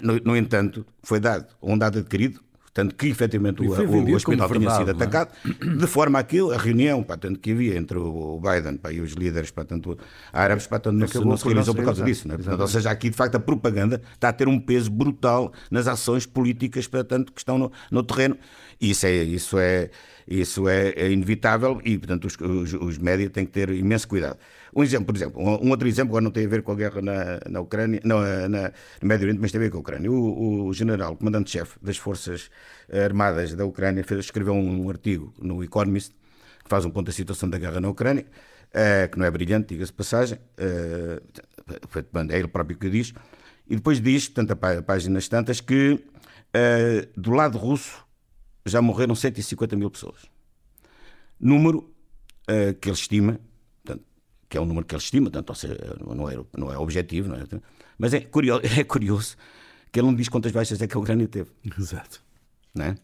No, 0.02 0.18
no 0.18 0.38
entanto, 0.38 0.86
foi 1.02 1.20
dado 1.20 1.48
um 1.62 1.78
dado 1.78 2.00
adquirido, 2.00 2.40
tanto 2.74 2.96
que 2.96 3.08
efetivamente 3.08 3.62
o, 3.62 3.66
o, 3.66 4.16
hospital 4.16 4.48
tinha 4.48 4.60
verdade, 4.60 4.78
sido 4.78 4.90
é? 4.90 4.94
atacado, 4.94 5.32
é? 5.46 5.68
de 5.76 5.88
forma 5.88 6.20
a 6.20 6.24
que 6.24 6.40
a 6.40 6.58
reunião 6.58 7.04
pá, 7.04 7.18
tanto 7.18 7.40
que 7.40 7.52
havia 7.52 7.78
entre 7.78 7.98
o 7.98 8.40
Biden 8.40 8.78
pá, 8.78 8.92
e 8.92 9.02
os 9.02 9.12
líderes 9.12 9.52
pá, 9.52 9.66
tanto 9.66 9.98
árabes 10.32 10.68
pá, 10.68 10.80
tanto 10.80 10.98
não, 10.98 11.08
se, 11.08 11.20
não 11.20 11.38
se 11.38 11.46
realizou 11.46 11.76
por 11.76 11.84
causa 11.84 12.04
disso. 12.04 12.28
Né? 12.28 12.36
Portanto, 12.36 12.62
ou 12.62 12.68
seja, 12.68 12.90
aqui 12.90 13.10
de 13.10 13.16
facto 13.16 13.36
a 13.36 13.40
propaganda 13.40 14.02
está 14.14 14.30
a 14.30 14.34
ter 14.34 14.48
um 14.48 14.60
peso 14.60 14.90
brutal 14.90 15.52
nas 15.70 15.88
ações 15.88 16.26
políticas 16.26 16.88
tanto 17.08 17.34
que 17.34 17.42
estão 17.42 17.58
no, 17.58 17.72
no 17.92 18.04
terreno. 18.04 18.38
Isso 18.80 19.06
é, 19.06 19.16
isso 19.16 19.60
é, 19.60 19.90
isso 20.28 20.68
é, 20.68 20.90
é 20.90 21.12
inevitável 21.12 21.82
e, 21.84 21.98
portanto, 21.98 22.26
os, 22.26 22.38
os, 22.40 22.74
os 22.74 22.98
médias 22.98 23.32
têm 23.32 23.46
que 23.46 23.52
ter 23.52 23.70
imenso 23.70 24.08
cuidado. 24.08 24.38
Um 24.74 24.84
exemplo, 24.84 25.08
por 25.08 25.16
exemplo, 25.16 25.42
um, 25.42 25.70
outro 25.70 25.88
exemplo, 25.88 26.12
agora 26.12 26.24
não 26.24 26.32
tem 26.32 26.46
a 26.46 26.50
ver 26.50 26.62
com 26.62 26.72
a 26.72 26.76
guerra 26.76 27.02
na, 27.02 27.40
na 27.50 27.60
Ucrânia, 27.60 28.00
não, 28.04 28.22
na, 28.48 28.72
no 29.02 29.08
Médio 29.08 29.26
Oriente, 29.26 29.42
mas 29.42 29.52
tem 29.52 29.60
a 29.60 29.64
ver 29.64 29.70
com 29.70 29.78
a 29.78 29.82
Ucrânia. 29.82 30.12
O, 30.12 30.68
o 30.68 30.74
general, 30.74 31.16
comandante-chefe 31.18 31.78
das 31.82 31.98
Forças 31.98 32.50
Armadas 32.92 33.54
da 33.54 33.66
Ucrânia, 33.66 34.04
fez, 34.04 34.22
escreveu 34.22 34.54
um 34.54 34.90
artigo 34.90 35.34
no 35.40 35.64
Economist 35.64 36.14
que 36.64 36.70
faz 36.70 36.86
um 36.86 36.90
ponto 36.90 37.08
da 37.08 37.12
situação 37.12 37.50
da 37.50 37.58
guerra 37.58 37.82
na 37.82 37.90
Ucrânia, 37.90 38.26
uh, 38.70 39.10
que 39.12 39.18
não 39.18 39.26
é 39.26 39.32
brilhante, 39.32 39.74
diga-se 39.74 39.92
passagem, 39.92 40.38
uh, 40.38 41.22
é 42.30 42.38
ele 42.38 42.48
próprio 42.48 42.78
que 42.78 42.90
diz, 42.90 43.14
e 43.68 43.76
depois 43.76 44.02
diz, 44.02 44.28
portanto, 44.28 44.52
a 44.64 44.82
páginas 44.82 45.28
tantas, 45.28 45.62
que 45.62 45.94
uh, 45.94 47.20
do 47.20 47.32
lado 47.32 47.58
russo 47.58 48.06
já 48.66 48.82
morreram 48.82 49.16
150 49.16 49.76
mil 49.76 49.90
pessoas. 49.90 50.22
Número 51.40 51.80
uh, 52.50 52.74
que 52.80 52.90
ele 52.90 52.96
estima, 52.96 53.40
que 54.52 54.58
é 54.58 54.62
um 54.62 54.66
número 54.66 54.86
que 54.86 54.94
ele 54.94 55.02
estima, 55.02 55.32
portanto, 55.32 55.50
ou 55.50 55.56
seja, 55.56 55.78
não 56.06 56.30
é, 56.30 56.38
não 56.58 56.74
é 56.74 56.78
objetivo, 56.78 57.30
não 57.30 57.38
é? 57.38 57.46
mas 57.98 58.14
é 58.14 58.20
curioso, 58.20 58.62
é 58.78 58.84
curioso 58.84 59.38
que 59.90 59.98
ele 59.98 60.08
não 60.08 60.14
diz 60.14 60.28
quantas 60.28 60.52
baixas 60.52 60.82
é 60.82 60.88
que 60.88 60.98
a 60.98 61.00
Ucrânia 61.00 61.26
teve. 61.26 61.50
Exato. 61.80 62.22
Não 62.76 62.86
é? 62.86 62.96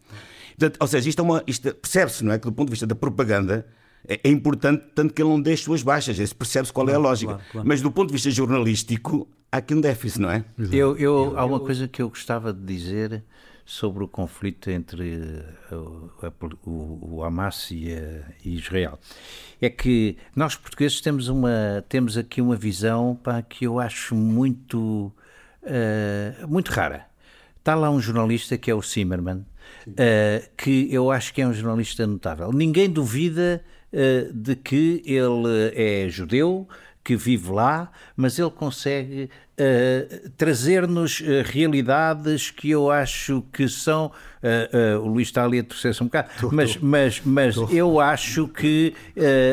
portanto, 0.58 0.76
ou 0.78 0.86
seja, 0.86 1.08
isto, 1.08 1.22
é 1.22 1.42
isto 1.46 1.74
percebe-se, 1.74 2.22
não 2.22 2.32
é? 2.32 2.38
Que 2.38 2.44
do 2.44 2.52
ponto 2.52 2.68
de 2.68 2.72
vista 2.72 2.86
da 2.86 2.94
propaganda, 2.94 3.66
é, 4.06 4.20
é 4.22 4.28
importante 4.30 4.84
tanto 4.94 5.14
que 5.14 5.22
ele 5.22 5.30
não 5.30 5.40
deixe 5.40 5.64
suas 5.64 5.82
baixas, 5.82 6.16
se 6.16 6.34
percebe-se 6.34 6.70
qual 6.70 6.84
claro, 6.84 7.00
é 7.00 7.02
a 7.02 7.08
lógica. 7.08 7.32
Claro, 7.32 7.48
claro. 7.50 7.68
Mas 7.68 7.80
do 7.80 7.90
ponto 7.90 8.08
de 8.08 8.12
vista 8.12 8.30
jornalístico, 8.30 9.26
há 9.50 9.56
aqui 9.56 9.74
um 9.74 9.80
déficit, 9.80 10.20
não 10.20 10.30
é? 10.30 10.44
Eu, 10.70 10.98
eu, 10.98 11.38
há 11.38 11.46
uma 11.46 11.60
coisa 11.60 11.88
que 11.88 12.02
eu 12.02 12.10
gostava 12.10 12.52
de 12.52 12.62
dizer 12.62 13.24
sobre 13.68 14.02
o 14.02 14.08
conflito 14.08 14.70
entre 14.70 15.44
o, 15.70 16.10
o, 16.64 17.16
o 17.16 17.22
Hamas 17.22 17.70
e, 17.70 17.92
a, 17.92 18.32
e, 18.42 18.56
Israel. 18.56 18.98
É 19.60 19.68
que 19.68 20.16
nós 20.34 20.56
portugueses 20.56 21.02
temos, 21.02 21.28
uma, 21.28 21.84
temos 21.86 22.16
aqui 22.16 22.40
uma 22.40 22.56
visão 22.56 23.14
pá, 23.22 23.42
que 23.42 23.66
eu 23.66 23.78
acho 23.78 24.14
muito, 24.14 25.12
uh, 25.62 26.48
muito 26.48 26.70
rara. 26.70 27.06
Está 27.58 27.74
lá 27.74 27.90
um 27.90 28.00
jornalista 28.00 28.56
que 28.56 28.70
é 28.70 28.74
o 28.74 28.80
Zimmerman, 28.80 29.44
uh, 29.86 30.48
que 30.56 30.88
eu 30.90 31.10
acho 31.10 31.34
que 31.34 31.42
é 31.42 31.46
um 31.46 31.52
jornalista 31.52 32.06
notável. 32.06 32.50
Ninguém 32.50 32.88
duvida 32.88 33.62
uh, 33.92 34.32
de 34.32 34.56
que 34.56 35.02
ele 35.04 35.74
é 35.74 36.08
judeu, 36.08 36.66
que 37.08 37.16
vive 37.16 37.50
lá, 37.50 37.90
mas 38.14 38.38
ele 38.38 38.50
consegue 38.50 39.30
uh, 39.58 40.30
trazer-nos 40.36 41.20
uh, 41.20 41.42
realidades 41.42 42.50
que 42.50 42.68
eu 42.68 42.90
acho 42.90 43.42
que 43.50 43.66
são. 43.66 44.12
Uh, 44.42 45.00
o 45.00 45.08
Luís 45.08 45.28
está 45.28 45.42
ali 45.42 45.58
a 45.58 45.64
torcer-se 45.64 46.02
um 46.02 46.06
bocado, 46.06 46.28
tô, 46.38 46.50
mas, 46.52 46.76
tô. 46.76 46.84
mas, 46.84 47.22
mas 47.24 47.54
tô. 47.54 47.66
eu 47.70 47.98
acho 47.98 48.46
que 48.46 48.94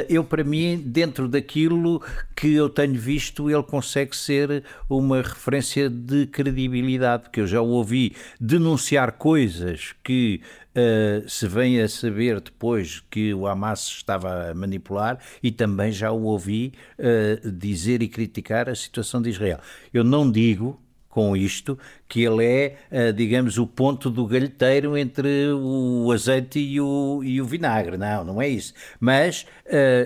eu, 0.10 0.24
para 0.24 0.44
mim, 0.44 0.84
dentro 0.86 1.30
daquilo 1.30 2.04
que 2.36 2.54
eu 2.54 2.68
tenho 2.68 2.94
visto, 2.94 3.50
ele 3.50 3.64
consegue 3.64 4.16
ser 4.16 4.64
uma 4.90 5.22
referência 5.22 5.90
de 5.90 6.28
credibilidade, 6.28 7.24
porque 7.24 7.40
eu 7.40 7.48
já 7.48 7.62
o 7.62 7.70
ouvi 7.70 8.16
denunciar 8.40 9.14
coisas 9.14 9.96
que 10.04 10.42
Uh, 10.76 11.28
se 11.30 11.48
vem 11.48 11.80
a 11.80 11.88
saber 11.88 12.42
depois 12.42 13.02
que 13.10 13.34
o 13.34 13.48
Hamas 13.48 13.88
estava 13.88 14.52
a 14.52 14.54
manipular 14.54 15.18
e 15.42 15.50
também 15.50 15.90
já 15.90 16.12
o 16.12 16.24
ouvi 16.24 16.74
uh, 17.00 17.50
dizer 17.50 18.02
e 18.02 18.10
criticar 18.10 18.68
a 18.68 18.76
situação 18.76 19.22
de 19.22 19.30
Israel. 19.30 19.60
Eu 19.94 20.04
não 20.04 20.30
digo 20.30 20.78
com 21.08 21.38
isto 21.38 21.80
que 22.10 22.24
ele 22.24 22.44
é, 22.44 22.76
uh, 22.92 23.14
digamos, 23.14 23.58
o 23.58 23.66
ponto 23.66 24.10
do 24.10 24.28
galheteiro 24.28 24.98
entre 24.98 25.48
o 25.54 26.12
azeite 26.12 26.60
e 26.60 26.82
o, 26.82 27.22
e 27.24 27.42
o 27.42 27.46
vinagre. 27.46 27.96
Não, 27.96 28.26
não 28.26 28.42
é 28.42 28.50
isso. 28.50 28.74
Mas 29.00 29.46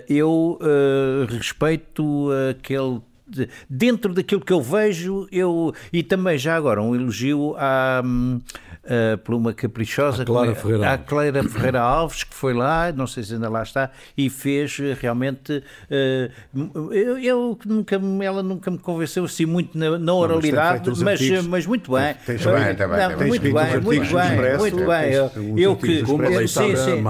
eu 0.07 0.59
respeito 1.27 2.29
aquele 2.51 3.01
dentro 3.69 4.13
daquilo 4.13 4.41
que 4.41 4.53
eu 4.53 4.61
vejo, 4.61 5.27
eu 5.31 5.73
e 5.91 6.03
também 6.03 6.37
já 6.37 6.55
agora 6.55 6.81
um 6.81 6.95
elogio 6.95 7.55
à, 7.57 8.01
uh, 8.89 9.17
por 9.19 9.35
uma 9.35 9.53
caprichosa, 9.53 10.23
a 10.23 10.25
Clara, 10.25 10.55
Ferreira. 10.55 10.93
a 10.93 10.97
Clara 10.97 11.43
Ferreira 11.43 11.81
Alves, 11.81 12.23
que 12.23 12.33
foi 12.33 12.53
lá, 12.53 12.91
não 12.91 13.07
sei 13.07 13.23
se 13.23 13.33
ainda 13.33 13.49
lá 13.49 13.63
está, 13.63 13.91
e 14.17 14.29
fez 14.29 14.77
eh, 14.79 14.97
realmente. 14.99 15.63
Uh, 15.89 16.93
eu, 16.93 17.17
eu, 17.19 17.59
nunca, 17.65 17.99
ela 18.21 18.43
nunca 18.43 18.71
me 18.71 18.77
convenceu 18.77 19.25
assim 19.25 19.45
muito 19.45 19.77
na, 19.77 19.97
na 19.97 20.13
oralidade, 20.13 20.89
não, 20.89 20.95
mas, 21.03 21.21
mas, 21.21 21.45
mas, 21.45 21.65
muito 21.65 21.91
bem. 21.91 22.15
Tens 22.25 22.45
bem, 22.45 22.75
tá 22.75 22.87
muito, 22.87 23.41
bem 23.41 23.81
muito 23.81 24.13
bem, 24.13 24.57
muito 24.57 24.85
bem, 24.85 25.13
Eu, 25.13 25.57
eu 25.57 25.75
que. 25.75 25.99
Sim, 26.47 26.75
sim, 26.75 27.01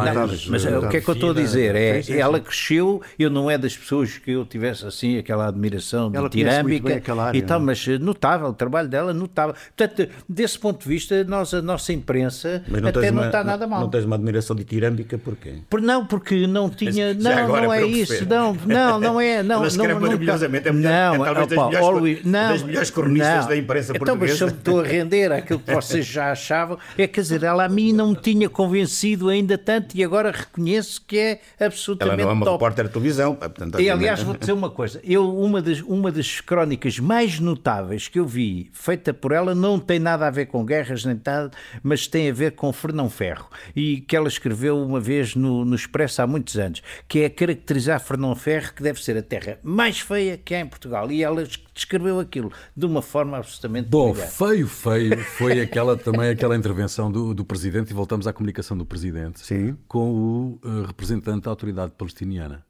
mas 0.50 0.66
o 0.66 0.88
que 0.90 0.98
é 0.98 1.02
que 1.02 1.10
eu 1.10 1.14
estou 1.14 1.32
a 1.32 1.34
dizer? 1.34 1.76
É, 1.76 2.02
ela 2.18 2.40
cresceu, 2.40 3.02
eu 3.18 3.30
não 3.30 3.50
é 3.50 3.58
das 3.58 3.78
pessoas 3.78 4.18
que 4.18 4.32
eu 4.32 4.46
tivesse 4.46 4.86
assim 4.86 5.18
aquela 5.18 5.48
admiração 5.48 6.09
de 6.10 6.30
tirâmbica 6.30 7.02
e 7.34 7.42
tal, 7.42 7.60
mas 7.60 7.86
notável, 8.00 8.48
o 8.48 8.54
trabalho 8.54 8.88
dela 8.88 9.14
notável. 9.14 9.56
Portanto, 9.76 10.10
desse 10.28 10.58
ponto 10.58 10.84
de 10.84 10.90
vista, 10.90 11.24
nós 11.24 11.54
nossa 11.54 11.94
imprensa 11.94 12.64
até 12.88 13.12
não 13.12 13.26
está 13.26 13.44
nada 13.44 13.68
mal. 13.68 13.82
Não 13.82 13.90
tens 13.90 14.06
uma 14.06 14.16
admiração 14.16 14.56
de 14.56 14.64
tirâmbica 14.64 15.18
porquê? 15.18 15.56
Por, 15.70 15.82
não, 15.82 16.06
porque 16.06 16.48
não 16.48 16.70
tinha. 16.70 17.14
Não, 17.14 17.48
não 17.48 17.74
é 17.74 17.86
isso. 17.86 18.26
Não, 18.26 18.54
não, 18.66 19.00
não 19.00 19.22
é. 19.22 19.40
Não, 19.50 19.58
Ela 19.58 19.68
escreve 19.68 19.94
não, 19.94 20.02
maravilhosamente. 20.02 20.68
É, 20.68 20.72
melhor, 20.72 21.18
não, 21.18 21.26
é 21.26 21.34
talvez 21.34 21.52
opa, 21.60 21.72
das, 21.72 21.86
melhores, 21.86 22.26
não, 22.26 22.50
das 22.50 22.64
melhores 22.64 22.90
cronistas 22.90 23.46
da 23.48 23.58
imprensa 23.58 23.94
então, 23.96 24.06
portuguesa. 24.06 24.36
Então, 24.36 24.48
mas 24.48 24.58
estou 24.58 24.82
a 24.82 24.84
render 24.84 25.32
aquilo 25.32 25.60
que 25.60 25.74
vocês 25.74 26.06
já 26.06 26.32
achavam, 26.32 26.78
é 26.98 27.08
quer 27.08 27.22
dizer, 27.22 27.44
ela 27.44 27.66
a 27.66 27.70
mim 27.70 27.94
não 27.94 28.10
me 28.10 28.16
tinha 28.16 28.50
convencido 28.50 29.30
ainda 29.30 29.58
tanto 29.58 29.96
e 29.96 30.04
agora 30.04 30.32
reconheço 30.32 31.02
que 31.06 31.18
é 31.18 31.40
absolutamente 31.60 32.22
Ela 32.22 32.24
não 32.24 32.32
é 32.32 32.34
uma 32.34 32.46
top. 32.46 32.58
repórter 32.58 32.86
de 32.86 32.92
televisão. 32.92 33.36
Portanto, 33.36 33.80
e 33.80 33.90
aliás, 33.90 34.22
vou 34.22 34.36
dizer 34.36 34.54
uma 34.54 34.70
coisa. 34.70 35.00
Eu, 35.04 35.36
uma 35.38 35.62
das, 35.62 35.82
uma 36.00 36.12
das 36.14 36.40
crónicas 36.40 36.98
mais 36.98 37.42
notáveis 37.42 38.08
que 38.08 38.18
eu 38.18 38.26
vi, 38.26 38.70
feita 38.72 39.14
por 39.14 39.34
ela, 39.34 39.54
não 39.54 39.78
tem 39.78 40.00
nada 40.00 40.26
a 40.26 40.32
ver 40.32 40.46
com 40.46 40.66
guerras 40.66 41.04
nem 41.04 41.20
nada, 41.26 41.52
mas 41.84 42.08
tem 42.08 42.30
a 42.30 42.34
ver 42.34 42.54
com 42.54 42.72
Fernão 42.72 43.10
Ferro 43.10 43.50
e 43.76 44.00
que 44.00 44.16
ela 44.16 44.30
escreveu 44.30 44.82
uma 44.82 45.00
vez 45.00 45.36
no, 45.36 45.66
no 45.66 45.76
Expresso 45.76 46.22
há 46.22 46.28
muitos 46.28 46.58
anos, 46.58 46.82
que 47.08 47.20
é 47.20 47.30
caracterizar 47.30 48.00
Fernão 48.00 48.34
Ferro 48.34 48.74
que 48.74 48.82
deve 48.82 49.04
ser 49.04 49.18
a 49.18 49.22
terra 49.22 49.60
mais 49.62 50.00
feia 50.00 50.38
que 50.38 50.56
há 50.56 50.62
em 50.62 50.68
Portugal. 50.68 51.12
E 51.12 51.22
ela 51.22 51.46
descreveu 51.74 52.20
aquilo 52.20 52.52
de 52.76 52.86
uma 52.86 53.02
forma 53.02 53.38
absolutamente 53.38 53.90
Bom, 53.90 54.14
brilhante. 54.14 54.34
feio, 54.34 54.68
feio 54.68 55.20
foi 55.38 55.60
aquela 55.60 55.98
também 55.98 56.30
aquela 56.30 56.56
intervenção 56.56 57.12
do, 57.12 57.34
do 57.34 57.44
Presidente, 57.44 57.92
e 57.92 57.94
voltamos 57.94 58.26
à 58.26 58.32
comunicação 58.32 58.78
do 58.78 58.86
Presidente, 58.86 59.42
Sim. 59.42 59.78
com 59.88 60.12
o 60.12 60.60
uh, 60.64 60.86
representante 60.86 61.42
da 61.42 61.50
autoridade 61.50 61.92
palestiniana. 61.98 62.69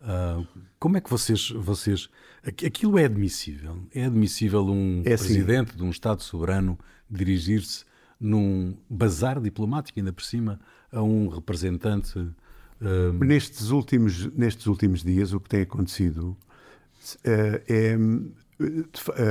Uh, 0.00 0.46
como 0.78 0.96
é 0.96 1.00
que 1.00 1.10
vocês, 1.10 1.50
vocês. 1.50 2.08
Aquilo 2.42 2.98
é 2.98 3.04
admissível? 3.04 3.76
É 3.94 4.06
admissível 4.06 4.64
um 4.64 5.02
é 5.04 5.12
assim. 5.12 5.24
presidente 5.26 5.76
de 5.76 5.82
um 5.82 5.90
Estado 5.90 6.22
soberano 6.22 6.78
dirigir-se 7.10 7.84
num 8.18 8.74
bazar 8.88 9.40
diplomático, 9.40 9.98
ainda 9.98 10.12
por 10.12 10.22
cima, 10.22 10.58
a 10.90 11.02
um 11.02 11.28
representante. 11.28 12.18
Uh... 12.18 13.12
Nestes, 13.22 13.70
últimos, 13.70 14.26
nestes 14.34 14.66
últimos 14.66 15.04
dias, 15.04 15.34
o 15.34 15.40
que 15.40 15.50
tem 15.50 15.62
acontecido 15.62 16.28
uh, 16.28 17.62
é 17.68 17.96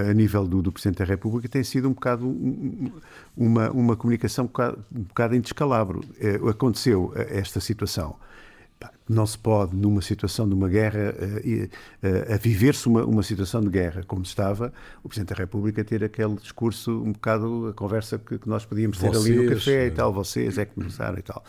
a 0.09 0.13
nível 0.13 0.47
do, 0.47 0.61
do, 0.61 0.71
Presidente 0.71 0.97
da 0.97 1.05
República 1.05 1.47
tem 1.47 1.63
sido 1.63 1.87
um 1.87 1.93
bocado 1.93 2.27
uma, 3.37 3.69
uma 3.69 3.95
comunicação 3.95 4.45
um 4.45 4.47
bocado, 4.47 4.85
um 4.91 5.01
bocado 5.01 5.35
em 5.35 5.41
descalabro. 5.41 6.01
Uh, 6.19 6.49
aconteceu 6.49 7.11
esta 7.15 7.59
situação 7.59 8.15
não 9.09 9.25
se 9.25 9.37
pode, 9.37 9.75
numa 9.75 10.01
situação 10.01 10.47
de 10.47 10.53
uma 10.53 10.69
guerra, 10.69 11.15
eh, 11.19 11.69
eh, 12.03 12.33
a 12.33 12.37
viver-se 12.37 12.87
uma, 12.87 13.03
uma 13.03 13.23
situação 13.23 13.59
de 13.59 13.69
guerra 13.69 14.03
como 14.05 14.21
estava, 14.21 14.71
o 15.03 15.09
Presidente 15.09 15.29
da 15.29 15.35
República 15.35 15.83
ter 15.83 16.03
aquele 16.03 16.35
discurso, 16.35 16.91
um 16.91 17.11
bocado 17.11 17.69
a 17.69 17.73
conversa 17.73 18.19
que, 18.19 18.37
que 18.37 18.47
nós 18.47 18.65
podíamos 18.65 18.99
ter 18.99 19.07
vocês, 19.07 19.25
ali 19.25 19.35
no 19.35 19.55
café 19.55 19.87
e 19.87 19.91
tal, 19.91 20.13
vocês 20.13 20.57
é 20.59 20.65
que 20.65 20.75
começaram 20.75 21.17
e 21.17 21.23
tal. 21.23 21.43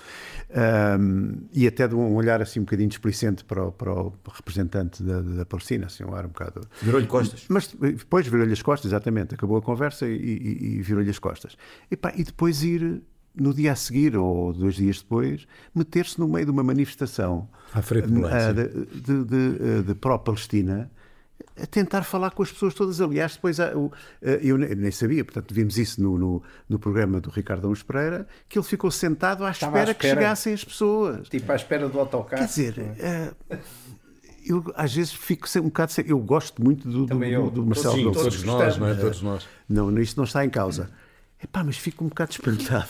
Um, 0.99 1.43
e 1.53 1.67
até 1.67 1.87
de 1.87 1.95
um 1.95 2.15
olhar 2.15 2.41
assim 2.41 2.61
um 2.61 2.65
bocadinho 2.65 2.89
displicente 2.89 3.45
para 3.45 3.67
o, 3.67 3.73
para 3.73 3.93
o 3.93 4.13
representante 4.33 5.03
da, 5.03 5.21
da 5.21 5.45
Palestina, 5.45 5.87
assim, 5.87 6.03
um 6.03 6.15
ar 6.15 6.25
um 6.25 6.29
bocado. 6.29 6.63
Virou-lhe 6.81 7.07
costas. 7.07 7.45
Mas 7.49 7.69
depois 7.69 8.27
virou-lhe 8.27 8.53
as 8.53 8.63
costas, 8.63 8.91
exatamente. 8.91 9.35
Acabou 9.35 9.59
a 9.59 9.63
conversa 9.63 10.09
e, 10.09 10.15
e, 10.15 10.79
e 10.79 10.83
virou-lhe 10.83 11.11
as 11.11 11.19
costas. 11.19 11.57
E, 11.91 11.97
pá, 11.97 12.13
e 12.17 12.25
depois 12.25 12.63
ir 12.63 13.03
no 13.35 13.55
dia 13.55 13.73
a 13.73 13.77
seguir 13.77 14.17
ou 14.17 14.53
dois 14.53 14.75
dias 14.75 14.99
depois, 14.99 15.47
meter-se 15.75 16.19
no 16.19 16.29
meio 16.29 16.47
de 16.47 16.51
uma 16.51 16.63
manifestação 16.63 17.49
à 17.73 17.81
frente 17.81 18.09
de, 18.09 18.21
de, 18.21 19.25
de, 19.25 19.25
de, 19.25 19.83
de 19.83 19.95
pró-Palestina 19.95 20.91
a 21.61 21.67
tentar 21.67 22.03
falar 22.03 22.31
com 22.31 22.43
as 22.43 22.51
pessoas 22.51 22.75
todas. 22.75 23.01
Aliás, 23.01 23.35
depois 23.35 23.59
eu 24.43 24.59
nem 24.59 24.91
sabia, 24.91 25.25
portanto, 25.25 25.53
vimos 25.53 25.79
isso 25.79 26.03
no, 26.03 26.19
no, 26.19 26.43
no 26.69 26.79
programa 26.79 27.21
do 27.21 27.31
Ricardo 27.31 27.67
Anos 27.67 27.83
Pereira, 27.83 28.27
que 28.49 28.59
ele 28.59 28.67
ficou 28.67 28.91
sentado 28.91 29.45
à 29.45 29.51
espera, 29.51 29.73
à 29.73 29.79
espera, 29.81 29.95
que 29.95 30.09
chegassem 30.09 30.55
as 30.55 30.65
pessoas. 30.65 31.29
Tipo 31.29 31.53
à 31.53 31.57
espera 31.57 31.89
do 31.89 31.99
autocarro. 31.99 32.43
Quer 32.43 32.47
dizer, 32.47 32.79
é? 32.99 33.33
eu 34.47 34.65
às 34.75 34.95
vezes 34.95 35.13
fico 35.13 35.47
um 35.59 35.65
bocado. 35.65 35.93
Eu 36.07 36.19
gosto 36.19 36.63
muito 36.63 36.89
do, 36.89 37.07
do, 37.07 37.19
do, 37.19 37.51
do 37.51 37.67
Marcelo 37.67 37.97
Sim, 37.97 38.05
todos, 38.05 38.23
todos 38.23 38.43
nós, 38.45 38.79
não 38.79 38.89
é? 38.89 38.95
Todos 38.95 39.23
nós. 39.23 39.49
Não, 39.69 39.99
isto 39.99 40.17
não 40.17 40.25
está 40.25 40.45
em 40.45 40.51
causa. 40.51 40.91
Epá, 41.43 41.65
mas 41.65 41.77
fico 41.77 42.05
um 42.05 42.09
bocado 42.09 42.33
espantado. 42.33 42.89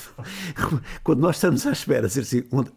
Quando 1.04 1.20
nós 1.20 1.36
estamos 1.36 1.66
à 1.66 1.72
espera, 1.72 2.08
dizer 2.08 2.22
assim, 2.22 2.44
onde, 2.50 2.70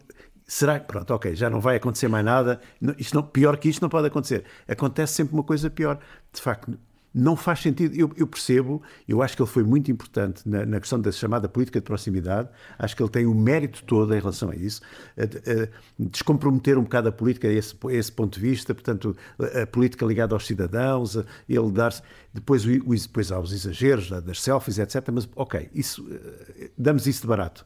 será 0.46 0.78
que, 0.78 0.86
pronto, 0.86 1.12
ok, 1.12 1.34
já 1.34 1.50
não 1.50 1.60
vai 1.60 1.76
acontecer 1.76 2.08
mais 2.08 2.24
nada, 2.24 2.60
isto 2.98 3.14
não, 3.14 3.22
pior 3.22 3.56
que 3.56 3.68
isto 3.68 3.82
não 3.82 3.88
pode 3.88 4.06
acontecer. 4.06 4.44
Acontece 4.68 5.14
sempre 5.14 5.34
uma 5.34 5.42
coisa 5.42 5.68
pior. 5.68 5.98
De 6.32 6.40
facto, 6.40 6.78
não 7.14 7.36
faz 7.36 7.60
sentido. 7.60 7.94
Eu, 7.94 8.10
eu, 8.16 8.26
percebo, 8.26 8.82
eu 9.06 9.22
acho 9.22 9.36
que 9.36 9.42
ele 9.42 9.50
foi 9.50 9.62
muito 9.62 9.90
importante 9.90 10.46
na, 10.48 10.66
na, 10.66 10.80
questão 10.80 11.00
da 11.00 11.12
chamada 11.12 11.48
política 11.48 11.78
de 11.78 11.84
proximidade. 11.84 12.48
Acho 12.76 12.96
que 12.96 13.02
ele 13.02 13.10
tem 13.10 13.24
o 13.24 13.34
mérito 13.34 13.84
todo 13.84 14.12
em 14.14 14.18
relação 14.18 14.50
a 14.50 14.56
isso. 14.56 14.82
A, 15.16 15.22
a 15.22 15.68
descomprometer 15.98 16.76
um 16.76 16.82
bocado 16.82 17.08
a 17.08 17.12
política 17.12 17.46
a 17.46 17.52
esse, 17.52 17.74
a 17.86 17.92
esse, 17.92 18.10
ponto 18.10 18.34
de 18.34 18.40
vista, 18.40 18.74
portanto, 18.74 19.16
a, 19.38 19.66
política 19.66 20.04
ligada 20.04 20.34
aos 20.34 20.46
cidadãos, 20.46 21.16
ele 21.48 21.70
dar-se. 21.70 22.02
Depois, 22.32 22.64
o, 22.64 22.68
depois 22.68 23.30
há 23.30 23.38
os 23.38 23.52
exageros 23.52 24.10
das 24.10 24.42
selfies, 24.42 24.78
etc. 24.78 25.08
Mas, 25.12 25.28
ok, 25.36 25.70
isso, 25.72 26.04
eh, 26.10 26.70
damos 26.76 27.06
isso 27.06 27.22
de 27.22 27.28
barato. 27.28 27.64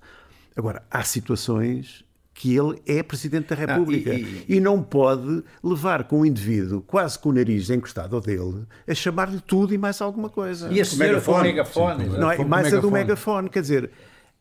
Agora, 0.54 0.82
há 0.90 1.02
situações 1.04 2.04
que 2.38 2.56
ele 2.56 2.80
é 2.86 3.02
Presidente 3.02 3.48
da 3.48 3.56
República. 3.56 4.12
Ah, 4.12 4.14
e, 4.14 4.44
e... 4.48 4.56
e, 4.56 4.60
não 4.60 4.80
pode 4.80 5.42
levar 5.60 6.04
com 6.04 6.20
o 6.20 6.24
indivíduo, 6.24 6.80
quase 6.80 7.18
com 7.18 7.30
o 7.30 7.32
nariz 7.32 7.68
encostado 7.68 8.14
ao 8.14 8.22
dele, 8.22 8.64
a 8.86 8.94
chamar-lhe 8.94 9.40
tudo 9.40 9.74
e 9.74 9.78
mais 9.78 10.00
alguma 10.00 10.28
coisa. 10.28 10.72
E 10.72 10.80
a 10.80 10.84
senhora 10.84 11.20
com 11.20 11.32
o 11.32 11.42
megafone. 11.42 12.06
Não, 12.06 12.30
é, 12.30 12.44
mais 12.44 12.72
a 12.72 12.78
do 12.78 12.92
megafone. 12.92 13.48
Quer 13.48 13.62
dizer, 13.62 13.90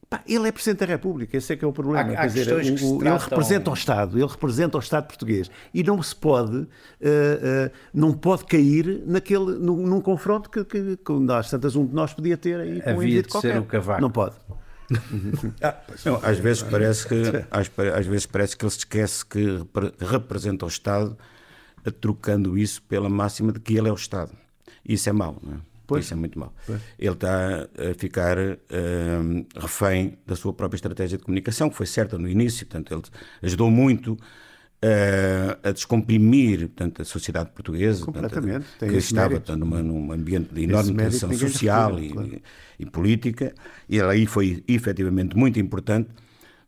Pá, 0.08 0.22
ele 0.28 0.48
é 0.48 0.52
Presidente 0.52 0.82
da 0.82 0.86
República, 0.86 1.36
esse 1.36 1.52
é 1.52 1.56
que 1.56 1.66
é 1.66 1.68
o 1.68 1.74
problema. 1.74 2.12
Há, 2.12 2.22
há 2.22 2.28
dizer, 2.28 2.54
o, 2.54 2.98
o, 2.98 3.04
ele 3.04 3.18
representa 3.18 3.72
o 3.72 3.74
Estado, 3.74 4.20
ele 4.20 4.28
representa 4.28 4.78
o 4.78 4.80
Estado 4.80 5.08
português 5.08 5.50
e 5.74 5.84
não 5.84 6.02
se 6.04 6.16
pode, 6.16 6.56
uh, 6.56 6.66
uh, 6.66 7.72
não 7.92 8.14
pode 8.14 8.46
cair 8.46 9.04
naquele, 9.08 9.58
num, 9.58 9.88
num 9.88 10.02
confronto 10.02 10.52
que, 10.52 10.64
que, 10.64 10.98
que 10.98 11.32
às 11.32 11.50
tantas 11.50 11.76
um 11.76 11.84
de 11.84 11.96
nós 11.96 12.14
podia 12.14 12.38
ter 12.38 12.60
aí 12.60 12.80
com 12.80 12.92
Havia 12.92 13.20
um 13.20 13.22
de 13.24 13.28
qualquer. 13.28 13.54
ser 13.54 13.60
o 13.60 13.66
cavaco. 13.66 14.02
Não 14.02 14.12
pode. 14.12 14.36
Ah, 15.62 15.76
não, 16.06 16.16
às 16.24 16.38
vezes 16.40 16.64
parece 16.64 17.08
que 17.08 17.16
às, 17.52 17.70
às, 17.96 18.06
vezes 18.06 18.26
parece 18.26 18.56
que 18.56 18.64
ele 18.64 18.72
se 18.72 18.80
esquece 18.80 19.26
que 19.26 19.46
representa 20.00 20.66
o 20.66 20.68
Estado 20.68 21.18
trocando 22.02 22.58
isso 22.58 22.82
pela 22.84 23.10
máxima 23.10 23.52
de 23.52 23.60
que 23.60 23.76
ele 23.78 23.88
é 23.88 23.92
o 23.92 23.96
Estado. 23.96 24.32
Isso 24.88 25.10
é 25.10 25.14
mau, 25.14 25.38
não 25.42 25.56
é? 25.56 25.58
Pois. 25.86 26.04
Isso 26.04 26.14
é 26.14 26.18
muito 26.18 26.38
mau. 26.38 26.54
Pois. 26.66 26.82
Ele 27.00 27.14
está 27.14 27.62
a 27.64 27.94
ficar 27.98 28.38
uh, 28.38 29.46
refém 29.56 30.18
da 30.28 30.36
sua 30.36 30.52
própria 30.52 30.76
estratégia 30.76 31.18
de 31.18 31.24
comunicação, 31.24 31.70
que 31.70 31.78
foi 31.78 31.86
certa 31.86 32.18
no 32.18 32.28
início, 32.28 32.68
portanto, 32.68 32.94
ele 32.94 33.04
ajudou 33.44 33.72
muito 33.72 34.18
uh, 34.84 35.68
a 35.68 35.72
descomprimir 35.72 36.68
portanto, 36.68 37.02
a 37.02 37.06
sociedade 37.06 37.50
portuguesa, 37.52 38.06
portanto, 38.06 38.66
que 38.80 38.98
estava 38.98 39.32
portanto, 39.32 39.60
numa, 39.60 39.82
num 39.82 40.12
ambiente 40.12 40.54
de 40.54 40.64
enorme 40.64 40.94
tensão 40.96 41.32
social 41.34 42.00
e, 42.00 42.10
claro. 42.10 42.28
e, 42.28 42.44
e, 42.80 42.86
política, 42.86 43.54
e 43.90 44.00
aí 44.02 44.26
foi 44.26 44.64
efetivamente 44.68 45.36
muito 45.36 45.60
importante. 45.60 46.10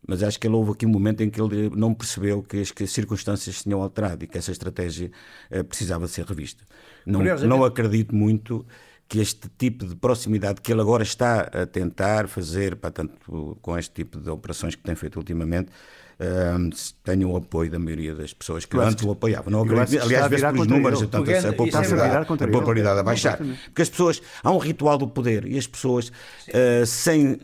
Mas 0.07 0.23
acho 0.23 0.39
que 0.39 0.47
ele 0.47 0.55
houve 0.55 0.71
aqui 0.71 0.85
um 0.85 0.89
momento 0.89 1.21
em 1.21 1.29
que 1.29 1.39
ele 1.39 1.69
não 1.75 1.93
percebeu 1.93 2.41
que 2.41 2.61
as, 2.61 2.71
que 2.71 2.83
as 2.83 2.91
circunstâncias 2.91 3.57
se 3.57 3.63
tinham 3.63 3.81
alterado 3.81 4.23
e 4.23 4.27
que 4.27 4.37
essa 4.37 4.51
estratégia 4.51 5.11
uh, 5.51 5.63
precisava 5.63 6.07
ser 6.07 6.25
revista. 6.25 6.63
Não, 7.05 7.21
não 7.21 7.63
acredito 7.63 8.15
muito 8.15 8.65
que 9.09 9.19
este 9.19 9.49
tipo 9.57 9.85
de 9.85 9.95
proximidade 9.95 10.61
que 10.61 10.71
ele 10.71 10.81
agora 10.81 11.03
está 11.03 11.41
a 11.41 11.65
tentar 11.65 12.27
fazer, 12.27 12.75
para 12.75 12.91
tanto 12.91 13.57
com 13.61 13.77
este 13.77 13.91
tipo 13.91 14.19
de 14.19 14.29
operações 14.29 14.75
que 14.75 14.83
tem 14.83 14.95
feito 14.95 15.17
ultimamente, 15.17 15.71
um, 16.19 17.31
o 17.31 17.37
apoio 17.37 17.71
da 17.71 17.79
maioria 17.79 18.13
das 18.13 18.33
pessoas 18.33 18.65
que 18.65 18.77
antes 18.77 19.03
o 19.05 19.11
apoiavam. 19.11 19.51
Não 19.51 19.61
acredito, 19.61 20.03
aliás, 20.03 20.27
vê-se 20.27 20.45
pelos 20.51 20.67
números, 20.67 20.99
portanto, 20.99 21.31
a 21.31 21.53
popularidade, 21.53 22.43
a 22.43 22.47
popularidade 22.47 22.99
a 22.99 23.03
baixar. 23.03 23.37
Porque 23.37 23.81
as 23.81 23.89
pessoas, 23.89 24.21
há 24.43 24.51
um 24.51 24.57
ritual 24.57 24.97
do 24.97 25.07
poder 25.07 25.45
e 25.45 25.57
as 25.57 25.65
pessoas, 25.65 26.09
uh, 26.09 26.85
sem 26.85 27.33
uh, 27.33 27.39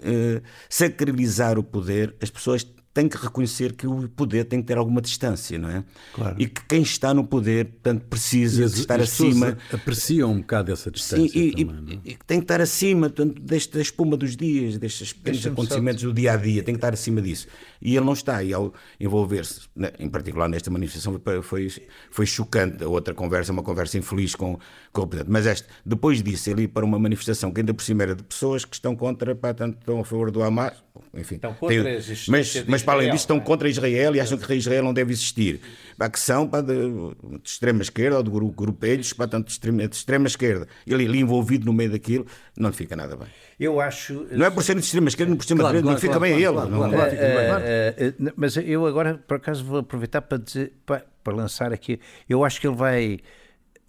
sacralizar 0.70 1.58
o 1.58 1.64
poder, 1.64 2.16
as 2.22 2.30
pessoas 2.30 2.68
tem 2.96 3.10
que 3.10 3.18
reconhecer 3.18 3.74
que 3.74 3.86
o 3.86 4.08
poder 4.08 4.46
tem 4.46 4.62
que 4.62 4.68
ter 4.68 4.78
alguma 4.78 5.02
distância, 5.02 5.60
não 5.60 5.70
é? 5.70 5.84
Claro. 6.14 6.38
E 6.40 6.48
que 6.48 6.66
quem 6.66 6.82
está 6.82 7.14
no 7.14 7.26
poder, 7.26 7.66
portanto, 7.66 8.06
precisa 8.06 8.64
as, 8.64 8.74
de 8.74 8.80
estar 8.80 9.02
acima. 9.02 9.58
apreciam 9.72 10.32
um 10.32 10.40
bocado 10.40 10.72
essa 10.72 10.90
distância. 10.90 11.28
Sim, 11.28 11.38
e, 11.38 11.66
também, 11.66 12.02
e, 12.06 12.12
e, 12.12 12.18
tem 12.26 12.40
que 12.40 12.46
estar 12.46 12.62
acima 12.62 13.10
portanto, 13.10 13.42
desta 13.42 13.82
espuma 13.82 14.16
dos 14.16 14.38
dias, 14.38 14.78
destes 14.78 15.12
pequenos 15.12 15.46
acontecimentos 15.46 16.04
do 16.04 16.14
dia 16.14 16.32
a 16.32 16.38
dia, 16.38 16.64
tem 16.64 16.74
que 16.74 16.78
estar 16.78 16.94
acima 16.94 17.22
disso. 17.22 17.48
E 17.82 17.98
ele 17.98 18.06
não 18.06 18.14
está. 18.14 18.42
E 18.42 18.54
ao 18.54 18.74
envolver-se, 18.98 19.68
né, 19.76 19.92
em 20.00 20.08
particular 20.08 20.48
nesta 20.48 20.72
manifestação, 20.72 21.20
foi, 21.44 21.70
foi 22.10 22.26
chocante. 22.26 22.82
A 22.82 22.88
outra 22.88 23.14
conversa, 23.14 23.52
uma 23.52 23.62
conversa 23.62 23.98
infeliz 23.98 24.36
com, 24.36 24.58
com 24.94 25.02
o 25.02 25.08
presidente. 25.08 25.34
Mas 25.34 25.46
este, 25.46 25.68
depois 25.86 26.24
disso, 26.24 26.50
ele 26.50 26.64
ir 26.64 26.68
para 26.70 26.86
uma 26.86 26.98
manifestação 26.98 27.52
que 27.52 27.60
ainda 27.60 27.74
por 27.74 27.84
cima 27.84 28.04
era 28.04 28.16
de 28.16 28.24
pessoas 28.24 28.64
que 28.64 28.74
estão 28.74 28.96
contra, 28.96 29.36
pá, 29.36 29.54
tanto 29.54 29.80
estão 29.80 30.00
a 30.00 30.06
favor 30.06 30.32
do 30.32 30.42
Hamas, 30.42 30.82
enfim. 31.14 31.36
Estão 31.36 31.54
contra 31.54 31.84
tem, 31.84 32.00
mas, 32.30 32.66
mas 32.68 32.85
para 32.86 32.94
além 32.94 33.08
disso 33.08 33.24
estão 33.24 33.40
contra 33.40 33.68
Israel 33.68 34.16
e 34.16 34.20
acham 34.20 34.38
que 34.38 34.54
Israel 34.54 34.84
não 34.84 34.94
deve 34.94 35.12
existir. 35.12 35.60
Pá, 35.98 36.10
que 36.10 36.20
são 36.20 36.48
pá, 36.48 36.62
de, 36.62 36.74
de, 36.74 37.16
extrema 37.44 37.82
esquerda 37.82 38.18
ou 38.18 38.24
de 38.24 38.30
grupelhos, 38.30 39.14
pá, 39.14 39.28
tanto 39.28 39.48
de 39.48 39.54
extrema, 39.54 39.88
de 39.88 39.96
extrema 39.96 40.28
esquerda. 40.28 40.68
Ele 40.86 41.06
ali 41.06 41.20
envolvido 41.20 41.66
no 41.66 41.74
meio 41.74 41.92
daquilo, 41.92 42.26
não 42.58 42.70
lhe 42.70 42.76
fica 42.76 42.96
nada 42.96 43.16
bem. 43.16 43.28
Eu 43.60 43.80
acho. 43.80 44.28
Não 44.32 44.46
é 44.46 44.50
por 44.50 44.64
ser 44.64 44.76
de 44.76 44.82
extrema 44.82 45.08
esquerda, 45.08 45.30
não 45.30 45.38
por 45.38 45.46
ser 45.46 45.56
claro, 45.56 45.80
claro, 45.80 45.86
não 45.86 45.98
fica 45.98 46.18
claro, 46.18 46.22
bem 46.22 46.34
a 46.34 46.36
ele. 46.36 46.56
Não, 46.56 46.70
não, 46.70 46.90
uh, 46.90 46.92
uh, 46.92 48.34
mas 48.36 48.58
eu 48.58 48.86
agora, 48.86 49.22
por 49.28 49.38
acaso, 49.38 49.64
vou 49.64 49.80
aproveitar 49.80 50.22
para, 50.22 50.38
dizer, 50.38 50.74
para, 50.86 51.06
para 51.24 51.36
lançar 51.36 51.72
aqui. 51.72 52.00
Eu 52.28 52.44
acho 52.44 52.60
que 52.60 52.68
ele 52.68 52.76
vai, 52.76 53.20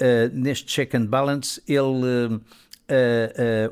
uh, 0.01 0.33
neste 0.33 0.67
check 0.67 0.95
and 0.95 1.07
balance, 1.07 1.61
ele 1.67 2.41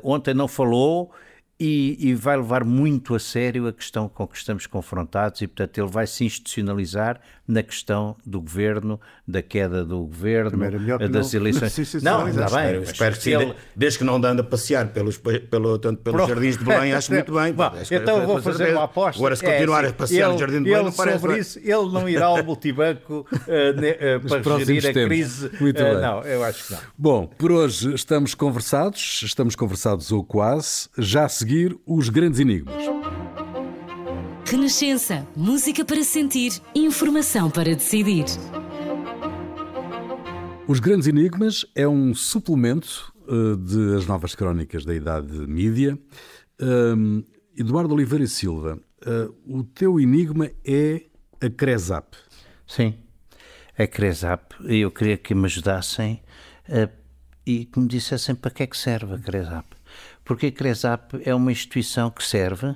ontem 0.03 0.33
não 0.33 0.47
falou 0.47 1.13
e, 1.59 1.97
e, 1.99 2.13
vai 2.13 2.35
levar 2.35 2.65
muito 2.65 3.15
a 3.15 3.19
sério 3.19 3.67
a 3.67 3.73
questão 3.73 4.09
com 4.09 4.27
que 4.27 4.37
estamos 4.37 4.67
confrontados 4.67 5.41
e, 5.41 5.47
portanto, 5.47 5.77
ele 5.77 5.87
vai 5.87 6.05
se 6.05 6.25
institucionalizar 6.25 7.21
na 7.47 7.63
questão 7.63 8.15
do 8.25 8.41
governo, 8.41 8.99
da 9.27 9.41
queda 9.41 9.85
do 9.85 9.99
governo, 9.99 10.51
das 11.09 11.33
não, 11.33 11.39
eleições. 11.41 12.03
Não, 12.03 12.27
está 12.27 12.49
bem. 12.49 12.81
Espero, 12.81 13.17
que 13.17 13.29
ele... 13.29 13.53
desde 13.75 13.99
que 13.99 14.05
não 14.05 14.15
anda 14.15 14.41
a 14.41 14.43
passear 14.43 14.87
pelos, 14.89 15.17
pelo, 15.17 15.79
tanto 15.79 16.01
pelos 16.01 16.17
Pronto. 16.17 16.29
jardins 16.29 16.57
de 16.57 16.65
Belém, 16.65 16.93
acho 16.93 17.11
muito 17.11 17.33
bem. 17.33 17.53
Bom, 17.53 17.71
então 17.89 18.25
vou 18.25 18.41
fazer 18.41 18.73
uma 18.73 18.83
aposta. 18.83 19.19
Agora, 19.19 19.35
se 19.35 19.43
continuar 19.43 19.85
é, 19.85 19.89
a 19.89 19.93
passear 19.93 20.25
ele, 20.25 20.33
no 20.33 20.39
jardim 20.39 20.57
de 20.57 20.63
Belém, 20.63 20.83
não 20.83 20.91
parece 20.91 21.19
sobre 21.19 21.39
isso, 21.39 21.59
ele 21.59 21.91
não 21.91 22.09
irá 22.09 22.25
ao 22.25 22.43
multibanco 22.43 23.25
uh, 23.31 23.73
ne, 23.79 23.91
uh, 23.91 24.43
para 24.43 24.59
gerir 24.59 24.87
a 24.87 24.93
crise. 24.93 25.51
Muito 25.59 25.81
uh, 25.81 26.01
Não, 26.01 26.21
eu 26.23 26.43
acho 26.43 26.67
que 26.67 26.73
não. 26.73 26.79
Bom, 26.97 27.27
por 27.37 27.51
hoje 27.51 27.93
estamos 27.93 28.35
conversados, 28.35 29.21
estamos 29.23 29.55
conversados 29.55 30.11
ou 30.11 30.23
quase. 30.23 30.89
Já 30.97 31.29
se 31.29 31.45
seguir 31.45 31.77
os 31.85 32.09
grandes 32.09 32.39
enigmas. 32.39 32.73
Renascença, 34.47 35.27
música 35.35 35.83
para 35.83 36.03
sentir, 36.03 36.61
informação 36.75 37.49
para 37.49 37.73
decidir. 37.73 38.25
Os 40.67 40.79
Grandes 40.79 41.07
Enigmas 41.07 41.65
é 41.73 41.87
um 41.87 42.13
suplemento 42.13 43.11
uh, 43.27 43.57
de 43.57 43.95
As 43.95 44.05
Novas 44.05 44.35
Crónicas 44.35 44.85
da 44.85 44.93
Idade 44.93 45.35
Mídia. 45.47 45.97
Uh, 46.61 47.25
Eduardo 47.57 47.95
Oliveira 47.95 48.27
Silva, 48.27 48.79
uh, 49.07 49.35
o 49.47 49.63
teu 49.63 49.99
enigma 49.99 50.51
é 50.63 51.01
a 51.41 51.49
Cresap. 51.49 52.15
Sim, 52.67 52.93
a 53.75 53.87
Cresap. 53.87 54.53
Eu 54.63 54.91
queria 54.91 55.17
que 55.17 55.33
me 55.33 55.45
ajudassem 55.45 56.21
e 57.45 57.65
que 57.65 57.79
me 57.79 57.87
dissessem 57.87 58.35
para 58.35 58.51
que 58.51 58.61
é 58.61 58.67
que 58.67 58.77
serve 58.77 59.15
a 59.15 59.17
Cresap 59.17 59.75
porque 60.25 60.47
a 60.47 60.51
CRESAP 60.51 61.21
é 61.23 61.33
uma 61.33 61.51
instituição 61.51 62.09
que 62.09 62.23
serve 62.23 62.75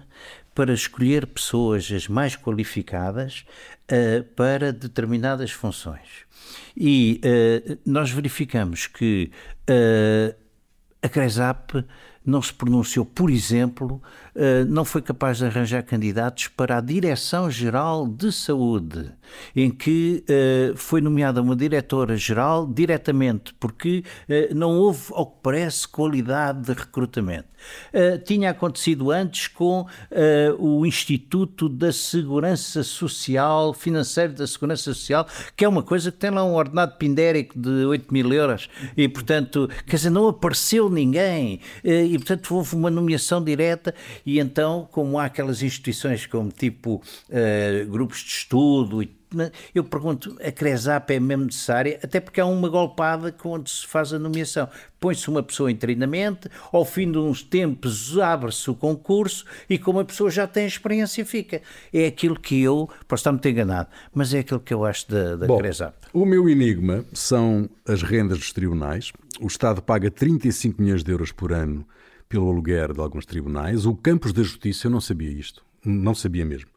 para 0.60 0.74
escolher 0.74 1.26
pessoas 1.26 1.90
as 1.90 2.10
mais 2.10 2.36
qualificadas 2.36 3.46
uh, 3.90 4.22
para 4.36 4.74
determinadas 4.74 5.52
funções. 5.52 6.26
E 6.76 7.22
uh, 7.24 7.80
nós 7.86 8.12
verificamos 8.12 8.86
que 8.86 9.32
uh, 9.70 10.36
a 11.02 11.08
CRESAP 11.08 11.86
não 12.26 12.42
se 12.42 12.54
pronunciou, 12.54 13.06
por 13.06 13.30
exemplo, 13.30 14.04
não 14.68 14.86
foi 14.86 15.02
capaz 15.02 15.38
de 15.38 15.46
arranjar 15.46 15.84
candidatos 15.84 16.48
para 16.48 16.78
a 16.78 16.82
Direção-Geral 16.82 18.08
de 18.08 18.32
Saúde, 18.32 19.12
em 19.56 19.70
que 19.70 20.24
eh, 20.28 20.74
foi 20.76 21.02
nomeada 21.02 21.42
uma 21.42 21.56
diretora-geral 21.56 22.66
diretamente, 22.66 23.54
porque 23.60 24.04
eh, 24.28 24.50
não 24.54 24.78
houve, 24.78 25.12
ao 25.12 25.26
que 25.26 25.38
parece, 25.44 25.88
qualidade 25.88 26.62
de 26.62 26.74
recrutamento. 26.74 27.50
Tinha 28.24 28.52
acontecido 28.52 29.12
antes 29.12 29.48
com 29.48 29.86
o 30.58 30.86
Instituto 30.86 31.68
da 31.68 31.92
Segurança 31.92 32.84
Social, 32.84 33.74
Financeiro 33.74 34.32
da 34.32 34.48
Segurança 34.48 34.94
Social, 34.94 35.28
que 35.58 35.66
é 35.66 35.68
uma 35.68 35.84
coisa 35.84 36.10
que 36.10 36.18
tem 36.18 36.30
lá 36.30 36.42
um 36.46 36.54
ordenado 36.54 36.98
pindérico 36.98 37.60
de 37.60 37.70
8 37.70 38.14
mil 38.14 38.32
euros, 38.32 38.70
e, 38.96 39.10
portanto, 39.10 39.70
quer 39.86 39.98
dizer, 39.98 40.10
não 40.10 40.30
apareceu 40.30 40.90
ninguém, 40.90 41.60
e, 41.84 42.18
portanto, 42.18 42.56
houve 42.56 42.78
uma 42.78 42.90
nomeação 42.90 43.44
direta 43.44 43.94
e 44.30 44.40
então, 44.40 44.88
como 44.92 45.18
há 45.18 45.26
aquelas 45.26 45.64
instituições 45.64 46.28
como 46.28 46.52
tipo 46.52 47.02
uh, 47.30 47.90
grupos 47.90 48.20
de 48.20 48.30
estudo 48.30 49.02
e 49.02 49.20
eu 49.76 49.84
pergunto, 49.84 50.36
a 50.44 50.52
CRESAP 50.52 51.12
é 51.12 51.20
mesmo 51.20 51.46
necessária? 51.46 52.00
Até 52.04 52.20
porque 52.20 52.42
há 52.42 52.46
uma 52.46 52.68
golpada 52.68 53.34
onde 53.44 53.70
se 53.70 53.86
faz 53.86 54.12
a 54.12 54.18
nomeação. 54.18 54.68
Põe-se 55.00 55.30
uma 55.30 55.44
pessoa 55.44 55.72
em 55.72 55.76
treinamento, 55.76 56.50
ao 56.72 56.84
fim 56.84 57.12
de 57.12 57.18
uns 57.18 57.44
tempos 57.44 58.18
abre-se 58.18 58.70
o 58.70 58.76
concurso 58.76 59.46
e 59.70 59.78
como 59.78 60.00
a 60.00 60.06
pessoa 60.06 60.30
já 60.30 60.48
tem 60.48 60.66
experiência 60.66 61.26
fica. 61.26 61.62
É 61.94 62.08
aquilo 62.08 62.40
que 62.40 62.62
eu, 62.62 62.90
posso 63.08 63.22
estar 63.22 63.32
muito 63.32 63.48
enganado, 63.48 63.90
mas 64.14 64.34
é 64.34 64.40
aquilo 64.40 64.60
que 64.60 64.74
eu 64.74 64.84
acho 64.84 65.10
da, 65.10 65.36
da 65.36 65.48
Bom, 65.48 65.58
CRESAP. 65.58 65.96
O 66.12 66.26
meu 66.26 66.50
enigma 66.50 67.06
são 67.14 67.70
as 67.88 68.02
rendas 68.02 68.40
dos 68.40 68.52
tribunais. 68.52 69.12
O 69.40 69.48
Estado 69.48 69.82
paga 69.82 70.10
35 70.10 70.82
milhões 70.82 71.04
de 71.04 71.12
euros 71.12 71.32
por 71.32 71.54
ano 71.54 71.86
pelo 72.30 72.48
aluguer 72.48 72.94
de 72.94 73.02
alguns 73.02 73.26
tribunais. 73.26 73.88
O 73.88 73.96
Campos 73.96 74.32
da 74.32 74.44
Justiça, 74.44 74.86
eu 74.86 74.92
não 74.92 75.02
sabia 75.02 75.32
isto, 75.32 75.66
não 75.84 76.14
sabia 76.14 76.46
mesmo. 76.46 76.70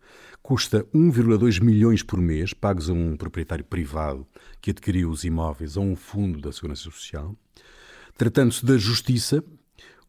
Custa 0.43 0.85
1,2 0.95 1.63
milhões 1.63 2.03
por 2.03 2.19
mês, 2.19 2.53
pagos 2.55 2.89
a 2.89 2.93
um 2.93 3.17
proprietário 3.17 3.65
privado 3.65 4.27
que 4.61 4.71
adquiriu 4.71 5.11
os 5.11 5.23
imóveis 5.23 5.77
a 5.77 5.81
um 5.81 5.95
fundo 5.95 6.41
da 6.41 6.51
Segurança 6.51 6.83
Social. 6.83 7.37
Tratando-se 8.17 8.65
da 8.65 8.77
justiça, 8.79 9.45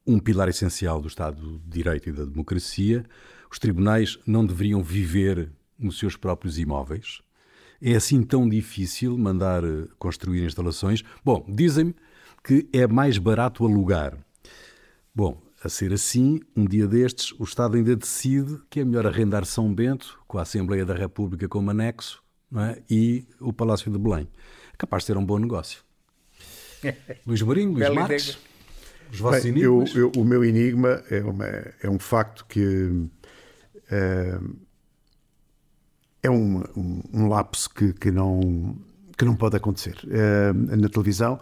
um 0.08 0.18
pilar 0.18 0.48
essencial 0.48 1.02
do 1.02 1.08
Estado 1.08 1.60
de 1.60 1.70
Direito 1.70 2.10
e 2.10 2.14
da 2.14 2.26
democracia, 2.26 3.06
os 3.52 3.60
tribunais 3.60 4.18
não 4.26 4.46
deveriam 4.46 4.82
viver 4.82 5.52
nos 5.78 6.00
seus 6.00 6.16
próprios 6.16 6.58
imóveis. 6.58 7.22
É 7.82 7.94
assim 7.96 8.24
tão 8.24 8.48
difícil 8.48 9.18
mandar 9.18 9.64
eh, 9.64 9.88
construir 10.00 10.44
instalações? 10.44 11.04
Bom, 11.24 11.46
dizem-me 11.48 11.94
que 12.44 12.68
é 12.74 12.88
mais 12.88 13.18
barato 13.18 13.66
alugar. 13.66 14.18
Bom, 15.16 15.40
a 15.64 15.70
ser 15.70 15.94
assim, 15.94 16.40
um 16.56 16.66
dia 16.66 16.88
destes, 16.88 17.32
o 17.40 17.44
Estado 17.44 17.78
ainda 17.78 17.96
decide 17.96 18.60
que 18.70 18.80
é 18.80 18.84
melhor 18.86 19.06
arrendar 19.06 19.46
São 19.46 19.74
Bento, 19.74 20.20
com 20.28 20.40
a 20.40 20.42
Assembleia 20.42 20.86
da 20.86 20.96
República 20.96 21.48
como 21.48 21.70
anexo, 21.70 22.22
é? 22.56 22.82
e 22.90 23.26
o 23.40 23.54
Palácio 23.54 23.92
de 23.92 23.98
Belém. 24.00 24.28
É 24.74 24.78
capaz 24.78 25.04
de 25.04 25.08
ser 25.08 25.18
um 25.18 25.26
bom 25.26 25.38
negócio. 25.38 25.84
Luís 27.28 27.42
Marinho, 27.44 27.70
Luís 27.74 27.80
Bela 27.80 27.96
Marques, 28.02 28.30
ideia. 28.30 28.40
os 29.12 29.20
vossos 29.20 29.44
Bem, 29.44 29.62
eu, 29.62 29.82
enigmas. 29.84 29.96
eu- 29.96 30.12
o 30.18 30.26
meu 30.26 30.44
enigma 30.44 30.90
é, 31.10 31.22
uma- 31.24 31.46
é 31.46 31.90
um 31.90 32.00
facto 32.00 32.46
que 32.48 33.08
eh, 33.92 34.40
é 36.24 36.30
um, 36.30 36.64
um- 36.76 37.02
um 37.14 37.28
lapso 37.28 37.70
que, 37.70 37.94
que 37.94 38.10
não, 38.12 38.76
que 39.18 39.26
não 39.26 39.36
pode 39.36 39.56
acontecer. 39.58 39.96
Eh, 40.10 40.54
na 40.54 40.90
televisão, 40.90 41.40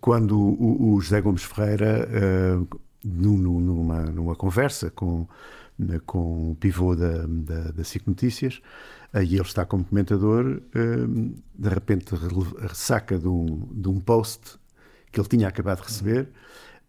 quando 0.00 0.38
o, 0.38 0.94
o 0.94 1.00
José 1.00 1.20
Gomes 1.22 1.42
Ferreira, 1.44 2.08
eh, 2.12 2.76
numa, 3.06 4.02
numa 4.04 4.34
conversa 4.36 4.90
com, 4.90 5.26
com 6.06 6.52
o 6.52 6.56
pivô 6.56 6.94
da, 6.96 7.26
da, 7.26 7.70
da 7.72 7.84
SIC 7.84 8.06
Notícias, 8.08 8.60
aí 9.12 9.34
ele 9.34 9.42
está 9.42 9.64
como 9.64 9.84
comentador, 9.84 10.60
eh, 10.74 11.06
de 11.58 11.68
repente 11.68 12.14
rele- 12.14 12.68
saca 12.74 13.18
de 13.18 13.28
um, 13.28 13.68
de 13.72 13.88
um 13.88 14.00
post 14.00 14.58
que 15.12 15.20
ele 15.20 15.28
tinha 15.28 15.48
acabado 15.48 15.78
de 15.80 15.84
receber 15.88 16.28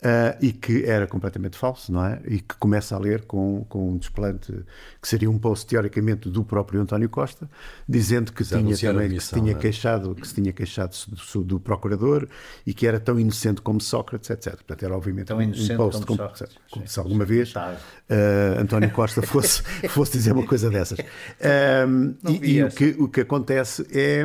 ah, 0.03 0.37
e 0.39 0.51
que 0.53 0.83
era 0.85 1.07
completamente 1.07 1.57
falso, 1.57 1.91
não 1.91 2.05
é? 2.05 2.21
E 2.27 2.39
que 2.39 2.55
começa 2.59 2.95
a 2.95 2.99
ler 2.99 3.25
com, 3.25 3.65
com 3.67 3.89
um 3.91 3.97
desplante 3.97 4.53
que 5.01 5.07
seria 5.07 5.29
um 5.29 5.39
post 5.39 5.65
teoricamente 5.65 6.29
do 6.29 6.43
próprio 6.43 6.79
António 6.81 7.09
Costa, 7.09 7.49
dizendo 7.89 8.31
que 8.31 8.43
Já 8.43 8.59
tinha 8.59 8.77
também 8.77 9.09
que 9.09 9.19
se 9.19 9.33
tinha 9.33 9.51
é? 9.53 9.55
queixado, 9.55 10.13
que 10.13 10.27
se 10.27 10.35
tinha 10.35 10.53
queixado 10.53 10.95
do, 11.33 11.43
do 11.43 11.59
procurador 11.59 12.27
e 12.65 12.73
que 12.75 12.85
era 12.85 12.99
tão 12.99 13.19
inocente 13.19 13.59
como 13.61 13.81
Sócrates, 13.81 14.29
etc. 14.29 14.55
Portanto, 14.55 14.83
era 14.83 14.95
obviamente 14.95 15.27
Tão 15.27 15.39
um- 15.39 15.51
post 15.77 16.05
como 16.05 16.17
como, 16.17 16.29
como 16.69 16.87
se 16.87 16.99
alguma 16.99 17.25
vez 17.25 17.53
ah, 17.55 17.75
António 18.59 18.91
Costa 18.91 19.21
fosse, 19.23 19.63
fosse 19.89 20.11
dizer 20.13 20.31
uma 20.31 20.45
coisa 20.45 20.69
dessas. 20.69 20.99
Não 22.21 22.33
e 22.33 22.57
e 22.57 22.63
o, 22.63 22.69
que, 22.69 22.95
o 22.99 23.07
que 23.07 23.21
acontece 23.21 23.85
é. 23.91 24.23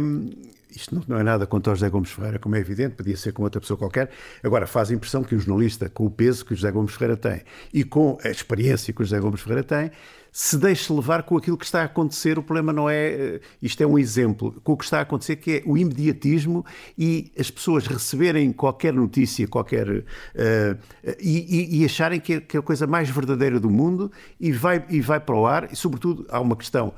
Isto 0.75 0.95
não, 0.95 1.03
não 1.09 1.19
é 1.19 1.23
nada 1.23 1.47
contra 1.47 1.73
o 1.73 1.77
José 1.77 1.89
Gomes 1.91 2.11
Ferreira, 2.11 2.39
como 2.39 2.57
é 2.57 2.59
evidente, 2.61 2.97
podia 2.97 3.17
ser 3.17 3.33
com 3.33 3.43
outra 3.43 3.61
pessoa 3.61 3.77
qualquer. 3.79 4.11
Agora, 4.43 4.67
faz 4.67 4.91
a 4.91 4.95
impressão 4.95 5.23
que 5.23 5.35
um 5.35 5.39
jornalista, 5.39 5.89
com 5.89 6.07
o 6.07 6.11
peso 6.11 6.45
que 6.45 6.53
o 6.53 6.57
José 6.57 6.71
Gomes 6.71 6.93
Ferreira 6.93 7.17
tem 7.17 7.43
e 7.73 7.85
com 7.85 8.19
a 8.25 8.29
experiência 8.29 8.93
que 8.93 9.03
o 9.03 9.05
José 9.05 9.21
Gomes 9.21 9.41
Ferreira 9.41 9.63
tem, 9.65 9.91
se 10.35 10.57
deixe 10.57 10.91
levar 10.91 11.25
com 11.25 11.37
aquilo 11.37 11.59
que 11.59 11.65
está 11.67 11.83
a 11.83 11.85
acontecer. 11.85 12.39
O 12.39 12.43
problema 12.43 12.73
não 12.73 12.89
é. 12.89 13.11
eh, 13.11 13.41
Isto 13.61 13.83
é 13.83 13.87
um 13.87 13.99
exemplo. 13.99 14.59
Com 14.65 14.73
o 14.73 14.77
que 14.79 14.85
está 14.85 14.99
a 14.99 15.03
acontecer, 15.03 15.37
que 15.37 15.51
é 15.59 15.63
o 15.67 15.77
imediatismo 15.77 16.65
e 16.97 17.31
as 17.39 17.51
pessoas 17.51 17.87
receberem 17.87 18.51
qualquer 18.51 18.95
notícia, 18.95 19.47
qualquer. 19.47 20.05
eh, 20.35 20.77
e, 21.21 21.77
e- 21.77 21.83
e 21.83 21.85
acharem 21.85 22.19
que 22.19 22.33
é, 22.35 22.41
que 22.41 22.57
é 22.57 22.61
a 22.61 22.63
coisa 22.63 22.87
mais 22.87 23.11
verdadeira 23.11 23.61
do 23.61 23.69
mundo 23.69 24.11
e 24.41 24.51
vai, 24.53 24.83
e 24.89 25.03
vai 25.03 25.21
para 25.21 25.35
o 25.37 25.47
ar. 25.47 25.71
E, 25.71 25.77
sobretudo, 25.77 26.25
há 26.31 26.41
uma 26.41 26.57
questão 26.57 26.95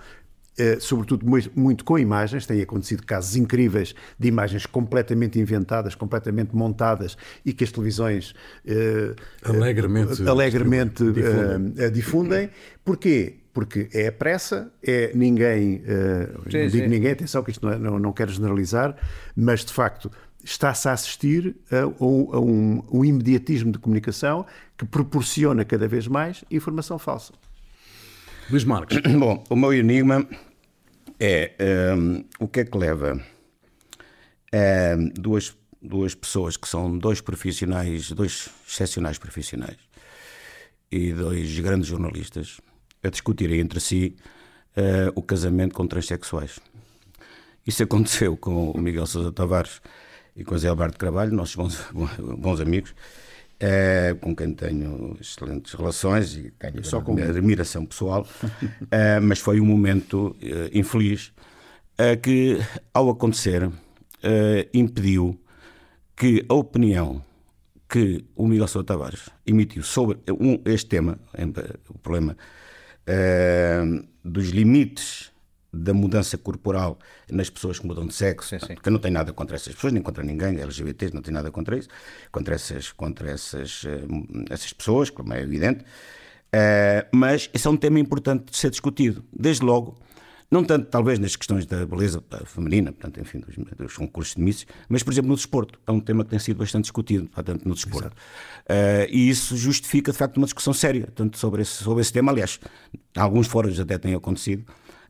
sobretudo 0.81 1.27
mui- 1.27 1.51
muito 1.55 1.85
com 1.85 1.99
imagens, 1.99 2.47
têm 2.47 2.61
acontecido 2.63 3.05
casos 3.05 3.37
incríveis 3.37 3.95
de 4.19 4.29
imagens 4.29 4.67
completamente 4.67 5.39
inventadas, 5.41 5.95
completamente 5.95 6.55
montadas 6.55 7.17
e 7.45 7.53
que 7.53 7.65
as 7.65 7.73
televisões 7.73 8.35
eh, 8.67 9.15
Alegremente 9.45 10.23
eh, 10.23 10.29
alegremente 10.29 11.05
difundem. 11.13 11.73
eh, 11.79 11.85
eh, 11.87 11.91
difundem. 11.91 12.51
Porquê? 12.85 13.37
Porque 13.53 13.89
é 13.93 14.09
a 14.09 14.13
pressa, 14.13 14.73
é 14.83 15.13
ninguém, 15.15 15.83
eh, 15.87 16.27
Sim, 16.51 16.59
não 16.59 16.67
digo 16.69 16.71
sim. 16.85 16.89
ninguém, 16.89 17.13
atenção 17.13 17.43
que 17.43 17.51
isto 17.53 17.65
não, 17.65 17.73
é- 17.73 17.79
não, 17.79 17.99
não 17.99 18.13
quero 18.13 18.33
generalizar, 18.33 18.97
mas 19.37 19.65
de 19.65 19.73
facto 19.73 20.11
está-se 20.43 20.89
a 20.89 20.93
assistir 20.93 21.57
a, 21.71 21.87
um- 22.05 22.35
a 22.35 22.41
um, 22.41 22.83
um 22.93 23.05
imediatismo 23.05 23.71
de 23.73 23.79
comunicação 23.79 24.45
que 24.77 24.85
proporciona 24.85 25.65
cada 25.65 25.87
vez 25.89 26.07
mais 26.09 26.45
informação 26.51 26.99
falsa. 26.99 27.33
Luís 28.51 28.65
Marques, 28.65 29.01
Bom, 29.19 29.43
o 29.49 29.57
meu 29.57 29.73
enigma 29.73 30.27
é 31.19 31.53
hum, 31.97 32.25
o 32.39 32.47
que 32.47 32.61
é 32.61 32.65
que 32.65 32.77
leva 32.77 33.21
hum, 34.53 35.11
duas, 35.15 35.57
duas 35.81 36.15
pessoas 36.15 36.57
que 36.57 36.69
são 36.69 36.99
dois 36.99 37.21
profissionais, 37.21 38.11
dois 38.13 38.51
excepcionais 38.69 39.19
profissionais 39.19 39.79
e 40.91 41.13
dois 41.13 41.59
grandes 41.61 41.89
jornalistas 41.89 42.61
a 43.03 43.09
discutirem 43.09 43.61
entre 43.61 43.81
si 43.81 44.17
eh, 44.77 45.11
o 45.15 45.23
casamento 45.23 45.75
com 45.75 45.87
transexuais. 45.87 46.59
Isso 47.67 47.83
aconteceu 47.83 48.37
com 48.37 48.71
o 48.71 48.79
Miguel 48.79 49.07
Sousa 49.07 49.33
Tavares 49.33 49.81
e 50.37 50.45
com 50.45 50.55
o 50.55 50.59
Zé 50.59 50.69
Alberto 50.69 50.99
Carvalho, 50.99 51.33
nossos 51.33 51.57
bons, 51.57 51.79
bons 52.39 52.61
amigos, 52.61 52.95
eh, 53.67 54.15
com 54.21 54.35
quem 54.37 54.53
tenho 54.55 55.17
excelentes 55.21 55.73
relações 55.75 56.37
e 56.37 56.51
tenho 56.59 56.85
Só 56.85 57.01
com 57.01 57.13
admiração 57.17 57.87
pessoal, 57.87 58.27
eh, 58.91 59.21
mas 59.29 59.39
foi 59.39 59.61
um 59.61 59.65
momento 59.65 60.37
eh, 60.43 60.71
infeliz 60.75 61.33
eh, 61.97 62.17
que, 62.17 62.59
ao 62.93 63.09
acontecer, 63.11 63.71
eh, 64.23 64.69
impediu 64.75 65.39
que 66.17 66.45
a 66.49 66.55
opinião 66.55 67.23
que 67.89 68.25
o 68.37 68.47
Miguel 68.47 68.67
Sousa 68.69 68.87
Tavares 68.87 69.31
emitiu 69.47 69.83
sobre 69.83 70.19
este 70.65 70.89
tema, 70.89 71.19
em- 71.39 71.53
o 71.89 71.99
problema 71.99 72.37
dos 74.25 74.49
limites 74.49 75.31
da 75.75 75.93
mudança 75.93 76.39
corporal 76.39 76.99
nas 77.31 77.51
pessoas 77.51 77.79
que 77.79 77.87
mudam 77.87 78.07
de 78.07 78.15
sexo, 78.15 78.49
Sim, 78.49 78.57
sim. 78.57 78.61
portanto, 78.61 78.83
que 78.83 78.89
eu 78.89 78.93
não 78.93 78.99
tenho 79.01 79.15
nada 79.15 79.33
contra 79.33 79.57
essas 79.57 79.75
pessoas, 79.75 79.93
nem 79.93 80.03
contra 80.03 80.23
ninguém, 80.25 80.61
LGBTs, 80.61 81.15
não 81.15 81.21
tenho 81.23 81.35
nada 81.35 81.51
contra 81.51 81.77
isso, 81.77 81.89
contra 82.33 82.55
essas, 82.55 82.93
contra 82.93 83.31
essas, 83.31 83.83
eh, 83.87 84.05
essas 84.51 84.73
pessoas, 84.73 85.11
como 85.11 85.33
é 85.35 85.41
evidente, 85.43 85.85
Eh, 86.57 87.07
mas 87.13 87.51
esse 87.53 87.67
é 87.67 87.71
um 87.71 87.77
tema 87.77 87.99
importante 87.99 88.53
de 88.53 88.57
ser 88.57 88.71
discutido, 88.71 89.25
desde 89.37 89.65
logo, 89.65 89.99
não 90.49 90.63
tanto 90.63 90.87
talvez 90.87 91.19
nas 91.19 91.35
questões 91.35 91.67
da 91.67 91.85
beleza 91.85 92.23
feminina, 92.45 92.93
portanto, 92.93 93.21
enfim, 93.21 93.41
dos, 93.41 93.57
dos 93.77 93.97
concursos 93.97 94.37
de 94.37 94.41
Misses, 94.43 94.67
mas, 94.89 95.03
por 95.03 95.13
exemplo, 95.13 95.31
no 95.31 95.35
desporto. 95.35 95.81
É 95.85 95.91
um 95.91 95.99
tema 95.99 96.23
que 96.23 96.31
tem 96.31 96.39
sido 96.39 96.59
bastante 96.59 96.83
discutido, 96.85 97.27
portanto, 97.29 97.67
no 97.69 97.75
desporto. 97.75 98.13
Eh, 98.69 99.09
e 99.11 99.29
isso 99.29 99.57
justifica, 99.57 100.13
de 100.13 100.19
facto, 100.19 100.37
uma 100.37 100.47
discussão 100.47 100.73
séria, 100.73 101.09
tanto 101.13 101.39
sobre 101.39 101.63
esse, 101.63 101.83
sobre 101.83 102.03
esse 102.03 102.13
tema. 102.13 102.31
Aliás, 102.31 102.61
alguns 103.17 103.49
fóruns 103.49 103.81
até 103.81 103.99
têm 103.99 104.15
acontecido, 104.15 104.65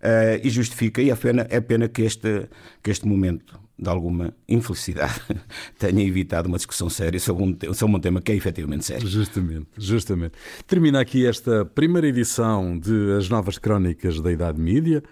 eh, 0.07 0.39
e 0.45 0.51
justifica, 0.51 1.01
e 1.01 1.09
é 1.09 1.17
pena, 1.17 1.47
é 1.49 1.61
pena 1.63 1.89
que, 1.89 2.03
este, 2.03 2.47
que 2.83 2.91
este 2.91 3.09
momento 3.09 3.59
de 3.79 3.89
alguma 3.89 4.35
infelicidade 4.47 5.19
tenha 5.79 6.07
evitado 6.07 6.47
uma 6.47 6.59
discussão 6.59 6.91
séria 6.91 7.19
sobre 7.19 7.43
um, 7.43 7.75
sobre 7.75 7.97
um 7.97 7.99
tema 7.99 8.21
que 8.21 8.31
é 8.31 8.35
efetivamente 8.35 8.85
sério. 8.85 9.09
Justamente, 9.09 9.67
justamente. 9.79 10.35
Termina 10.67 11.01
aqui 11.01 11.27
esta 11.27 11.65
primeira 11.65 12.07
edição 12.07 12.79
de 12.79 13.13
As 13.17 13.31
Novas 13.31 13.57
Crónicas 13.57 14.21
da 14.21 14.31
Idade 14.31 14.61
Mídia, 14.61 15.03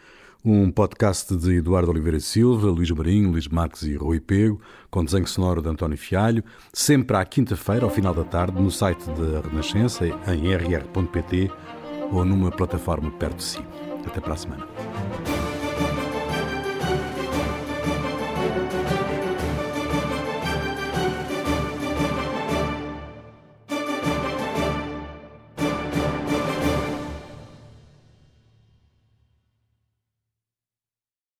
um 0.44 0.70
podcast 0.70 1.34
de 1.36 1.54
Eduardo 1.54 1.90
Oliveira 1.90 2.20
Silva, 2.20 2.68
Luís 2.68 2.90
Marinho, 2.90 3.30
Luís 3.30 3.48
Marques 3.48 3.84
e 3.84 3.94
Rui 3.94 4.20
Pego, 4.20 4.60
com 4.90 5.02
desenho 5.02 5.26
sonoro 5.26 5.62
de 5.62 5.70
António 5.70 5.96
Fialho, 5.96 6.44
sempre 6.70 7.16
à 7.16 7.24
quinta-feira, 7.24 7.84
ao 7.84 7.90
final 7.90 8.12
da 8.12 8.24
tarde, 8.24 8.60
no 8.60 8.70
site 8.70 9.06
da 9.06 9.40
Renascença, 9.40 10.04
em 10.06 10.54
rr.pt 10.54 11.50
ou 12.12 12.26
numa 12.26 12.50
plataforma 12.50 13.10
perto 13.12 13.36
de 13.36 13.44
si. 13.44 13.81
Até 14.06 14.20
para 14.20 14.34
a 14.34 14.36
semana. 14.36 15.41